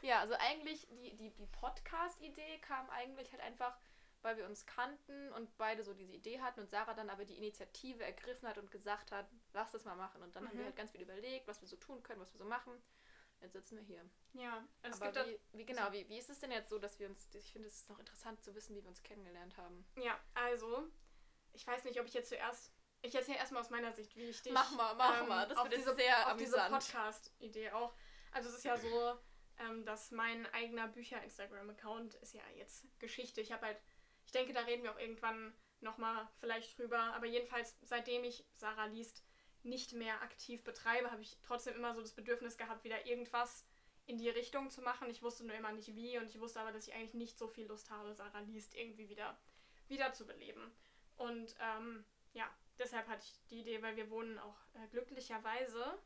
Ja, 0.03 0.19
also 0.21 0.35
eigentlich 0.35 0.87
die, 0.91 1.15
die, 1.17 1.31
die 1.31 1.47
Podcast-Idee 1.47 2.59
kam 2.59 2.91
eigentlich 2.91 3.31
halt 3.33 3.41
einfach, 3.41 3.79
weil 4.21 4.37
wir 4.37 4.47
uns 4.47 4.67
kannten 4.67 5.33
und 5.33 5.57
beide 5.57 5.85
so 5.85 5.95
diese 5.95 6.13
Idee 6.13 6.41
hatten 6.41 6.61
und 6.61 6.69
Sarah 6.69 6.93
dann 6.93 7.09
aber 7.09 7.25
die 7.25 7.37
Initiative 7.39 8.03
ergriffen 8.05 8.49
hat 8.49 8.59
und 8.59 8.73
gesagt 8.73 9.13
hat, 9.13 9.27
lass 9.53 9.71
das 9.71 9.85
mal 9.85 9.95
machen. 9.95 10.23
Und 10.23 10.35
dann 10.35 10.45
haben 10.47 10.55
wir 10.55 10.63
Mhm. 10.63 10.67
halt 10.67 10.77
ganz 10.77 10.91
viel 10.91 11.03
überlegt, 11.03 11.47
was 11.47 11.61
wir 11.61 11.69
so 11.69 11.77
tun 11.77 12.03
können, 12.03 12.21
was 12.21 12.33
wir 12.35 12.39
so 12.39 12.45
machen. 12.45 12.73
Jetzt 13.41 13.53
sitzen 13.53 13.77
wir 13.77 13.85
hier. 13.85 14.11
Ja, 14.33 14.67
also 14.83 14.97
es 14.97 15.03
aber 15.03 15.25
gibt 15.25 15.41
wie, 15.53 15.59
wie 15.59 15.67
genau, 15.67 15.93
wie, 15.93 16.09
wie 16.09 16.19
ist 16.19 16.31
es 16.31 16.39
denn 16.39 16.51
jetzt 16.51 16.71
so, 16.71 16.79
dass 16.79 16.99
wir 16.99 17.09
uns, 17.09 17.29
ich 17.35 17.53
finde 17.53 17.69
es 17.69 17.81
ist 17.81 17.89
noch 17.91 17.99
interessant 17.99 18.43
zu 18.43 18.55
wissen, 18.55 18.75
wie 18.75 18.83
wir 18.83 18.89
uns 18.89 19.03
kennengelernt 19.03 19.57
haben. 19.57 19.85
ja, 19.97 20.19
also, 20.35 20.89
ich 21.53 21.67
weiß 21.67 21.85
nicht, 21.85 22.01
ob 22.01 22.07
ich 22.07 22.15
jetzt 22.15 22.31
zuerst, 22.31 22.73
ich 23.03 23.15
erzähle 23.15 23.39
erstmal 23.39 23.63
aus 23.63 23.71
meiner 23.71 23.93
Sicht, 23.93 24.17
wie 24.17 24.25
ich 24.25 24.43
dich 24.43 24.53
Mach 24.53 24.71
mal, 24.73 24.95
mach 24.95 25.21
ähm, 25.21 25.29
mal. 25.29 25.47
Das 25.47 25.63
wird 25.63 25.77
diese, 25.77 25.95
sehr 25.95 26.33
auf 26.33 26.39
diese 26.39 26.63
amüsant. 26.63 26.85
Podcast-Idee 26.85 27.71
auch. 27.73 27.95
Also 28.33 28.49
es 28.49 28.57
ist 28.57 28.65
ja 28.65 28.77
so, 28.79 29.19
ähm, 29.59 29.85
dass 29.85 30.11
mein 30.11 30.47
eigener 30.55 30.89
Bücher-Instagram-Account 30.89 32.15
ist 32.15 32.33
ja 32.33 32.43
jetzt 32.57 32.87
Geschichte. 32.99 33.41
Ich 33.41 33.53
habe 33.53 33.67
halt, 33.67 33.81
ich 34.25 34.33
denke, 34.33 34.53
da 34.53 34.63
reden 34.63 34.83
wir 34.83 34.93
auch 34.93 34.99
irgendwann 34.99 35.55
nochmal 35.81 36.29
vielleicht 36.41 36.79
drüber. 36.79 36.99
Aber 36.99 37.27
jedenfalls, 37.27 37.77
seitdem 37.83 38.25
ich 38.25 38.47
Sarah 38.55 38.87
liest 38.87 39.23
nicht 39.65 39.93
mehr 39.93 40.23
aktiv 40.23 40.63
betreibe, 40.65 41.11
habe 41.11 41.23
ich 41.23 41.39
trotzdem 41.43 41.75
immer 41.75 41.95
so 41.95 42.01
das 42.01 42.13
Bedürfnis 42.13 42.57
gehabt, 42.57 42.85
wieder 42.85 43.07
irgendwas 43.07 43.65
in 44.07 44.19
die 44.19 44.29
Richtung 44.29 44.71
zu 44.71 44.83
machen. 44.83 45.09
Ich 45.09 45.23
wusste 45.23 45.45
nur 45.45 45.57
immer 45.57 45.73
nicht 45.73 45.95
wie 45.95 46.19
und 46.19 46.29
ich 46.29 46.41
wusste 46.41 46.61
aber, 46.61 46.73
dass 46.73 46.87
ich 46.87 46.95
eigentlich 46.95 47.15
nicht 47.15 47.39
so 47.39 47.49
viel 47.49 47.67
Lust 47.67 47.91
habe, 47.91 48.15
Sarah 48.15 48.41
liest 48.41 48.75
irgendwie 48.75 49.09
wieder, 49.09 49.39
wieder 49.89 50.13
zu 50.13 50.27
beleben. 50.27 50.71
Und 51.17 51.55
ähm, 51.61 52.05
ja, 52.33 52.49
deshalb 52.79 53.09
hatte 53.09 53.25
ich 53.25 53.47
die 53.49 53.61
Idee, 53.61 53.83
weil 53.83 53.97
wir 53.97 54.11
wohnen 54.11 54.39
auch 54.39 54.59
äh, 54.75 54.87
glücklicherweise 54.89 55.99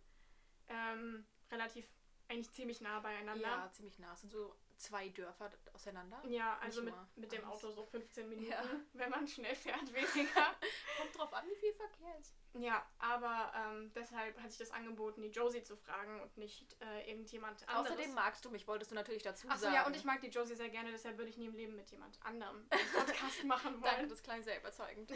ähm, 0.69 1.27
relativ 1.51 1.89
eigentlich 2.29 2.53
ziemlich 2.53 2.81
nah 2.81 3.01
beieinander. 3.01 3.49
Ja, 3.49 3.71
ziemlich 3.73 3.99
nah. 3.99 4.13
Es 4.13 4.21
sind 4.21 4.31
so 4.31 4.55
zwei 4.79 5.09
Dörfer 5.11 5.51
auseinander. 5.73 6.23
Ja, 6.27 6.59
also 6.63 6.83
mit, 6.83 6.95
mit 7.17 7.33
dem. 7.33 7.45
Auto 7.45 7.71
so 7.71 7.85
15 7.85 8.29
Minuten, 8.31 8.51
Ja. 8.51 8.63
wenn 8.95 9.11
man 9.11 9.27
schnell 9.27 9.55
fährt, 9.55 9.87
weniger. 9.93 10.57
Kommt 10.99 11.19
drauf 11.19 11.33
an, 11.35 11.45
wie 11.49 11.57
viel 11.57 11.75
Verkehr 11.75 12.17
ist. 12.19 12.35
ja, 12.55 12.87
aber 12.99 13.53
ähm, 13.57 13.93
deshalb 13.95 14.37
hatte 14.39 14.49
ich 14.51 14.59
das 14.59 14.71
angeboten, 14.71 15.23
die 15.23 15.29
Josie 15.29 15.63
zu 15.63 15.77
fragen 15.77 16.21
und 16.21 16.37
nicht 16.37 16.77
äh, 16.81 17.11
irgendjemand 17.11 17.69
anderes. 17.69 17.91
Außerdem 17.93 18.15
magst 18.15 18.45
du 18.45 18.51
mich, 18.51 18.67
wolltest 18.67 18.91
du 18.91 18.95
natürlich 18.95 19.23
dazu 19.23 19.49
Achso, 19.49 19.63
sagen. 19.65 19.75
ja, 19.75 19.87
und 19.87 19.95
ich 19.97 20.05
mag 20.05 20.21
die 20.21 20.29
Josie 20.29 20.55
sehr 20.55 20.69
gerne, 20.71 20.91
deshalb 20.91 21.19
würde 21.19 21.31
ich 21.31 21.37
nie 21.37 21.47
im 21.47 21.55
Leben 21.55 21.77
mit 21.77 21.91
jemand 21.91 22.19
anderem 22.25 22.67
einen 22.71 22.89
Podcast 22.93 23.45
machen 23.45 23.81
Danke, 23.83 23.99
wollen. 23.99 24.09
das 24.09 24.23
klang 24.23 24.43
sehr 24.43 24.59
überzeugend. 24.59 25.13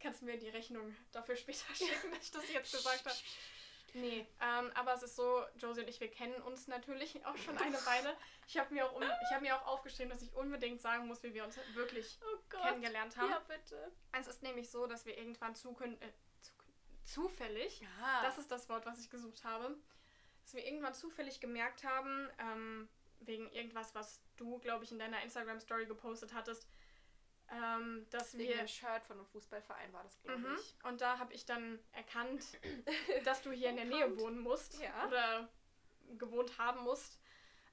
Kannst 0.00 0.20
du 0.20 0.26
mir 0.26 0.38
die 0.38 0.48
Rechnung 0.50 0.94
dafür 1.12 1.34
später 1.36 1.74
schicken, 1.74 2.10
dass 2.12 2.22
ich 2.24 2.30
das 2.30 2.48
jetzt 2.52 2.70
gesagt 2.72 3.04
habe? 3.06 3.16
Nee, 3.96 4.26
ähm, 4.40 4.70
aber 4.74 4.94
es 4.94 5.02
ist 5.02 5.16
so, 5.16 5.42
Josie 5.56 5.80
und 5.80 5.88
ich, 5.88 6.00
wir 6.00 6.10
kennen 6.10 6.34
uns 6.42 6.66
natürlich 6.68 7.14
auch 7.26 7.36
schon 7.36 7.56
eine 7.58 7.76
Weile. 7.86 8.14
Ich 8.46 8.58
habe 8.58 8.72
mir, 8.74 8.86
auch 8.86 9.00
ich 9.00 9.32
hab 9.34 9.40
mir 9.40 9.56
auch 9.56 9.66
aufgeschrieben, 9.66 10.10
dass 10.10 10.22
ich 10.22 10.34
unbedingt 10.34 10.80
sagen 10.80 11.06
muss, 11.06 11.22
wie 11.22 11.32
wir 11.34 11.44
uns 11.44 11.58
wirklich 11.74 12.18
Oh 12.22 12.38
kennengelernt 12.62 13.16
haben. 13.16 13.30
Ja, 13.30 13.38
bitte. 13.40 13.90
Es 14.12 14.26
ist 14.26 14.42
nämlich 14.42 14.70
so, 14.70 14.86
dass 14.86 15.06
wir 15.06 15.16
irgendwann 15.16 15.54
zukün 15.54 16.00
äh, 16.00 16.12
zufällig, 17.04 17.80
Ja. 17.80 18.22
das 18.22 18.38
ist 18.38 18.50
das 18.50 18.68
Wort, 18.68 18.84
was 18.86 18.98
ich 19.00 19.10
gesucht 19.10 19.44
habe, 19.44 19.76
dass 20.42 20.54
wir 20.54 20.64
irgendwann 20.64 20.94
zufällig 20.94 21.40
gemerkt 21.40 21.84
haben, 21.84 22.28
ähm, 22.38 22.88
wegen 23.20 23.50
irgendwas, 23.52 23.94
was 23.94 24.20
du, 24.36 24.58
glaube 24.58 24.84
ich, 24.84 24.92
in 24.92 24.98
deiner 24.98 25.22
Instagram-Story 25.22 25.86
gepostet 25.86 26.34
hattest, 26.34 26.68
ähm, 27.50 28.06
dass 28.10 28.36
Wegen 28.36 28.48
wir... 28.48 28.58
einem 28.58 28.68
Shirt 28.68 29.04
von 29.04 29.16
einem 29.18 29.26
Fußballverein 29.26 29.92
war 29.92 30.02
das, 30.02 30.20
glaube 30.22 30.38
Mhm. 30.40 30.56
ich. 30.58 30.74
Und 30.84 31.00
da 31.00 31.18
habe 31.18 31.32
ich 31.34 31.44
dann 31.46 31.78
erkannt, 31.92 32.44
dass 33.24 33.42
du 33.42 33.50
hier 33.52 33.70
in 33.70 33.76
der 33.76 33.84
Nähe 33.84 34.18
wohnen 34.18 34.40
musst 34.40 34.80
Ja. 34.80 35.06
oder 35.06 35.48
gewohnt 36.18 36.58
haben 36.58 36.82
musst. 36.82 37.20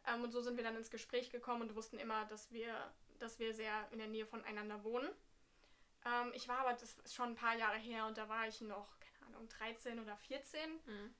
Ähm, 0.05 0.23
und 0.23 0.31
so 0.31 0.41
sind 0.41 0.57
wir 0.57 0.63
dann 0.63 0.75
ins 0.75 0.89
Gespräch 0.91 1.29
gekommen 1.31 1.61
und 1.61 1.75
wussten 1.75 1.97
immer, 1.97 2.25
dass 2.25 2.51
wir, 2.51 2.93
dass 3.19 3.39
wir 3.39 3.53
sehr 3.53 3.87
in 3.91 3.99
der 3.99 4.07
Nähe 4.07 4.25
voneinander 4.25 4.83
wohnen. 4.83 5.09
Ähm, 6.05 6.31
ich 6.33 6.47
war 6.47 6.59
aber, 6.59 6.73
das 6.73 6.83
ist 6.83 7.13
schon 7.15 7.29
ein 7.29 7.35
paar 7.35 7.55
Jahre 7.55 7.77
her 7.77 8.05
und 8.05 8.17
da 8.17 8.27
war 8.27 8.47
ich 8.47 8.59
noch, 8.61 8.99
keine 8.99 9.13
keine 9.23 9.35
Ahnung, 9.37 9.47
13 9.49 9.99
oder 9.99 10.17
14. 10.17 10.79
Mhm. 10.85 11.15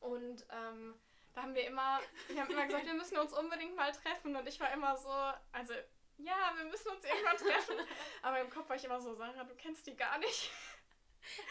Und 0.00 0.46
ähm, 0.50 0.94
da 1.32 1.42
haben 1.42 1.54
wir 1.54 1.66
immer, 1.66 2.00
wir 2.28 2.40
haben 2.42 2.50
immer 2.50 2.66
gesagt, 2.66 2.86
wir 2.86 2.94
müssen 2.94 3.16
uns 3.18 3.32
unbedingt 3.32 3.76
mal 3.76 3.92
treffen. 3.92 4.34
Und 4.34 4.46
ich 4.48 4.58
war 4.58 4.72
immer 4.72 4.96
so, 4.96 5.10
also 5.52 5.72
ja, 6.18 6.52
wir 6.56 6.64
müssen 6.64 6.88
uns 6.88 7.04
irgendwann 7.04 7.36
treffen. 7.36 7.76
Aber 8.22 8.40
im 8.40 8.50
Kopf 8.50 8.68
war 8.68 8.76
ich 8.76 8.84
immer 8.84 9.00
so, 9.00 9.14
Sarah, 9.14 9.44
du 9.44 9.54
kennst 9.54 9.86
die 9.86 9.96
gar 9.96 10.18
nicht. 10.18 10.50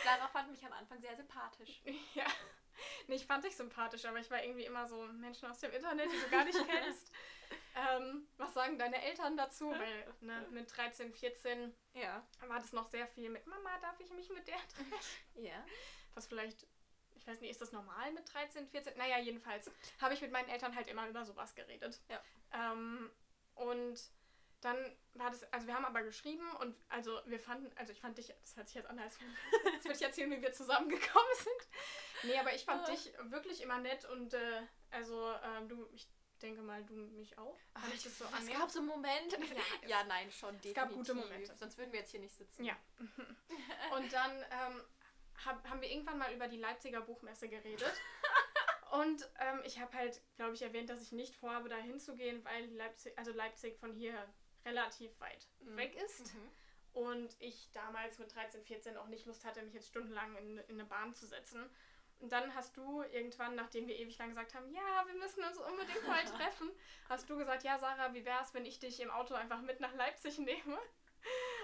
Sarah 0.03 0.27
fand 0.27 0.51
mich 0.51 0.65
am 0.65 0.73
Anfang 0.73 0.99
sehr 1.01 1.15
sympathisch. 1.15 1.81
Ja. 2.13 2.25
Nee, 3.07 3.15
ich 3.15 3.25
fand 3.25 3.43
dich 3.43 3.55
sympathisch, 3.55 4.05
aber 4.05 4.19
ich 4.19 4.29
war 4.29 4.43
irgendwie 4.43 4.65
immer 4.65 4.85
so 4.87 5.05
Menschen 5.07 5.49
aus 5.49 5.59
dem 5.59 5.71
Internet, 5.71 6.11
die 6.11 6.19
du 6.19 6.29
gar 6.29 6.43
nicht 6.43 6.59
kennst. 6.67 7.11
ähm, 7.75 8.27
was 8.37 8.53
sagen 8.53 8.77
deine 8.77 9.01
Eltern 9.01 9.37
dazu? 9.37 9.69
Weil 9.71 10.13
ne, 10.21 10.45
mit 10.51 10.75
13, 10.75 11.13
14 11.13 11.73
Ja. 11.93 12.25
war 12.47 12.59
das 12.59 12.73
noch 12.73 12.87
sehr 12.89 13.07
viel 13.07 13.29
mit 13.29 13.45
Mama, 13.47 13.77
darf 13.81 13.99
ich 13.99 14.11
mich 14.11 14.29
mit 14.29 14.47
der 14.47 14.57
treffen? 14.67 14.93
Ja. 15.35 15.65
Was 16.15 16.27
vielleicht, 16.27 16.67
ich 17.15 17.25
weiß 17.27 17.39
nicht, 17.41 17.51
ist 17.51 17.61
das 17.61 17.71
normal 17.71 18.11
mit 18.13 18.31
13, 18.33 18.67
14? 18.67 18.97
Naja, 18.97 19.19
jedenfalls 19.19 19.71
habe 20.01 20.13
ich 20.13 20.21
mit 20.21 20.31
meinen 20.31 20.49
Eltern 20.49 20.75
halt 20.75 20.87
immer 20.87 21.07
über 21.07 21.25
sowas 21.25 21.55
geredet. 21.55 22.01
Ja. 22.09 22.21
Ähm, 22.53 23.09
und 23.55 23.99
dann 24.65 24.77
war 25.13 25.29
das, 25.29 25.43
also 25.53 25.67
wir 25.67 25.75
haben 25.75 25.85
aber 25.85 26.01
geschrieben 26.03 26.45
und 26.59 26.75
also 26.89 27.19
wir 27.25 27.39
fanden, 27.39 27.71
also 27.77 27.91
ich 27.93 28.01
fand 28.01 28.17
dich, 28.17 28.33
das 28.41 28.55
hört 28.57 28.67
sich 28.67 28.75
jetzt 28.75 28.89
an, 28.89 28.99
als, 28.99 29.17
als 29.73 29.83
würde 29.85 29.95
ich 29.95 30.01
erzählen, 30.01 30.31
wie 30.31 30.41
wir 30.41 30.51
zusammengekommen 30.51 31.35
sind. 31.37 31.69
Nee, 32.31 32.37
aber 32.39 32.53
ich 32.53 32.65
fand 32.65 32.81
Ah. 32.87 32.91
dich 32.91 33.13
wirklich 33.25 33.61
immer 33.61 33.79
nett 33.79 34.05
und 34.05 34.33
äh, 34.33 34.61
also 34.91 35.33
ähm, 35.43 35.69
du, 35.69 35.87
ich 35.93 36.07
denke 36.41 36.61
mal, 36.61 36.83
du 36.83 36.93
mich 36.95 37.37
auch. 37.37 37.57
Kann 37.73 37.91
ich 37.93 38.03
das 38.03 38.17
so 38.17 38.25
es 38.25 38.47
gab 38.51 38.69
so 38.69 38.79
einen 38.79 38.87
Moment. 38.89 39.31
Ja, 39.31 39.39
es- 39.83 39.89
ja, 39.89 40.03
nein, 40.03 40.29
schon 40.31 40.49
definitiv. 40.55 40.73
gab 40.75 40.91
gute 40.91 41.13
Momente. 41.13 41.55
Sonst 41.55 41.77
würden 41.77 41.91
wir 41.93 41.99
jetzt 41.99 42.11
hier 42.11 42.19
nicht 42.19 42.35
sitzen. 42.35 42.63
Ja. 42.65 42.75
Und 43.95 44.11
dann 44.11 44.31
ähm, 44.51 44.81
hab, 45.45 45.67
haben 45.69 45.81
wir 45.81 45.89
irgendwann 45.89 46.17
mal 46.17 46.33
über 46.33 46.47
die 46.47 46.57
Leipziger 46.57 47.01
Buchmesse 47.01 47.47
geredet. 47.47 47.93
Und 48.91 49.27
ähm, 49.39 49.61
ich 49.65 49.79
habe 49.79 49.93
halt, 49.97 50.21
glaube 50.35 50.53
ich, 50.53 50.61
erwähnt, 50.61 50.89
dass 50.89 51.01
ich 51.01 51.11
nicht 51.11 51.35
vorhabe, 51.35 51.69
da 51.69 51.75
hinzugehen, 51.77 52.43
weil 52.45 52.65
Leipzig, 52.75 53.17
also 53.17 53.31
Leipzig 53.31 53.77
von 53.79 53.93
hier 53.93 54.13
relativ 54.65 55.17
weit 55.19 55.47
Mhm. 55.61 55.77
weg 55.77 55.95
ist. 56.03 56.33
Mhm. 56.33 56.51
Und 56.93 57.35
ich 57.39 57.69
damals 57.73 58.19
mit 58.19 58.33
13, 58.33 58.63
14 58.63 58.97
auch 58.97 59.07
nicht 59.07 59.25
Lust 59.25 59.43
hatte, 59.45 59.61
mich 59.63 59.73
jetzt 59.73 59.89
stundenlang 59.89 60.35
in, 60.37 60.57
in 60.59 60.79
eine 60.79 60.85
Bahn 60.85 61.13
zu 61.13 61.25
setzen. 61.27 61.69
Und 62.19 62.31
dann 62.31 62.55
hast 62.55 62.77
du 62.77 63.01
irgendwann, 63.03 63.55
nachdem 63.55 63.87
wir 63.87 63.97
ewig 63.99 64.17
lang 64.17 64.29
gesagt 64.29 64.55
haben, 64.55 64.69
ja, 64.73 65.03
wir 65.05 65.15
müssen 65.15 65.43
uns 65.43 65.57
unbedingt 65.57 66.07
mal 66.07 66.23
treffen, 66.37 66.71
hast 67.09 67.29
du 67.29 67.37
gesagt, 67.37 67.63
ja, 67.63 67.77
Sarah, 67.77 68.13
wie 68.13 68.23
wär's, 68.23 68.53
wenn 68.53 68.65
ich 68.65 68.79
dich 68.79 69.01
im 69.01 69.11
Auto 69.11 69.33
einfach 69.33 69.61
mit 69.61 69.81
nach 69.81 69.93
Leipzig 69.95 70.39
nehme? 70.39 70.79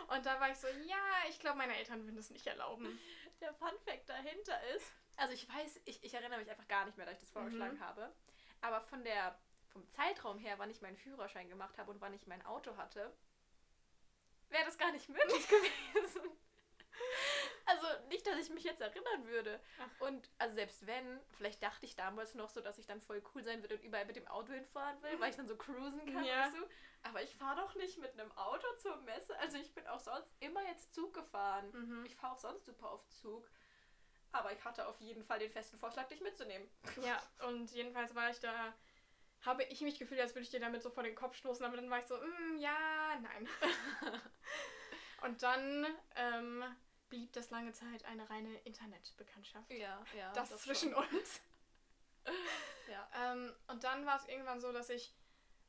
Und 0.07 0.25
da 0.25 0.39
war 0.41 0.49
ich 0.51 0.57
so, 0.57 0.67
ja, 0.67 0.97
ich 1.29 1.39
glaube, 1.39 1.57
meine 1.59 1.77
Eltern 1.77 2.03
würden 2.03 2.17
das 2.17 2.31
nicht 2.31 2.45
erlauben. 2.47 2.99
Der 3.39 3.53
Fun 3.53 3.71
Fact 3.85 4.09
dahinter 4.09 4.59
ist, 4.75 4.91
also 5.15 5.33
ich 5.33 5.47
weiß, 5.47 5.79
ich, 5.85 6.03
ich 6.03 6.13
erinnere 6.13 6.39
mich 6.39 6.49
einfach 6.49 6.67
gar 6.67 6.85
nicht 6.85 6.97
mehr, 6.97 7.05
dass 7.05 7.15
ich 7.15 7.21
das 7.21 7.31
vorgeschlagen 7.31 7.77
Mhm. 7.77 7.81
habe, 7.81 8.11
aber 8.59 8.81
von 8.81 9.03
der, 9.03 9.39
vom 9.71 9.87
Zeitraum 9.89 10.37
her, 10.37 10.57
wann 10.59 10.69
ich 10.69 10.81
meinen 10.81 10.97
Führerschein 10.97 11.49
gemacht 11.49 11.77
habe 11.77 11.91
und 11.91 12.01
wann 12.01 12.13
ich 12.13 12.27
mein 12.27 12.45
Auto 12.45 12.75
hatte, 12.77 13.11
wäre 14.49 14.65
das 14.65 14.77
gar 14.77 14.91
nicht 14.91 15.09
möglich 15.09 15.47
gewesen. 15.47 16.29
Also 17.65 17.85
nicht, 18.09 18.27
dass 18.27 18.37
ich 18.37 18.49
mich 18.49 18.63
jetzt 18.63 18.81
erinnern 18.81 19.25
würde. 19.25 19.59
Ach. 19.79 20.07
Und 20.07 20.29
also 20.37 20.55
selbst 20.55 20.85
wenn, 20.87 21.19
vielleicht 21.37 21.63
dachte 21.63 21.85
ich 21.85 21.95
damals 21.95 22.35
noch 22.35 22.49
so, 22.49 22.59
dass 22.59 22.77
ich 22.77 22.85
dann 22.85 23.01
voll 23.01 23.23
cool 23.33 23.43
sein 23.43 23.61
würde 23.63 23.75
und 23.75 23.83
überall 23.83 24.05
mit 24.05 24.15
dem 24.17 24.27
Auto 24.27 24.51
hinfahren 24.51 25.01
will, 25.01 25.19
weil 25.19 25.29
ich 25.29 25.35
dann 25.37 25.47
so 25.47 25.55
cruisen 25.55 26.05
kann, 26.11 26.23
Ja. 26.25 26.45
weißt 26.45 26.57
du? 26.57 26.65
Aber 27.03 27.23
ich 27.23 27.35
fahre 27.35 27.61
doch 27.61 27.73
nicht 27.75 27.97
mit 27.97 28.11
einem 28.19 28.31
Auto 28.33 28.67
zur 28.77 28.97
Messe. 28.97 29.37
Also 29.39 29.57
ich 29.57 29.73
bin 29.73 29.87
auch 29.87 29.99
sonst 29.99 30.31
immer 30.39 30.61
jetzt 30.67 30.93
Zug 30.93 31.13
gefahren. 31.13 31.71
Mhm. 31.71 32.05
Ich 32.05 32.15
fahre 32.15 32.33
auch 32.33 32.39
sonst 32.39 32.65
super 32.65 32.91
oft 32.93 33.11
Zug. 33.13 33.49
Aber 34.33 34.51
ich 34.53 34.63
hatte 34.63 34.87
auf 34.87 34.99
jeden 35.01 35.23
Fall 35.23 35.39
den 35.39 35.51
festen 35.51 35.77
Vorschlag, 35.79 36.07
dich 36.07 36.21
mitzunehmen. 36.21 36.69
Ja, 37.01 37.21
und 37.47 37.71
jedenfalls 37.71 38.13
war 38.15 38.29
ich 38.29 38.39
da, 38.39 38.73
habe 39.41 39.63
ich 39.63 39.81
mich 39.81 39.97
gefühlt, 39.97 40.19
als 40.19 40.35
würde 40.35 40.43
ich 40.43 40.51
dir 40.51 40.59
damit 40.59 40.83
so 40.83 40.89
vor 40.89 41.03
den 41.03 41.15
Kopf 41.15 41.35
stoßen, 41.35 41.65
aber 41.65 41.75
dann 41.75 41.89
war 41.89 41.99
ich 41.99 42.07
so, 42.07 42.15
mm, 42.15 42.57
ja, 42.57 43.19
nein. 43.21 43.47
und 45.23 45.41
dann 45.41 45.87
ähm, 46.15 46.63
blieb 47.09 47.33
das 47.33 47.49
lange 47.49 47.73
Zeit 47.73 48.05
eine 48.05 48.29
reine 48.29 48.55
Internetbekanntschaft. 48.59 49.71
Ja, 49.71 50.03
ja. 50.17 50.31
das, 50.33 50.49
zwischen 50.57 50.93
uns. 50.93 51.41
Ja. 52.89 53.09
Ähm, 53.31 53.51
und 53.67 53.83
dann 53.83 54.05
war 54.05 54.17
es 54.17 54.27
irgendwann 54.27 54.61
so, 54.61 54.71
dass 54.71 54.89
ich 54.89 55.15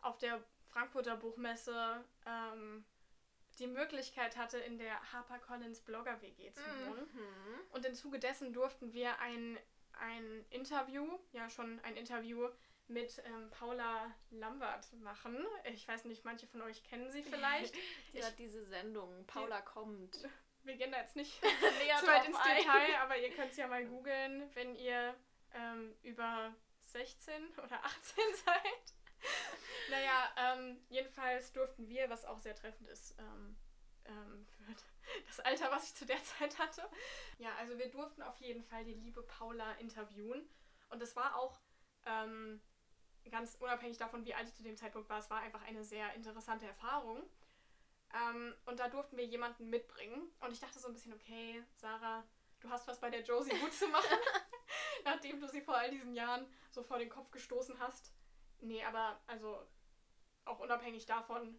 auf 0.00 0.18
der 0.18 0.42
Frankfurter 0.68 1.16
Buchmesse 1.16 2.04
ähm, 2.26 2.84
die 3.58 3.66
Möglichkeit 3.66 4.36
hatte, 4.36 4.58
in 4.58 4.78
der 4.78 5.12
HarperCollins 5.12 5.80
Blogger 5.80 6.20
WG 6.20 6.52
zu 6.52 6.62
wohnen. 6.62 7.08
Mhm. 7.12 7.60
Und 7.70 7.84
im 7.84 7.94
Zuge 7.94 8.18
dessen 8.18 8.52
durften 8.52 8.92
wir 8.92 9.18
ein, 9.18 9.58
ein 10.00 10.44
Interview, 10.50 11.18
ja 11.32 11.48
schon 11.50 11.80
ein 11.80 11.96
Interview 11.96 12.48
mit 12.88 13.22
ähm, 13.24 13.50
Paula 13.50 14.10
Lambert 14.30 14.92
machen. 14.94 15.46
Ich 15.72 15.86
weiß 15.86 16.04
nicht, 16.04 16.24
manche 16.24 16.46
von 16.46 16.62
euch 16.62 16.82
kennen 16.84 17.10
sie 17.10 17.22
vielleicht. 17.22 17.74
Die 18.12 18.18
Ich- 18.18 18.24
hat 18.24 18.38
diese 18.38 18.64
Sendung, 18.64 19.26
Paula 19.26 19.60
kommt. 19.62 20.28
Wir 20.64 20.76
gehen 20.76 20.92
da 20.92 20.98
jetzt 21.00 21.16
nicht 21.16 21.40
zu 22.00 22.06
weit 22.06 22.26
ins 22.26 22.36
ein. 22.36 22.56
Detail, 22.56 22.96
aber 23.00 23.16
ihr 23.18 23.30
könnt 23.34 23.50
es 23.50 23.56
ja 23.56 23.66
mal 23.66 23.84
googeln, 23.84 24.48
wenn 24.54 24.76
ihr 24.76 25.14
ähm, 25.54 25.92
über 26.02 26.54
16 26.82 27.58
oder 27.58 27.84
18 27.84 28.24
seid. 28.44 28.94
naja, 29.90 30.30
ähm, 30.36 30.78
jedenfalls 30.88 31.52
durften 31.52 31.88
wir, 31.88 32.08
was 32.10 32.24
auch 32.24 32.38
sehr 32.38 32.54
treffend 32.54 32.88
ist, 32.88 33.18
ähm, 33.18 33.56
ähm, 34.04 34.46
für 34.46 34.62
das 35.26 35.40
Alter, 35.40 35.70
was 35.70 35.84
ich 35.84 35.94
zu 35.94 36.06
der 36.06 36.22
Zeit 36.24 36.58
hatte. 36.58 36.88
Ja, 37.38 37.50
also 37.58 37.78
wir 37.78 37.90
durften 37.90 38.22
auf 38.22 38.38
jeden 38.38 38.62
Fall 38.62 38.84
die 38.84 38.94
liebe 38.94 39.22
Paula 39.22 39.72
interviewen. 39.74 40.48
Und 40.90 41.02
es 41.02 41.16
war 41.16 41.36
auch 41.36 41.58
ähm, 42.06 42.60
ganz 43.30 43.56
unabhängig 43.60 43.98
davon, 43.98 44.24
wie 44.24 44.34
alt 44.34 44.48
ich 44.48 44.54
zu 44.54 44.62
dem 44.62 44.76
Zeitpunkt 44.76 45.08
war, 45.08 45.18
es 45.18 45.30
war 45.30 45.40
einfach 45.40 45.62
eine 45.62 45.84
sehr 45.84 46.12
interessante 46.14 46.66
Erfahrung. 46.66 47.22
Ähm, 48.14 48.54
und 48.66 48.78
da 48.78 48.88
durften 48.88 49.16
wir 49.16 49.24
jemanden 49.24 49.70
mitbringen. 49.70 50.30
Und 50.40 50.52
ich 50.52 50.60
dachte 50.60 50.78
so 50.78 50.88
ein 50.88 50.94
bisschen, 50.94 51.14
okay, 51.14 51.62
Sarah, 51.76 52.24
du 52.60 52.70
hast 52.70 52.86
was 52.86 53.00
bei 53.00 53.10
der 53.10 53.22
Josie 53.22 53.56
gut 53.58 53.72
zu 53.72 53.88
machen, 53.88 54.18
nachdem 55.04 55.40
du 55.40 55.48
sie 55.48 55.62
vor 55.62 55.76
all 55.76 55.90
diesen 55.90 56.14
Jahren 56.14 56.46
so 56.70 56.82
vor 56.82 56.98
den 56.98 57.08
Kopf 57.08 57.30
gestoßen 57.30 57.78
hast. 57.78 58.12
Nee, 58.60 58.84
aber 58.84 59.20
also 59.26 59.66
auch 60.44 60.60
unabhängig 60.60 61.06
davon 61.06 61.58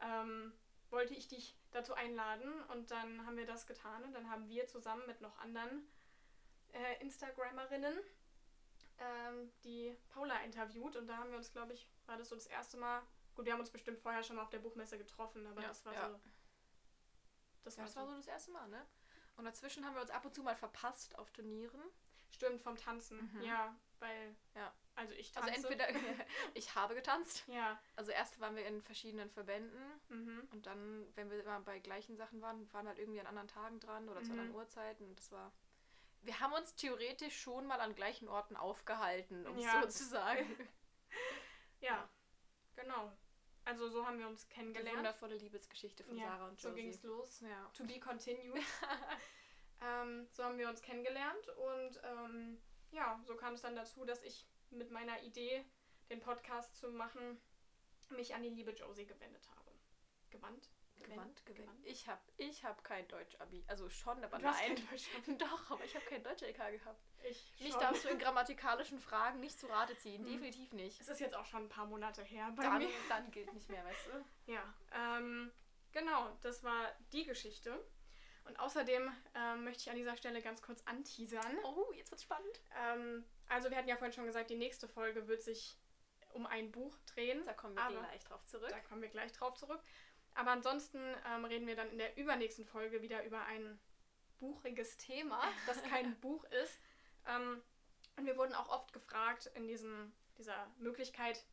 ähm, 0.00 0.52
wollte 0.90 1.14
ich 1.14 1.28
dich 1.28 1.57
dazu 1.70 1.94
einladen 1.94 2.62
und 2.64 2.90
dann 2.90 3.26
haben 3.26 3.36
wir 3.36 3.46
das 3.46 3.66
getan 3.66 4.02
und 4.04 4.12
dann 4.14 4.30
haben 4.30 4.48
wir 4.48 4.66
zusammen 4.66 5.06
mit 5.06 5.20
noch 5.20 5.38
anderen 5.38 5.86
äh, 6.72 7.00
Instagrammerinnen 7.02 7.98
ähm, 8.98 9.52
die 9.64 9.96
Paula 10.08 10.38
interviewt 10.40 10.96
und 10.96 11.06
da 11.06 11.16
haben 11.18 11.30
wir 11.30 11.36
uns, 11.38 11.52
glaube 11.52 11.72
ich, 11.72 11.88
war 12.06 12.16
das 12.16 12.28
so 12.30 12.34
das 12.34 12.46
erste 12.46 12.76
Mal. 12.76 13.02
Gut, 13.34 13.44
wir 13.44 13.52
haben 13.52 13.60
uns 13.60 13.70
bestimmt 13.70 13.98
vorher 14.00 14.22
schon 14.22 14.36
mal 14.36 14.42
auf 14.42 14.50
der 14.50 14.58
Buchmesse 14.58 14.98
getroffen, 14.98 15.46
aber 15.46 15.62
Ja, 15.62 15.68
das 15.68 15.84
war 15.84 15.92
ja. 15.94 16.10
so. 16.10 16.20
Das 17.64 17.76
Ja, 17.76 17.80
war 17.82 17.86
das 17.86 17.96
war 17.96 18.04
so. 18.06 18.10
so 18.10 18.16
das 18.16 18.26
erste 18.26 18.50
Mal, 18.50 18.68
ne? 18.68 18.84
Und 19.36 19.44
dazwischen 19.44 19.84
haben 19.84 19.94
wir 19.94 20.02
uns 20.02 20.10
ab 20.10 20.24
und 20.24 20.34
zu 20.34 20.42
mal 20.42 20.56
verpasst 20.56 21.16
auf 21.18 21.30
Turnieren. 21.30 21.80
Stimmt, 22.30 22.60
vom 22.60 22.76
Tanzen. 22.76 23.30
Mhm. 23.34 23.42
Ja, 23.42 23.74
weil. 24.00 24.36
Ja. 24.54 24.72
Also 24.94 25.14
ich 25.14 25.34
Also 25.36 25.48
tanze. 25.48 25.68
entweder 25.68 25.88
ich 26.54 26.74
habe 26.74 26.94
getanzt. 26.94 27.44
Ja. 27.46 27.80
Also 27.96 28.10
erst 28.10 28.40
waren 28.40 28.56
wir 28.56 28.66
in 28.66 28.82
verschiedenen 28.82 29.30
Verbänden 29.30 29.80
Mhm. 30.08 30.48
und 30.52 30.66
dann, 30.66 31.06
wenn 31.14 31.30
wir 31.30 31.40
immer 31.40 31.60
bei 31.60 31.78
gleichen 31.78 32.16
Sachen 32.16 32.40
waren, 32.42 32.72
waren 32.72 32.88
halt 32.88 32.98
irgendwie 32.98 33.20
an 33.20 33.26
anderen 33.28 33.48
Tagen 33.48 33.78
dran 33.80 34.08
oder 34.08 34.22
zu 34.22 34.32
Mhm. 34.32 34.38
anderen 34.40 34.54
Uhrzeiten 34.56 35.06
und 35.06 35.18
das 35.18 35.30
war. 35.30 35.52
Wir 36.22 36.40
haben 36.40 36.52
uns 36.52 36.74
theoretisch 36.74 37.38
schon 37.40 37.66
mal 37.66 37.80
an 37.80 37.94
gleichen 37.94 38.26
Orten 38.28 38.56
aufgehalten, 38.56 39.46
um 39.46 39.56
Ja. 39.58 39.82
so 39.82 39.88
zu 39.88 40.04
sagen. 40.04 40.46
Ja. 41.80 42.08
Genau. 42.74 43.12
Also 43.64 43.88
so 43.88 44.04
haben 44.06 44.18
wir 44.18 44.26
uns 44.26 44.48
Die 44.48 44.54
kennengelernt. 44.54 44.98
wundervolle 44.98 45.36
Liebesgeschichte 45.36 46.02
von 46.04 46.16
ja, 46.16 46.26
Sarah 46.26 46.48
und 46.48 46.58
so 46.60 46.68
Josie. 46.70 46.80
ging 46.82 46.90
es 46.90 47.02
los. 47.04 47.40
Ja. 47.40 47.70
To 47.74 47.84
be 47.84 48.00
continued. 48.00 48.56
ähm, 49.80 50.26
so 50.32 50.42
haben 50.44 50.58
wir 50.58 50.68
uns 50.68 50.82
kennengelernt 50.82 51.48
und 51.50 52.00
ähm, 52.02 52.60
ja, 52.90 53.20
so 53.24 53.36
kam 53.36 53.54
es 53.54 53.62
dann 53.62 53.76
dazu, 53.76 54.04
dass 54.04 54.22
ich 54.22 54.46
mit 54.70 54.90
meiner 54.90 55.22
Idee, 55.22 55.64
den 56.10 56.20
Podcast 56.20 56.76
zu 56.76 56.90
machen, 56.90 57.40
mich 58.10 58.34
an 58.34 58.42
die 58.42 58.48
liebe 58.50 58.70
Josie 58.72 59.06
gewendet 59.06 59.48
habe. 59.50 59.72
Gewandt? 60.30 60.70
Gewandt, 60.96 61.46
gewandt. 61.46 61.86
Ich 61.86 62.08
habe 62.08 62.20
ich 62.36 62.64
hab 62.64 62.82
kein 62.82 63.06
Deutsch-Abi. 63.06 63.64
Also 63.68 63.88
schon, 63.88 64.22
aber 64.24 64.38
Du 64.38 64.44
nein. 64.44 64.74
kein. 65.24 65.38
Doch, 65.38 65.70
aber 65.70 65.84
ich 65.84 65.94
habe 65.94 66.04
kein 66.06 66.22
Deutsch-LK 66.24 66.72
gehabt. 66.72 67.00
Ich 67.22 67.54
Mich 67.60 67.70
schon. 67.70 67.80
darfst 67.80 68.04
du 68.04 68.08
in 68.08 68.18
grammatikalischen 68.18 68.98
Fragen 68.98 69.38
nicht 69.40 69.58
zu 69.60 69.66
Rate 69.68 69.96
ziehen. 69.96 70.22
Mhm. 70.22 70.32
Definitiv 70.32 70.72
nicht. 70.72 71.00
Es 71.00 71.08
ist 71.08 71.20
jetzt 71.20 71.36
auch 71.36 71.46
schon 71.46 71.64
ein 71.64 71.68
paar 71.68 71.86
Monate 71.86 72.22
her 72.24 72.52
bei 72.56 72.64
Dann, 72.64 72.78
mir. 72.78 72.88
dann 73.08 73.30
gilt 73.30 73.52
nicht 73.54 73.68
mehr, 73.68 73.84
weißt 73.84 74.06
du? 74.08 74.52
Ja, 74.52 74.74
ähm, 74.92 75.52
genau, 75.92 76.36
das 76.42 76.64
war 76.64 76.92
die 77.12 77.24
Geschichte. 77.24 77.78
Und 78.48 78.58
außerdem 78.58 79.12
ähm, 79.34 79.64
möchte 79.64 79.82
ich 79.82 79.90
an 79.90 79.96
dieser 79.96 80.16
Stelle 80.16 80.40
ganz 80.42 80.62
kurz 80.62 80.82
anteasern. 80.86 81.58
Oh, 81.64 81.92
jetzt 81.94 82.10
wird's 82.10 82.22
spannend. 82.22 82.60
Ähm, 82.82 83.24
also 83.48 83.70
wir 83.70 83.76
hatten 83.76 83.88
ja 83.88 83.96
vorhin 83.96 84.12
schon 84.14 84.24
gesagt, 84.26 84.50
die 84.50 84.56
nächste 84.56 84.88
Folge 84.88 85.28
wird 85.28 85.42
sich 85.42 85.78
um 86.32 86.46
ein 86.46 86.72
Buch 86.72 86.96
drehen. 87.06 87.44
Da 87.44 87.52
kommen 87.52 87.74
wir 87.76 87.82
Aber- 87.82 87.98
gleich 88.00 88.24
drauf 88.24 88.44
zurück. 88.46 88.70
Da 88.70 88.80
kommen 88.80 89.02
wir 89.02 89.08
gleich 89.10 89.32
drauf 89.32 89.54
zurück. 89.54 89.82
Aber 90.34 90.50
ansonsten 90.52 90.98
ähm, 91.26 91.44
reden 91.44 91.66
wir 91.66 91.76
dann 91.76 91.90
in 91.90 91.98
der 91.98 92.16
übernächsten 92.16 92.64
Folge 92.64 93.02
wieder 93.02 93.24
über 93.24 93.44
ein 93.44 93.78
buchiges 94.38 94.96
Thema, 94.96 95.42
das 95.66 95.82
kein 95.82 96.14
Buch 96.20 96.44
ist. 96.44 96.78
Ähm, 97.26 97.62
und 98.16 98.24
wir 98.26 98.36
wurden 98.36 98.54
auch 98.54 98.68
oft 98.70 98.92
gefragt 98.92 99.50
in 99.54 99.66
diesem, 99.68 100.12
dieser 100.38 100.72
Möglichkeit, 100.78 101.44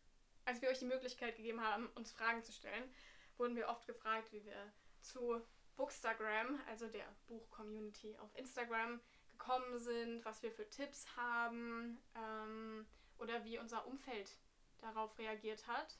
als 0.45 0.61
wir 0.61 0.69
euch 0.69 0.79
die 0.79 0.85
Möglichkeit 0.85 1.35
gegeben 1.35 1.61
haben, 1.61 1.87
uns 1.95 2.11
Fragen 2.11 2.43
zu 2.43 2.51
stellen, 2.51 2.93
wurden 3.37 3.55
wir 3.55 3.67
oft 3.67 3.85
gefragt, 3.85 4.31
wie 4.31 4.45
wir 4.45 4.71
zu 5.01 5.41
Bookstagram, 5.75 6.59
also 6.67 6.87
der 6.87 7.05
Buch-Community 7.27 8.17
auf 8.17 8.35
Instagram, 8.35 8.99
gekommen 9.31 9.79
sind, 9.79 10.23
was 10.23 10.41
wir 10.43 10.51
für 10.51 10.69
Tipps 10.69 11.05
haben 11.15 11.97
ähm, 12.15 12.85
oder 13.19 13.43
wie 13.43 13.59
unser 13.59 13.85
Umfeld 13.85 14.37
darauf 14.79 15.17
reagiert 15.17 15.67
hat. 15.67 15.97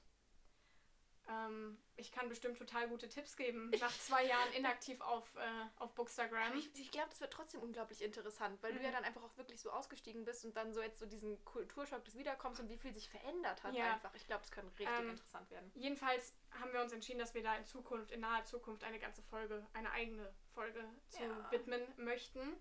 Ähm, 1.28 1.78
ich 1.96 2.12
kann 2.12 2.30
bestimmt 2.30 2.58
total 2.58 2.88
gute 2.88 3.08
Tipps 3.10 3.36
geben, 3.36 3.72
nach 3.80 3.92
zwei 3.98 4.26
Jahren 4.26 4.52
inaktiv 4.54 5.02
auf, 5.02 5.34
äh, 5.36 5.40
auf 5.78 5.96
Bookstagram. 5.96 6.56
Ich, 6.58 6.70
ich 6.80 6.92
glaube, 6.92 7.10
das 7.10 7.20
wird 7.22 7.32
trotzdem 7.34 7.62
unglaublich 7.62 8.02
interessant, 8.04 8.62
weil 8.62 8.74
Mhm. 8.74 8.78
du 8.78 8.84
ja 8.84 8.92
dann 8.92 9.04
einfach 9.04 9.24
auch 9.24 9.36
wirklich 9.38 9.60
so 9.60 9.72
ausgestiegen 9.72 10.24
bist 10.26 10.46
und 10.46 10.56
dann 10.56 10.74
so 10.74 10.82
jetzt 10.82 11.00
so 11.00 11.06
diesen 11.06 11.44
Kulturschock 11.46 12.04
des 12.06 12.16
Wiederkommens 12.18 12.60
und 12.60 12.70
wie 12.70 12.78
viel 12.78 12.94
sich 12.94 13.10
verändert 13.10 13.64
hat 13.64 13.74
Ja. 13.74 13.94
einfach. 13.94 14.14
Ich 14.14 14.28
glaube, 14.28 14.44
es 14.44 14.52
kann 14.52 14.68
richtig 14.80 14.88
Ähm, 15.00 15.10
interessant 15.10 15.50
werden. 15.50 15.72
Jedenfalls 15.76 16.36
haben 16.52 16.72
wir 16.74 16.82
uns 16.82 16.92
entschieden, 16.94 17.20
dass 17.20 17.34
wir 17.34 17.42
da 17.44 17.56
in 17.56 17.66
Zukunft, 17.66 18.12
in 18.12 18.20
naher 18.20 18.46
Zukunft, 18.46 18.84
eine 18.84 19.00
ganze 19.00 19.22
Folge, 19.24 19.66
eine 19.74 19.92
eigene 19.92 20.32
Folge 20.54 20.84
zu 21.10 21.24
Ja. 21.24 21.52
widmen 21.52 21.82
möchten. 21.98 22.56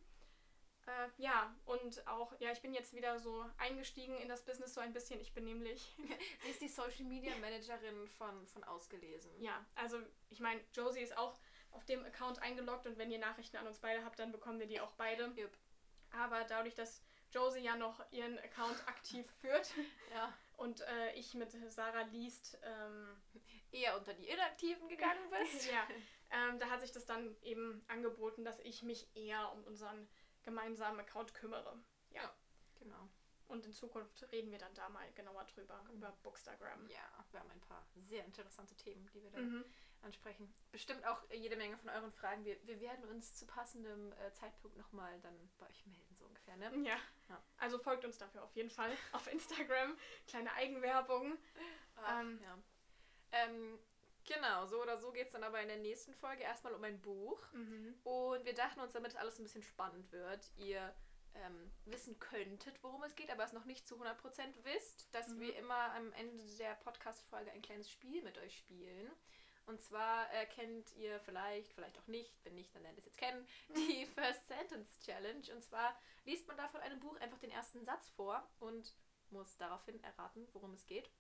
Äh, 0.87 1.09
ja, 1.17 1.55
und 1.65 2.07
auch, 2.07 2.33
ja, 2.41 2.53
ich 2.53 2.61
bin 2.61 2.75
jetzt 2.75 2.93
wieder 2.95 3.19
so 3.19 3.45
eingestiegen 3.59 4.17
in 4.19 4.29
das 4.29 4.45
Business 4.45 4.75
so 4.75 4.81
ein 4.81 4.93
bisschen. 4.93 5.21
Ich 5.21 5.33
bin 5.33 5.45
nämlich, 5.45 5.97
Sie 6.43 6.51
ist 6.51 6.61
die 6.61 6.69
Social 6.69 7.05
Media 7.05 7.35
Managerin 7.39 8.07
von, 8.09 8.47
von 8.49 8.65
Ausgelesen. 8.65 9.31
ja, 9.41 9.65
also 9.77 9.99
ich 10.31 10.41
meine, 10.41 10.61
Josie 10.75 11.01
ist 11.01 11.17
auch 11.17 11.39
auf 11.71 11.85
dem 11.87 12.05
Account 12.05 12.41
eingeloggt 12.43 12.87
und 12.87 12.99
wenn 12.99 13.11
ihr 13.11 13.19
Nachrichten 13.19 13.57
an 13.57 13.67
uns 13.67 13.79
beide 13.81 14.05
habt, 14.05 14.19
dann 14.19 14.31
bekommen 14.31 14.61
wir 14.61 14.67
die 14.67 14.81
auch 14.81 14.93
beide. 14.93 15.33
Jupp. 15.37 15.57
Aber 16.13 16.45
dadurch, 16.45 16.75
dass 16.75 17.03
Josie 17.33 17.61
ja 17.61 17.77
noch 17.77 18.01
ihren 18.13 18.39
Account 18.39 18.87
aktiv 18.87 19.27
führt 19.41 19.73
Ja. 20.13 20.33
und 20.57 20.83
äh, 20.83 21.13
ich 21.15 21.35
mit 21.35 21.51
Sarah 21.73 22.03
liest, 22.03 22.59
ähm, 22.63 23.17
Eher 23.73 23.97
unter 23.97 24.15
die 24.15 24.29
Inaktiven 24.29 24.89
gegangen 24.89 25.29
bist. 25.31 25.67
ja, 25.73 25.85
ähm, 26.31 26.61
da 26.61 26.71
hat 26.71 26.81
sich 26.81 26.93
das 26.93 27.07
dann 27.07 27.35
eben 27.43 27.85
angeboten, 27.89 28.45
dass 28.45 28.61
ich 28.61 28.85
mich 28.85 29.09
eher 29.17 29.51
um 29.51 29.65
unseren 29.65 30.07
gemeinsamen 30.45 31.01
Account 31.01 31.35
kümmere. 31.35 31.77
Ja. 32.11 32.33
Genau. 32.79 33.09
Und 33.49 33.65
in 33.67 33.73
Zukunft 33.73 34.23
reden 34.33 34.51
wir 34.51 34.59
dann 34.59 34.75
da 34.75 34.89
mal 34.89 35.11
genauer 35.13 35.45
drüber, 35.45 35.85
über 35.93 36.11
Bookstagram. 36.23 36.89
Ja, 36.89 37.25
wir 37.31 37.41
haben 37.41 37.51
ein 37.51 37.61
paar 37.61 37.87
sehr 37.97 38.25
interessante 38.25 38.75
Themen, 38.75 39.09
die 39.13 39.23
wir 39.23 39.31
da 39.31 39.39
Mhm. 39.39 39.65
ansprechen. 40.03 40.53
Bestimmt 40.73 41.05
auch 41.07 41.23
jede 41.31 41.57
Menge 41.57 41.77
von 41.77 41.91
euren 41.91 42.11
Fragen. 42.13 42.45
Wir, 42.45 42.57
wir 42.67 42.81
werden 42.81 43.05
uns 43.07 43.35
zu 43.35 43.47
passendem 43.47 44.13
äh, 44.13 44.33
Zeitpunkt 44.33 44.77
nochmal 44.79 45.21
dann 45.21 45.51
bei 45.59 45.67
euch 45.69 45.85
melden, 45.87 46.15
so 46.15 46.25
ungefähr, 46.25 46.57
ne? 46.57 46.73
Ja. 46.89 46.97
Ja. 47.29 47.43
Also 47.59 47.79
folgt 47.79 48.05
uns 48.05 48.17
dafür 48.19 48.43
auf 48.43 48.55
jeden 48.57 48.71
Fall 48.71 48.91
auf 49.13 49.27
Instagram. 49.27 49.97
Kleine 50.27 50.53
Eigenwerbung. 50.55 51.39
Ach, 51.97 52.21
Ähm. 52.21 52.41
ja. 52.43 52.59
Ähm, 53.33 53.79
genau, 54.27 54.67
so 54.67 54.81
oder 54.83 54.99
so 54.99 55.13
geht 55.13 55.27
es 55.27 55.33
dann 55.33 55.45
aber 55.45 55.61
in 55.61 55.69
der 55.69 55.79
nächsten 55.79 56.15
Folge 56.15 56.43
erstmal 56.43 56.75
um 56.75 56.85
ein 56.85 57.01
Buch. 57.01 57.41
Mhm. 57.53 57.95
Und 58.05 58.45
wir 58.45 58.55
dachten 58.55 58.81
uns, 58.81 58.93
damit 58.93 59.13
es 59.13 59.17
alles 59.17 59.39
ein 59.39 59.45
bisschen 59.45 59.63
spannend 59.63 60.11
wird, 60.13 60.51
ihr 60.57 60.95
ähm, 61.35 61.71
wissen 61.87 62.19
könntet, 62.21 62.81
worum 62.83 63.03
es 63.03 63.15
geht, 63.17 63.31
aber 63.31 63.45
es 63.45 63.53
noch 63.53 63.65
nicht 63.65 63.87
zu 63.89 63.97
100% 63.97 64.15
wisst, 64.65 65.13
dass 65.15 65.29
Mhm. 65.29 65.41
wir 65.41 65.57
immer 65.57 65.93
am 65.95 66.13
Ende 66.13 66.45
der 66.59 66.75
Podcast-Folge 66.77 67.51
ein 67.53 67.63
kleines 67.63 67.91
Spiel 67.91 68.23
mit 68.23 68.39
euch 68.39 68.57
spielen. 68.59 69.11
Und 69.67 69.81
zwar 69.83 70.31
äh, 70.35 70.45
kennt 70.47 70.93
ihr 70.93 71.19
vielleicht, 71.21 71.73
vielleicht 71.73 71.99
auch 71.99 72.07
nicht, 72.07 72.45
wenn 72.45 72.55
nicht, 72.55 72.75
dann 72.75 72.83
lernt 72.83 72.99
ihr 72.99 73.01
es 73.01 73.07
jetzt 73.07 73.19
kennen, 73.19 73.47
die 73.77 74.07
First 74.07 74.47
Sentence 74.47 75.01
Challenge. 75.01 75.53
Und 75.55 75.65
zwar 75.65 75.99
liest 76.25 76.47
man 76.47 76.57
da 76.57 76.69
von 76.69 76.81
einem 76.83 77.01
Buch 77.01 77.17
einfach 77.17 77.39
den 77.39 77.51
ersten 77.51 77.83
Satz 77.85 78.11
vor 78.11 78.47
und 78.61 78.95
muss 79.31 79.57
daraufhin 79.57 80.03
erraten, 80.05 80.47
worum 80.53 80.75
es 80.75 80.87
geht. 80.87 81.11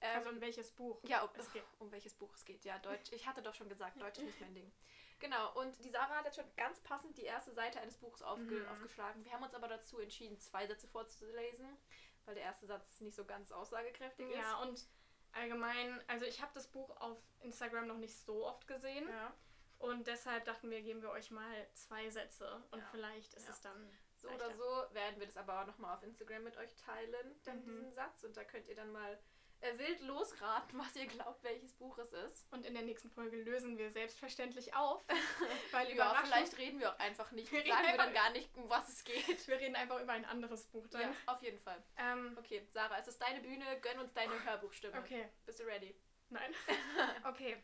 Ähm, 0.00 0.16
Also 0.18 0.30
um 0.30 0.40
welches 0.40 0.70
Buch 0.72 1.00
ja, 1.04 1.22
um, 1.22 1.30
es 1.34 1.52
geht. 1.52 1.64
um 1.78 1.90
welches 1.90 2.14
Buch 2.14 2.32
es 2.34 2.44
geht. 2.44 2.64
Ja, 2.64 2.78
Deutsch. 2.78 3.10
Ich 3.12 3.26
hatte 3.26 3.42
doch 3.42 3.54
schon 3.54 3.68
gesagt, 3.68 4.00
Deutsch 4.00 4.18
ist 4.18 4.24
nicht 4.26 4.40
mein 4.40 4.54
Ding. 4.54 4.72
Genau, 5.18 5.52
und 5.58 5.82
die 5.84 5.90
Sarah 5.90 6.16
hat 6.18 6.24
jetzt 6.26 6.36
schon 6.36 6.54
ganz 6.56 6.78
passend 6.80 7.16
die 7.16 7.24
erste 7.24 7.52
Seite 7.52 7.80
eines 7.80 7.96
Buches 7.98 8.22
aufge 8.22 8.42
Mhm. 8.60 8.68
aufgeschlagen. 8.68 9.24
Wir 9.24 9.32
haben 9.32 9.42
uns 9.42 9.54
aber 9.54 9.66
dazu 9.66 9.98
entschieden, 9.98 10.38
zwei 10.38 10.66
Sätze 10.68 10.86
vorzulesen, 10.86 11.76
weil 12.24 12.36
der 12.36 12.44
erste 12.44 12.66
Satz 12.66 13.00
nicht 13.00 13.16
so 13.16 13.24
ganz 13.24 13.50
aussagekräftig 13.50 14.30
Ja, 14.30 14.58
und 14.62 14.86
allgemein, 15.32 16.00
also 16.08 16.24
ich 16.24 16.40
habe 16.40 16.52
das 16.54 16.68
Buch 16.68 16.96
auf 17.00 17.18
Instagram 17.40 17.88
noch 17.88 17.96
nicht 17.98 18.16
so 18.16 18.46
oft 18.46 18.66
gesehen. 18.68 19.04
ist. 19.08 19.14
Ja. 19.14 19.34
Und 19.78 20.06
deshalb 20.06 20.44
dachten 20.44 20.70
wir, 20.70 20.82
geben 20.82 21.02
wir 21.02 21.10
euch 21.10 21.30
mal 21.30 21.68
zwei 21.74 22.08
Sätze. 22.10 22.62
Und 22.70 22.80
Ja. 22.80 22.88
vielleicht 22.90 23.34
ist 23.34 23.46
Ja. 23.46 23.50
es 23.52 23.60
dann. 23.60 23.90
So 24.16 24.26
leichter. 24.28 24.46
oder 24.46 24.56
so 24.56 24.94
werden 24.94 25.20
wir 25.20 25.26
das 25.26 25.36
aber 25.36 25.62
auch 25.62 25.66
nochmal 25.66 25.96
auf 25.96 26.02
Instagram 26.02 26.42
mit 26.42 26.56
euch 26.56 26.74
teilen, 26.74 27.40
dann 27.44 27.58
Mhm. 27.60 27.64
diesen 27.66 27.92
Satz. 27.92 28.24
Und 28.24 28.36
da 28.36 28.42
könnt 28.44 28.66
ihr 28.68 28.74
dann 28.74 28.90
mal 28.90 29.16
äh, 29.60 29.76
wild 29.78 30.00
losraten, 30.00 30.78
was 30.78 30.94
ihr 30.96 31.06
glaubt, 31.06 31.42
welches 31.42 31.72
Buch 31.74 31.98
es 31.98 32.12
ist. 32.12 32.46
Und 32.52 32.64
in 32.64 32.74
der 32.74 32.82
nächsten 32.82 33.10
Folge 33.10 33.36
lösen 33.42 33.76
wir 33.78 33.90
selbstverständlich 33.90 34.74
auf. 34.74 35.04
Weil 35.72 35.94
Ja, 35.94 36.14
vielleicht 36.24 36.56
reden 36.58 36.78
wir 36.80 36.92
auch 36.94 36.98
einfach 36.98 37.30
nicht. 37.32 37.50
Wir 37.52 37.60
Sagen 37.66 37.72
reden 37.86 37.92
wir 37.98 38.04
dann 38.04 38.14
gar 38.14 38.30
nicht, 38.30 38.54
um 38.56 38.68
was 38.68 38.88
es 38.88 39.04
geht. 39.04 39.46
wir 39.48 39.58
reden 39.58 39.76
einfach 39.76 40.00
über 40.00 40.12
ein 40.12 40.24
anderes 40.24 40.66
Buch 40.66 40.86
dann. 40.88 41.00
Ja, 41.02 41.12
auf 41.26 41.42
jeden 41.42 41.58
Fall. 41.58 41.82
Ähm, 41.96 42.36
Okay, 42.38 42.66
Sarah, 42.70 42.98
es 42.98 43.08
ist 43.08 43.20
deine 43.20 43.40
Bühne. 43.40 43.64
Gönn 43.80 43.98
uns 43.98 44.12
deine 44.12 44.42
Hörbuchstimme. 44.44 44.98
okay, 44.98 45.28
Bist 45.46 45.58
du 45.60 45.64
ready? 45.64 45.94
nein. 46.30 46.54
okay. 47.24 47.62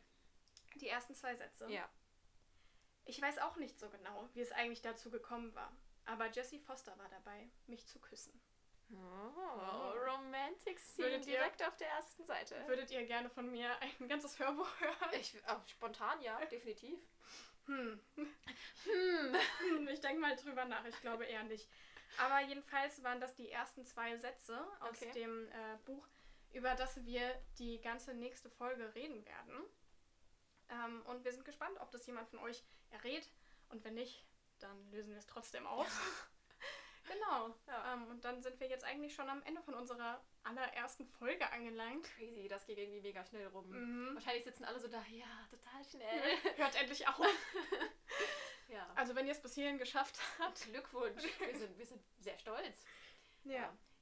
Die 0.76 0.88
ersten 0.88 1.14
zwei 1.14 1.34
Sätze. 1.36 1.70
Ja. 1.70 1.88
Ich 3.04 3.20
weiß 3.20 3.38
auch 3.38 3.56
nicht 3.56 3.78
so 3.78 3.88
genau, 3.90 4.28
wie 4.32 4.40
es 4.40 4.50
eigentlich 4.52 4.82
dazu 4.82 5.10
gekommen 5.10 5.54
war. 5.54 5.70
Aber 6.06 6.26
Jessie 6.30 6.58
Foster 6.58 6.96
war 6.98 7.08
dabei, 7.08 7.48
mich 7.66 7.86
zu 7.86 8.00
küssen. 8.00 8.40
Oh, 8.96 9.92
Romantic 9.98 10.78
Scene 10.78 11.08
Würdet 11.08 11.26
ihr- 11.26 11.38
direkt 11.38 11.62
auf 11.66 11.76
der 11.76 11.88
ersten 11.88 12.24
Seite. 12.24 12.62
Würdet 12.66 12.90
ihr 12.90 13.04
gerne 13.06 13.28
von 13.30 13.50
mir 13.50 13.70
ein 13.80 14.08
ganzes 14.08 14.38
Hörbuch 14.38 14.68
hören? 14.80 15.10
Ich, 15.20 15.34
oh, 15.48 15.56
spontan 15.66 16.20
ja, 16.22 16.44
definitiv. 16.46 16.98
Hm. 17.66 17.98
Hm. 18.16 19.88
Ich 19.88 20.00
denke 20.00 20.20
mal 20.20 20.36
drüber 20.36 20.64
nach, 20.66 20.84
ich 20.84 21.00
glaube 21.00 21.24
eher 21.24 21.42
nicht. 21.44 21.68
Aber 22.18 22.40
jedenfalls 22.42 23.02
waren 23.02 23.20
das 23.20 23.34
die 23.34 23.50
ersten 23.50 23.84
zwei 23.84 24.16
Sätze 24.16 24.64
aus 24.80 25.00
Okay. 25.02 25.12
dem 25.12 25.48
äh, 25.48 25.76
Buch, 25.84 26.06
über 26.52 26.74
das 26.74 27.04
wir 27.04 27.34
die 27.58 27.80
ganze 27.80 28.14
nächste 28.14 28.50
Folge 28.50 28.94
reden 28.94 29.24
werden. 29.24 29.64
Ähm, 30.68 31.02
und 31.06 31.24
wir 31.24 31.32
sind 31.32 31.44
gespannt, 31.44 31.78
ob 31.80 31.90
das 31.90 32.06
jemand 32.06 32.28
von 32.28 32.38
euch 32.40 32.62
errät. 32.90 33.28
Und 33.70 33.82
wenn 33.84 33.94
nicht, 33.94 34.24
dann 34.60 34.90
lösen 34.90 35.10
wir 35.10 35.18
es 35.18 35.26
trotzdem 35.26 35.66
auf. 35.66 35.88
Genau. 37.06 37.54
Ja. 37.66 37.94
Ähm, 37.94 38.06
und 38.08 38.24
dann 38.24 38.42
sind 38.42 38.58
wir 38.60 38.68
jetzt 38.68 38.84
eigentlich 38.84 39.14
schon 39.14 39.28
am 39.28 39.42
Ende 39.42 39.62
von 39.62 39.74
unserer 39.74 40.22
allerersten 40.42 41.06
Folge 41.06 41.50
angelangt. 41.50 42.04
Crazy, 42.16 42.48
das 42.48 42.66
geht 42.66 42.78
irgendwie 42.78 43.00
mega 43.00 43.24
schnell 43.24 43.46
rum. 43.48 43.68
Mhm. 43.70 44.14
Wahrscheinlich 44.14 44.44
sitzen 44.44 44.64
alle 44.64 44.78
so 44.78 44.88
da, 44.88 45.02
ja, 45.10 45.26
total 45.50 45.84
schnell. 45.84 46.56
Hört 46.56 46.74
endlich 46.80 47.06
auf. 47.08 47.18
ja. 48.68 48.86
Also 48.94 49.14
wenn 49.14 49.26
ihr 49.26 49.32
es 49.32 49.42
bis 49.42 49.54
hierhin 49.54 49.78
geschafft 49.78 50.18
habt. 50.38 50.64
Glückwunsch. 50.64 51.22
Wir 51.38 51.58
sind, 51.58 51.78
wir 51.78 51.86
sind 51.86 52.02
sehr 52.20 52.38
stolz. 52.38 52.84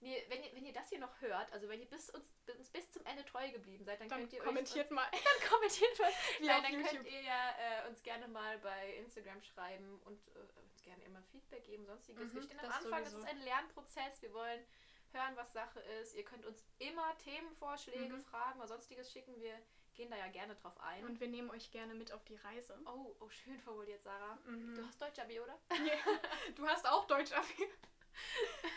Nee, 0.02 0.24
wenn, 0.28 0.42
ihr, 0.42 0.52
wenn 0.54 0.64
ihr 0.66 0.72
das 0.72 0.88
hier 0.88 0.98
noch 0.98 1.20
hört, 1.20 1.52
also 1.52 1.68
wenn 1.68 1.80
ihr 1.80 1.86
bis 1.88 2.10
uns, 2.10 2.26
uns 2.58 2.70
bis 2.70 2.90
zum 2.90 3.06
Ende 3.06 3.24
treu 3.24 3.48
geblieben 3.50 3.84
seid, 3.84 4.00
dann, 4.00 4.08
Dann 4.08 4.18
könnt 4.20 4.32
ihr 4.32 4.40
kommentiert 4.42 4.90
mal. 4.90 5.06
euch, 5.12 5.22
dann 5.40 5.48
kommentiert 5.48 5.98
mal. 5.98 6.10
Nein, 6.40 6.62
dann 6.64 6.72
YouTube. 6.72 6.90
könnt 6.90 7.06
ihr 7.12 7.20
ja 7.22 7.50
äh, 7.84 7.88
uns 7.88 8.02
gerne 8.02 8.26
mal 8.28 8.58
bei 8.58 8.94
Instagram 8.96 9.40
schreiben 9.42 10.00
und 10.04 10.18
äh, 10.34 10.60
uns 10.60 10.82
gerne 10.82 11.02
immer 11.04 11.22
Feedback 11.30 11.64
geben, 11.64 11.86
sonstiges. 11.86 12.24
Mhm, 12.24 12.34
wir 12.34 12.42
stehen 12.42 12.58
am 12.58 12.66
das 12.66 12.74
Anfang, 12.84 13.04
das 13.04 13.12
sowieso. 13.12 13.26
ist 13.28 13.32
ein 13.32 13.40
Lernprozess. 13.42 14.22
Wir 14.22 14.32
wollen 14.32 14.64
hören, 15.12 15.36
was 15.36 15.52
Sache 15.52 15.78
ist. 16.00 16.14
Ihr 16.16 16.24
könnt 16.24 16.44
uns 16.46 16.64
immer 16.78 17.16
Themenvorschläge, 17.18 18.12
Mhm. 18.14 18.22
Fragen 18.24 18.58
oder 18.58 18.68
sonstiges 18.68 19.12
schicken. 19.12 19.38
Wir 19.40 19.56
gehen 19.94 20.10
da 20.10 20.16
ja 20.16 20.26
gerne 20.28 20.56
drauf 20.56 20.80
ein. 20.80 21.04
Und 21.04 21.20
wir 21.20 21.28
nehmen 21.28 21.50
euch 21.50 21.70
gerne 21.70 21.94
mit 21.94 22.10
auf 22.12 22.24
die 22.24 22.36
Reise. 22.36 22.76
oh, 22.86 23.14
oh, 23.20 23.28
schön 23.28 23.60
formuliert, 23.60 24.02
Sarah. 24.02 24.36
Mhm. 24.46 24.74
Du 24.74 24.84
hast 24.86 25.00
Deutsch-Abi, 25.00 25.38
oder? 25.38 25.58
Du 26.56 26.66
hast 26.66 26.86
auch 26.88 27.06
Deutsch 27.06 27.30
Abi. 27.32 27.68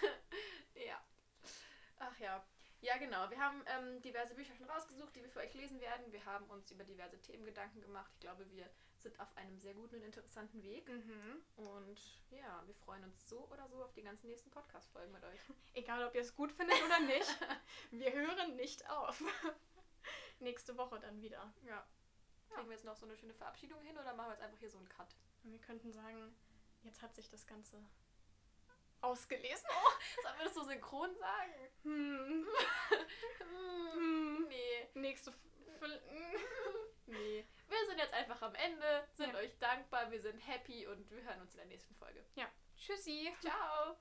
Ja. 0.04 0.10
Ach 2.08 2.20
ja. 2.20 2.44
Ja, 2.82 2.98
genau. 2.98 3.30
Wir 3.32 3.40
haben 3.40 3.64
ähm, 3.66 4.02
diverse 4.02 4.36
Bücher 4.36 4.54
schon 4.54 4.70
rausgesucht, 4.70 5.16
die 5.16 5.24
wir 5.24 5.30
für 5.30 5.40
euch 5.40 5.54
lesen 5.56 5.80
werden. 5.82 6.12
Wir 6.12 6.24
haben 6.26 6.46
uns 6.52 6.70
über 6.70 6.84
diverse 6.84 7.20
Themen 7.20 7.44
Gedanken 7.44 7.82
gemacht. 7.82 8.12
Ich 8.14 8.20
glaube, 8.20 8.48
wir 8.52 8.70
sind 8.98 9.20
auf 9.20 9.36
einem 9.38 9.58
sehr 9.58 9.74
guten 9.74 9.96
und 9.96 10.04
interessanten 10.04 10.62
Weg. 10.62 10.88
Mhm. 10.88 11.42
Und 11.56 12.00
ja, 12.30 12.62
wir 12.68 12.76
freuen 12.76 13.04
uns 13.06 13.28
so 13.28 13.48
oder 13.50 13.68
so 13.70 13.84
auf 13.84 13.94
die 13.94 14.04
ganzen 14.04 14.28
nächsten 14.28 14.52
Podcast-Folgen 14.52 15.12
mit 15.12 15.24
euch. 15.24 15.40
Egal, 15.74 16.06
ob 16.06 16.14
ihr 16.14 16.22
es 16.22 16.36
gut 16.36 16.52
findet 16.52 16.78
oder 16.86 17.00
nicht. 17.00 17.40
Wir 17.92 18.14
hören 18.14 18.56
nicht 18.56 18.88
auf. 18.90 19.24
Nächste 20.40 20.78
Woche 20.78 21.00
dann 21.00 21.22
wieder. 21.22 21.52
Ja. 21.66 21.88
Kriegen 22.50 22.68
wir 22.68 22.76
jetzt 22.76 22.86
noch 22.86 22.96
so 22.96 23.06
eine 23.06 23.18
schöne 23.18 23.34
Verabschiedung 23.34 23.82
hin 23.82 23.98
oder 23.98 24.14
machen 24.14 24.28
wir 24.28 24.34
jetzt 24.34 24.44
einfach 24.44 24.60
hier 24.60 24.70
so 24.70 24.78
einen 24.78 24.90
Cut? 24.90 25.16
Und 25.44 25.52
wir 25.52 25.60
könnten 25.60 25.92
sagen, 25.92 26.36
jetzt 26.84 27.02
hat 27.02 27.16
sich 27.16 27.30
das 27.30 27.48
Ganze 27.48 27.84
ausgelesen. 29.06 29.68
Sollen 30.24 30.38
wir 30.38 30.46
das 30.46 30.54
so 30.54 30.64
synchron 30.64 31.16
sagen? 31.16 31.54
Hm. 31.84 32.48
Hm, 33.40 33.92
Hm. 33.94 34.46
nee. 34.50 34.90
Nächste. 34.94 35.32
F 35.32 35.82
F- 35.82 36.02
hm. 36.10 36.36
Nee. 37.08 37.46
Wir 37.68 37.86
sind 37.88 37.98
jetzt 38.00 38.14
einfach 38.14 38.42
am 38.42 38.56
Ende, 38.56 39.08
sind 39.12 39.32
Ja. 39.34 39.40
euch 39.40 39.58
dankbar, 39.60 40.10
wir 40.12 40.22
sind 40.22 40.40
happy 40.40 40.88
und 40.88 41.10
wir 41.12 41.24
hören 41.24 41.42
uns 41.42 41.52
in 41.54 41.58
der 41.60 41.68
nächsten 41.68 41.94
Folge. 41.96 42.24
Ja. 42.36 42.48
Tschüssi. 42.78 43.34
Ciao! 43.42 43.96